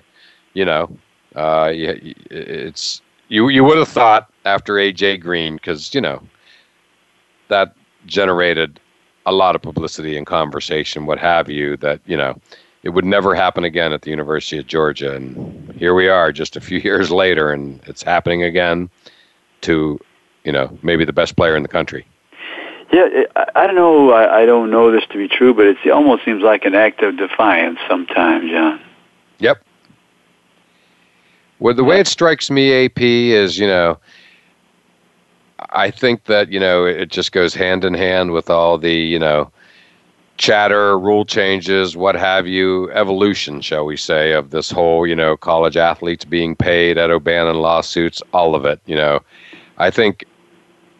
you 0.54 0.64
know, 0.64 0.90
uh, 1.36 1.70
it's 1.72 3.02
you. 3.28 3.48
You 3.50 3.62
would 3.62 3.78
have 3.78 3.88
thought 3.88 4.32
after 4.46 4.74
AJ 4.74 5.20
Green, 5.20 5.56
because 5.56 5.94
you 5.94 6.00
know 6.00 6.20
that 7.48 7.74
generated 8.06 8.80
a 9.24 9.32
lot 9.32 9.56
of 9.56 9.62
publicity 9.62 10.16
and 10.16 10.26
conversation, 10.26 11.06
what 11.06 11.18
have 11.18 11.48
you. 11.48 11.76
That 11.76 12.00
you 12.06 12.16
know 12.16 12.40
it 12.82 12.90
would 12.90 13.04
never 13.04 13.34
happen 13.34 13.64
again 13.64 13.92
at 13.92 14.02
the 14.02 14.10
University 14.10 14.58
of 14.58 14.66
Georgia, 14.66 15.14
and 15.14 15.72
here 15.72 15.94
we 15.94 16.08
are, 16.08 16.32
just 16.32 16.56
a 16.56 16.60
few 16.60 16.78
years 16.84 17.10
later, 17.10 17.52
and 17.52 17.80
it's 17.86 18.02
happening 18.02 18.42
again 18.42 18.88
to 19.62 19.98
you 20.46 20.52
know, 20.52 20.78
maybe 20.82 21.04
the 21.04 21.12
best 21.12 21.36
player 21.36 21.56
in 21.56 21.62
the 21.62 21.68
country. 21.68 22.06
Yeah, 22.92 23.24
I 23.56 23.66
don't 23.66 23.74
know. 23.74 24.14
I 24.14 24.46
don't 24.46 24.70
know 24.70 24.92
this 24.92 25.04
to 25.10 25.18
be 25.18 25.26
true, 25.26 25.52
but 25.52 25.66
it 25.66 25.76
almost 25.90 26.24
seems 26.24 26.42
like 26.42 26.64
an 26.64 26.74
act 26.76 27.02
of 27.02 27.16
defiance 27.16 27.80
sometimes, 27.88 28.48
John. 28.48 28.80
Yep. 29.40 29.60
Well, 31.58 31.74
the 31.74 31.82
way 31.82 31.98
it 31.98 32.06
strikes 32.06 32.48
me, 32.48 32.86
AP, 32.86 33.00
is 33.00 33.58
you 33.58 33.66
know, 33.66 33.98
I 35.70 35.90
think 35.90 36.24
that 36.24 36.50
you 36.52 36.60
know 36.60 36.84
it 36.84 37.10
just 37.10 37.32
goes 37.32 37.54
hand 37.54 37.84
in 37.84 37.94
hand 37.94 38.32
with 38.32 38.50
all 38.50 38.78
the 38.78 38.94
you 38.94 39.18
know 39.18 39.50
chatter, 40.36 40.98
rule 40.98 41.24
changes, 41.24 41.96
what 41.96 42.14
have 42.14 42.46
you, 42.46 42.90
evolution, 42.92 43.60
shall 43.62 43.86
we 43.86 43.96
say, 43.96 44.32
of 44.32 44.50
this 44.50 44.70
whole 44.70 45.06
you 45.06 45.16
know 45.16 45.36
college 45.36 45.76
athletes 45.76 46.24
being 46.24 46.54
paid 46.54 46.98
at 46.98 47.10
O'Bannon 47.10 47.56
lawsuits, 47.56 48.22
all 48.32 48.54
of 48.54 48.64
it. 48.64 48.80
You 48.86 48.96
know, 48.96 49.20
I 49.78 49.90
think 49.90 50.24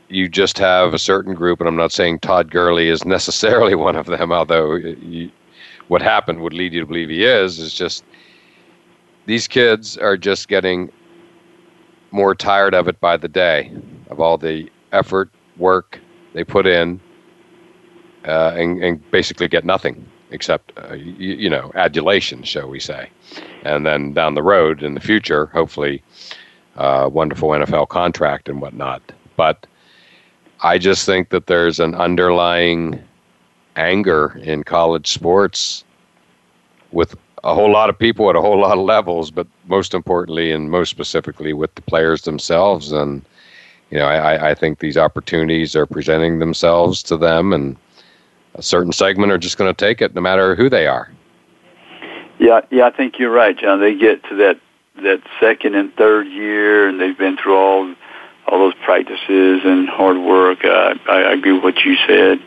you 0.08 0.28
just 0.28 0.58
have 0.58 0.94
a 0.94 0.98
certain 0.98 1.34
group, 1.34 1.60
and 1.60 1.68
I'm 1.68 1.76
not 1.76 1.92
saying 1.92 2.20
Todd 2.20 2.50
Gurley 2.50 2.88
is 2.88 3.04
necessarily 3.04 3.74
one 3.88 3.96
of 3.96 4.06
them, 4.06 4.32
although 4.32 4.74
you, 4.76 5.30
what 5.88 6.02
happened 6.02 6.40
would 6.40 6.54
lead 6.54 6.72
you 6.72 6.80
to 6.80 6.86
believe 6.86 7.10
he 7.10 7.24
is, 7.24 7.58
is 7.58 7.74
just 7.74 8.04
these 9.26 9.46
kids 9.46 9.96
are 9.96 10.16
just 10.16 10.48
getting 10.48 10.90
more 12.10 12.34
tired 12.34 12.74
of 12.74 12.88
it 12.88 13.00
by 13.00 13.16
the 13.16 13.28
day, 13.28 13.70
of 14.08 14.20
all 14.20 14.38
the 14.38 14.70
effort, 14.92 15.30
work 15.56 15.98
they 16.32 16.44
put 16.44 16.66
in, 16.66 17.00
uh, 18.26 18.52
and, 18.56 18.82
and, 18.82 19.10
basically 19.10 19.46
get 19.48 19.64
nothing 19.64 20.04
except, 20.32 20.72
uh, 20.76 20.94
you, 20.94 21.34
you, 21.34 21.50
know, 21.50 21.70
adulation, 21.76 22.42
shall 22.42 22.68
we 22.68 22.80
say. 22.80 23.08
And 23.62 23.86
then 23.86 24.12
down 24.12 24.34
the 24.34 24.42
road 24.42 24.82
in 24.82 24.94
the 24.94 25.00
future, 25.00 25.46
hopefully, 25.46 26.02
uh, 26.76 27.08
wonderful 27.12 27.50
NFL 27.50 27.88
contract 27.88 28.48
and 28.48 28.60
whatnot. 28.60 29.00
But 29.36 29.66
I 30.60 30.78
just 30.78 31.06
think 31.06 31.30
that 31.30 31.46
there's 31.46 31.78
an 31.78 31.94
underlying 31.94 33.00
anger 33.76 34.38
in 34.42 34.64
college 34.64 35.08
sports 35.08 35.84
with 36.92 37.14
a 37.44 37.54
whole 37.54 37.70
lot 37.70 37.90
of 37.90 37.98
people 37.98 38.28
at 38.30 38.36
a 38.36 38.40
whole 38.40 38.58
lot 38.60 38.76
of 38.76 38.84
levels, 38.84 39.30
but 39.30 39.46
most 39.66 39.94
importantly 39.94 40.50
and 40.50 40.70
most 40.70 40.90
specifically 40.90 41.52
with 41.52 41.74
the 41.74 41.82
players 41.82 42.22
themselves. 42.22 42.90
And 42.90 43.22
you 43.90 43.98
know, 43.98 44.06
I, 44.06 44.50
I 44.50 44.54
think 44.54 44.78
these 44.78 44.96
opportunities 44.96 45.76
are 45.76 45.86
presenting 45.86 46.38
themselves 46.38 47.02
to 47.04 47.16
them, 47.16 47.52
and 47.52 47.76
a 48.54 48.62
certain 48.62 48.92
segment 48.92 49.32
are 49.32 49.38
just 49.38 49.58
going 49.58 49.72
to 49.72 49.76
take 49.76 50.02
it, 50.02 50.14
no 50.14 50.20
matter 50.20 50.54
who 50.54 50.68
they 50.68 50.86
are. 50.86 51.10
Yeah, 52.38 52.60
yeah, 52.70 52.86
I 52.86 52.90
think 52.90 53.18
you're 53.18 53.30
right, 53.30 53.56
John. 53.56 53.80
They 53.80 53.94
get 53.94 54.22
to 54.24 54.36
that 54.36 54.60
that 55.02 55.22
second 55.40 55.74
and 55.74 55.94
third 55.94 56.26
year, 56.26 56.88
and 56.88 57.00
they've 57.00 57.16
been 57.16 57.36
through 57.36 57.56
all 57.56 57.94
all 58.46 58.58
those 58.58 58.74
practices 58.84 59.62
and 59.64 59.88
hard 59.88 60.18
work. 60.18 60.64
Uh, 60.64 60.94
I, 61.08 61.22
I 61.22 61.32
agree 61.32 61.52
with 61.52 61.64
what 61.64 61.84
you 61.84 61.96
said. 62.06 62.40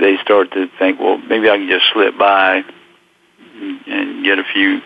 They 0.00 0.16
start 0.22 0.52
to 0.52 0.68
think, 0.78 0.98
well, 1.00 1.18
maybe 1.18 1.50
I 1.50 1.58
can 1.58 1.68
just 1.68 1.84
slip 1.92 2.16
by 2.16 2.64
and 3.86 4.24
get 4.24 4.38
a 4.38 4.44
few 4.44 4.80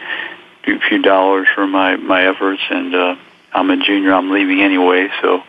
a 0.66 0.80
few 0.88 1.02
dollars 1.02 1.48
for 1.54 1.66
my 1.66 1.96
my 1.96 2.26
efforts. 2.26 2.62
And 2.70 2.94
uh, 2.94 3.16
I'm 3.52 3.70
a 3.70 3.76
junior. 3.76 4.12
I'm 4.12 4.30
leaving 4.30 4.60
anyway, 4.60 5.08
so 5.22 5.42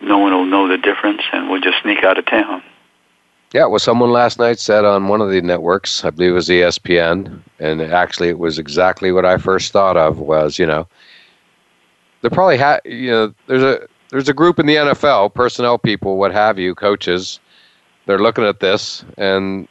no 0.00 0.18
one 0.18 0.32
will 0.32 0.44
know 0.44 0.68
the 0.68 0.78
difference, 0.78 1.22
and 1.32 1.48
we'll 1.48 1.60
just 1.60 1.82
sneak 1.82 2.04
out 2.04 2.18
of 2.18 2.26
town. 2.26 2.62
Yeah, 3.52 3.66
well, 3.66 3.78
someone 3.78 4.10
last 4.10 4.38
night 4.38 4.58
said 4.58 4.84
on 4.84 5.08
one 5.08 5.20
of 5.20 5.30
the 5.30 5.42
networks, 5.42 6.04
I 6.04 6.10
believe 6.10 6.30
it 6.30 6.34
was 6.34 6.48
ESPN, 6.48 7.40
and 7.58 7.82
actually 7.82 8.28
it 8.28 8.38
was 8.38 8.58
exactly 8.58 9.12
what 9.12 9.26
I 9.26 9.36
first 9.36 9.72
thought 9.72 9.96
of 9.96 10.18
was, 10.18 10.58
you 10.58 10.66
know, 10.66 10.88
they 12.22 12.30
probably 12.30 12.56
have, 12.56 12.80
you 12.84 13.10
know, 13.10 13.34
there's 13.46 13.62
a 13.62 13.86
there's 14.10 14.28
a 14.28 14.34
group 14.34 14.58
in 14.58 14.66
the 14.66 14.76
NFL, 14.76 15.34
personnel 15.34 15.78
people, 15.78 16.18
what 16.18 16.32
have 16.32 16.58
you, 16.58 16.74
coaches, 16.74 17.40
they're 18.06 18.18
looking 18.18 18.44
at 18.44 18.60
this 18.60 19.04
and 19.16 19.66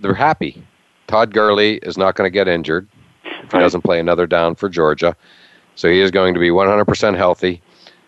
they're 0.00 0.14
happy. 0.14 0.62
Todd 1.06 1.32
Gurley 1.32 1.76
is 1.78 1.98
not 1.98 2.14
going 2.14 2.26
to 2.26 2.32
get 2.32 2.48
injured 2.48 2.88
if 3.24 3.52
he 3.52 3.58
doesn't 3.58 3.82
play 3.82 4.00
another 4.00 4.26
down 4.26 4.54
for 4.54 4.68
Georgia. 4.68 5.14
So 5.74 5.88
he 5.88 6.00
is 6.00 6.10
going 6.10 6.34
to 6.34 6.40
be 6.40 6.50
100% 6.50 7.16
healthy 7.16 7.62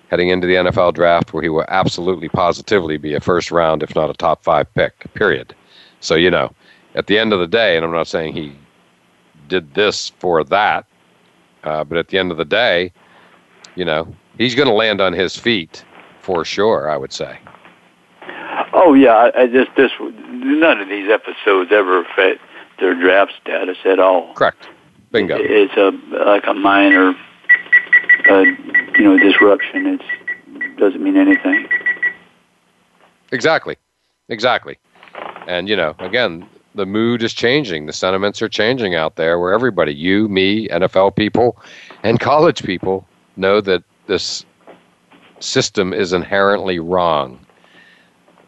heading 0.09 0.29
into 0.29 0.47
the 0.47 0.55
NFL 0.55 0.95
draft, 0.95 1.33
where 1.33 1.43
he 1.43 1.49
will 1.49 1.65
absolutely 1.69 2.29
positively 2.29 2.97
be 2.99 3.15
a 3.15 3.21
first 3.21 3.51
round, 3.51 3.83
if 3.83 3.95
not 3.95 4.11
a 4.11 4.15
top 4.15 4.45
five 4.45 4.73
pick, 4.75 5.13
period. 5.15 5.55
So, 6.01 6.15
you 6.15 6.31
know, 6.31 6.53
at 6.95 7.07
the 7.07 7.19
end 7.19 7.33
of 7.33 7.41
the 7.41 7.47
day, 7.47 7.77
and 7.77 7.85
I'm 7.85 7.93
not 7.93 8.07
saying 8.07 8.35
he 8.35 8.55
did 9.49 9.75
this 9.75 10.11
for 10.19 10.45
that, 10.45 10.87
uh, 11.65 11.85
but 11.85 11.99
at 11.99 12.09
the 12.09 12.19
end 12.19 12.31
of 12.31 12.37
the 12.37 12.45
day, 12.45 12.93
you 13.75 13.85
know, 13.85 14.15
he's 14.39 14.55
going 14.55 14.69
to 14.69 14.75
land 14.75 15.01
on 15.01 15.13
his 15.13 15.37
feet 15.37 15.85
for 16.21 16.45
sure, 16.45 16.91
I 16.91 16.97
would 16.97 17.13
say. 17.13 17.39
Oh 18.73 18.95
yeah, 18.95 19.15
I, 19.15 19.43
I 19.43 19.47
just 19.47 19.71
this 19.77 19.93
none 20.01 20.81
of 20.81 20.89
these 20.89 21.11
episodes 21.11 21.71
ever 21.73 22.01
affect 22.01 22.41
their 22.81 22.95
draft 22.95 23.33
status 23.41 23.79
at 23.85 23.99
all. 23.99 24.35
Correct. 24.35 24.69
Bingo. 25.13 25.37
It's 25.39 25.75
a 25.77 25.91
like 26.25 26.47
a 26.47 26.55
minor, 26.55 27.15
uh, 28.29 28.45
you 28.97 29.05
know, 29.05 29.19
disruption. 29.19 29.99
It 30.57 30.77
doesn't 30.77 31.03
mean 31.03 31.17
anything. 31.17 31.69
Exactly, 33.33 33.77
exactly. 34.29 34.79
And 35.47 35.69
you 35.69 35.77
know, 35.77 35.95
again, 35.99 36.47
the 36.75 36.87
mood 36.87 37.23
is 37.23 37.33
changing. 37.33 37.87
The 37.87 37.93
sentiments 37.93 38.43
are 38.43 38.49
changing 38.49 38.95
out 38.95 39.17
there, 39.17 39.39
where 39.39 39.53
everybody, 39.53 39.95
you, 39.95 40.29
me, 40.29 40.69
NFL 40.69 41.17
people, 41.17 41.57
and 42.03 42.19
college 42.21 42.63
people, 42.63 43.07
know 43.37 43.61
that 43.61 43.83
this 44.07 44.45
system 45.41 45.93
is 45.93 46.13
inherently 46.13 46.79
wrong. 46.79 47.39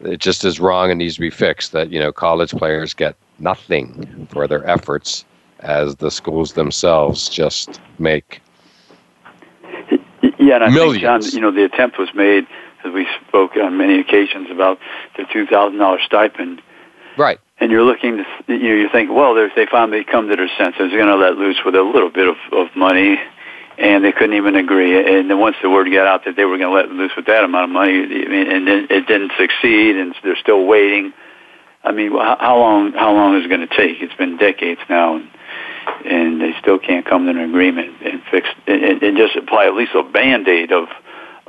It 0.01 0.19
just 0.19 0.45
is 0.45 0.59
wrong 0.59 0.91
and 0.91 0.99
needs 0.99 1.15
to 1.15 1.21
be 1.21 1.29
fixed. 1.29 1.71
That 1.71 1.91
you 1.91 1.99
know, 1.99 2.11
college 2.11 2.51
players 2.51 2.93
get 2.93 3.15
nothing 3.39 4.27
for 4.31 4.47
their 4.47 4.67
efforts, 4.67 5.25
as 5.59 5.95
the 5.95 6.11
schools 6.11 6.53
themselves 6.53 7.29
just 7.29 7.79
make 7.99 8.41
yeah, 10.47 10.55
and 10.55 10.63
I 10.63 10.69
millions. 10.69 11.01
think 11.01 11.33
John, 11.33 11.35
you 11.35 11.41
know, 11.41 11.51
the 11.51 11.65
attempt 11.65 11.99
was 11.99 12.09
made 12.15 12.47
as 12.85 12.93
we 12.93 13.07
spoke 13.27 13.55
on 13.55 13.77
many 13.77 13.99
occasions 13.99 14.47
about 14.49 14.79
the 15.17 15.25
two 15.31 15.45
thousand 15.45 15.79
dollars 15.79 16.01
stipend. 16.05 16.61
Right. 17.17 17.39
And 17.59 17.71
you're 17.71 17.83
looking 17.83 18.17
to, 18.17 18.25
you 18.47 18.69
know, 18.69 18.75
you 18.75 18.89
think, 18.89 19.09
well, 19.09 19.35
if 19.37 19.55
they 19.55 19.65
finally 19.65 20.03
come 20.03 20.29
to 20.29 20.35
their 20.35 20.49
senses. 20.57 20.91
They're 20.91 21.03
going 21.03 21.07
to 21.07 21.15
let 21.15 21.37
loose 21.37 21.57
with 21.65 21.73
a 21.73 21.81
little 21.81 22.11
bit 22.11 22.27
of, 22.27 22.35
of 22.53 22.67
money, 22.75 23.17
and 23.79 24.05
they 24.05 24.11
couldn't 24.11 24.35
even 24.35 24.55
agree. 24.55 24.95
And 24.95 25.27
then 25.27 25.39
once 25.39 25.55
the 25.63 25.69
word 25.69 25.91
got 25.91 26.05
out 26.05 26.25
that 26.25 26.35
they 26.35 26.45
were 26.45 26.59
going 26.59 26.69
to 26.69 26.75
let 26.75 26.89
loose 26.89 27.11
with 27.17 27.25
that 27.25 27.43
amount 27.43 27.63
of 27.63 27.69
money, 27.71 28.03
I 28.03 28.29
mean, 28.29 28.51
and 28.51 28.67
then 28.67 28.87
it 28.91 29.07
didn't 29.07 29.31
succeed, 29.39 29.97
and 29.97 30.13
they're 30.23 30.37
still 30.37 30.65
waiting. 30.65 31.13
I 31.83 31.91
mean, 31.91 32.11
how 32.11 32.59
long? 32.59 32.93
How 32.93 33.11
long 33.13 33.37
is 33.37 33.45
it 33.45 33.49
going 33.49 33.67
to 33.67 33.75
take? 33.75 34.01
It's 34.01 34.13
been 34.13 34.37
decades 34.37 34.81
now, 34.87 35.15
and 35.15 35.27
and 36.05 36.41
they 36.41 36.53
still 36.59 36.79
can't 36.79 37.05
come 37.05 37.25
to 37.25 37.31
an 37.31 37.37
agreement 37.37 37.95
and 38.03 38.21
fix 38.29 38.47
and, 38.67 39.01
and 39.03 39.17
just 39.17 39.35
apply 39.35 39.65
at 39.65 39.73
least 39.73 39.93
a 39.95 40.03
band 40.03 40.47
aid 40.47 40.71
of 40.71 40.87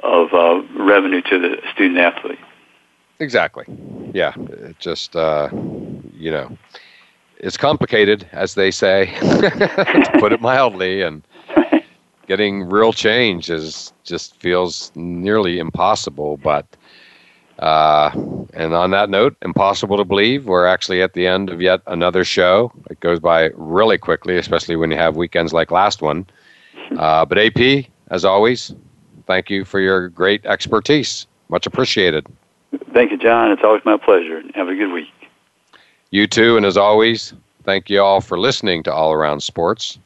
of 0.03 0.33
uh, 0.33 0.63
revenue 0.79 1.21
to 1.23 1.39
the 1.39 1.57
student 1.73 1.99
athlete. 1.99 2.39
Exactly. 3.19 3.65
Yeah. 4.13 4.33
It 4.37 4.79
just 4.79 5.17
uh, 5.17 5.49
you 6.15 6.31
know, 6.31 6.57
it's 7.39 7.57
complicated, 7.57 8.29
as 8.33 8.55
they 8.55 8.71
say, 8.71 9.07
to 9.21 10.11
put 10.21 10.33
it 10.33 10.41
mildly, 10.41 11.03
and 11.03 11.23
getting 12.27 12.69
real 12.69 12.93
change 12.93 13.51
is 13.51 13.93
just 14.05 14.37
feels 14.41 14.91
nearly 14.95 15.59
impossible. 15.59 16.37
But 16.39 16.67
uh, 17.59 18.11
and 18.55 18.75
on 18.75 18.91
that 18.93 19.11
note, 19.11 19.37
impossible 19.43 19.97
to 19.97 20.05
believe, 20.05 20.47
we're 20.47 20.67
actually 20.67 21.03
at 21.03 21.15
the 21.15 21.27
end 21.27 21.51
of 21.51 21.61
yet 21.61 21.81
another 21.87 22.25
show. 22.25 22.73
It 22.91 23.01
goes 23.01 23.19
by 23.19 23.51
really 23.55 23.99
quickly, 23.99 24.37
especially 24.39 24.77
when 24.77 24.91
you 24.91 24.97
have 24.97 25.17
weekends 25.17 25.53
like 25.53 25.71
last 25.71 26.01
one. 26.01 26.27
Uh, 26.97 27.25
but 27.25 27.39
AP, 27.39 27.87
as 28.11 28.25
always, 28.25 28.75
thank 29.27 29.51
you 29.51 29.65
for 29.65 29.81
your 29.81 30.09
great 30.09 30.45
expertise. 30.47 31.27
Much 31.49 31.67
appreciated. 31.67 32.27
Thank 32.93 33.11
you, 33.11 33.19
John. 33.19 33.51
It's 33.51 33.63
always 33.65 33.85
my 33.85 33.97
pleasure. 33.97 34.43
Have 34.55 34.69
a 34.69 34.75
good 34.75 34.93
week. 34.93 35.09
You 36.11 36.27
too, 36.27 36.57
and 36.57 36.65
as 36.65 36.77
always, 36.77 37.35
thank 37.65 37.91
you 37.91 38.01
all 38.01 38.21
for 38.21 38.39
listening 38.39 38.83
to 38.85 38.93
All 38.93 39.13
Around 39.13 39.43
Sports. 39.43 39.99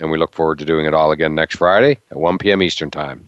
And 0.00 0.10
we 0.10 0.18
look 0.18 0.32
forward 0.32 0.58
to 0.60 0.64
doing 0.64 0.86
it 0.86 0.94
all 0.94 1.10
again 1.10 1.34
next 1.34 1.56
Friday 1.56 1.98
at 2.10 2.16
1 2.16 2.38
p.m. 2.38 2.62
Eastern 2.62 2.90
Time. 2.90 3.27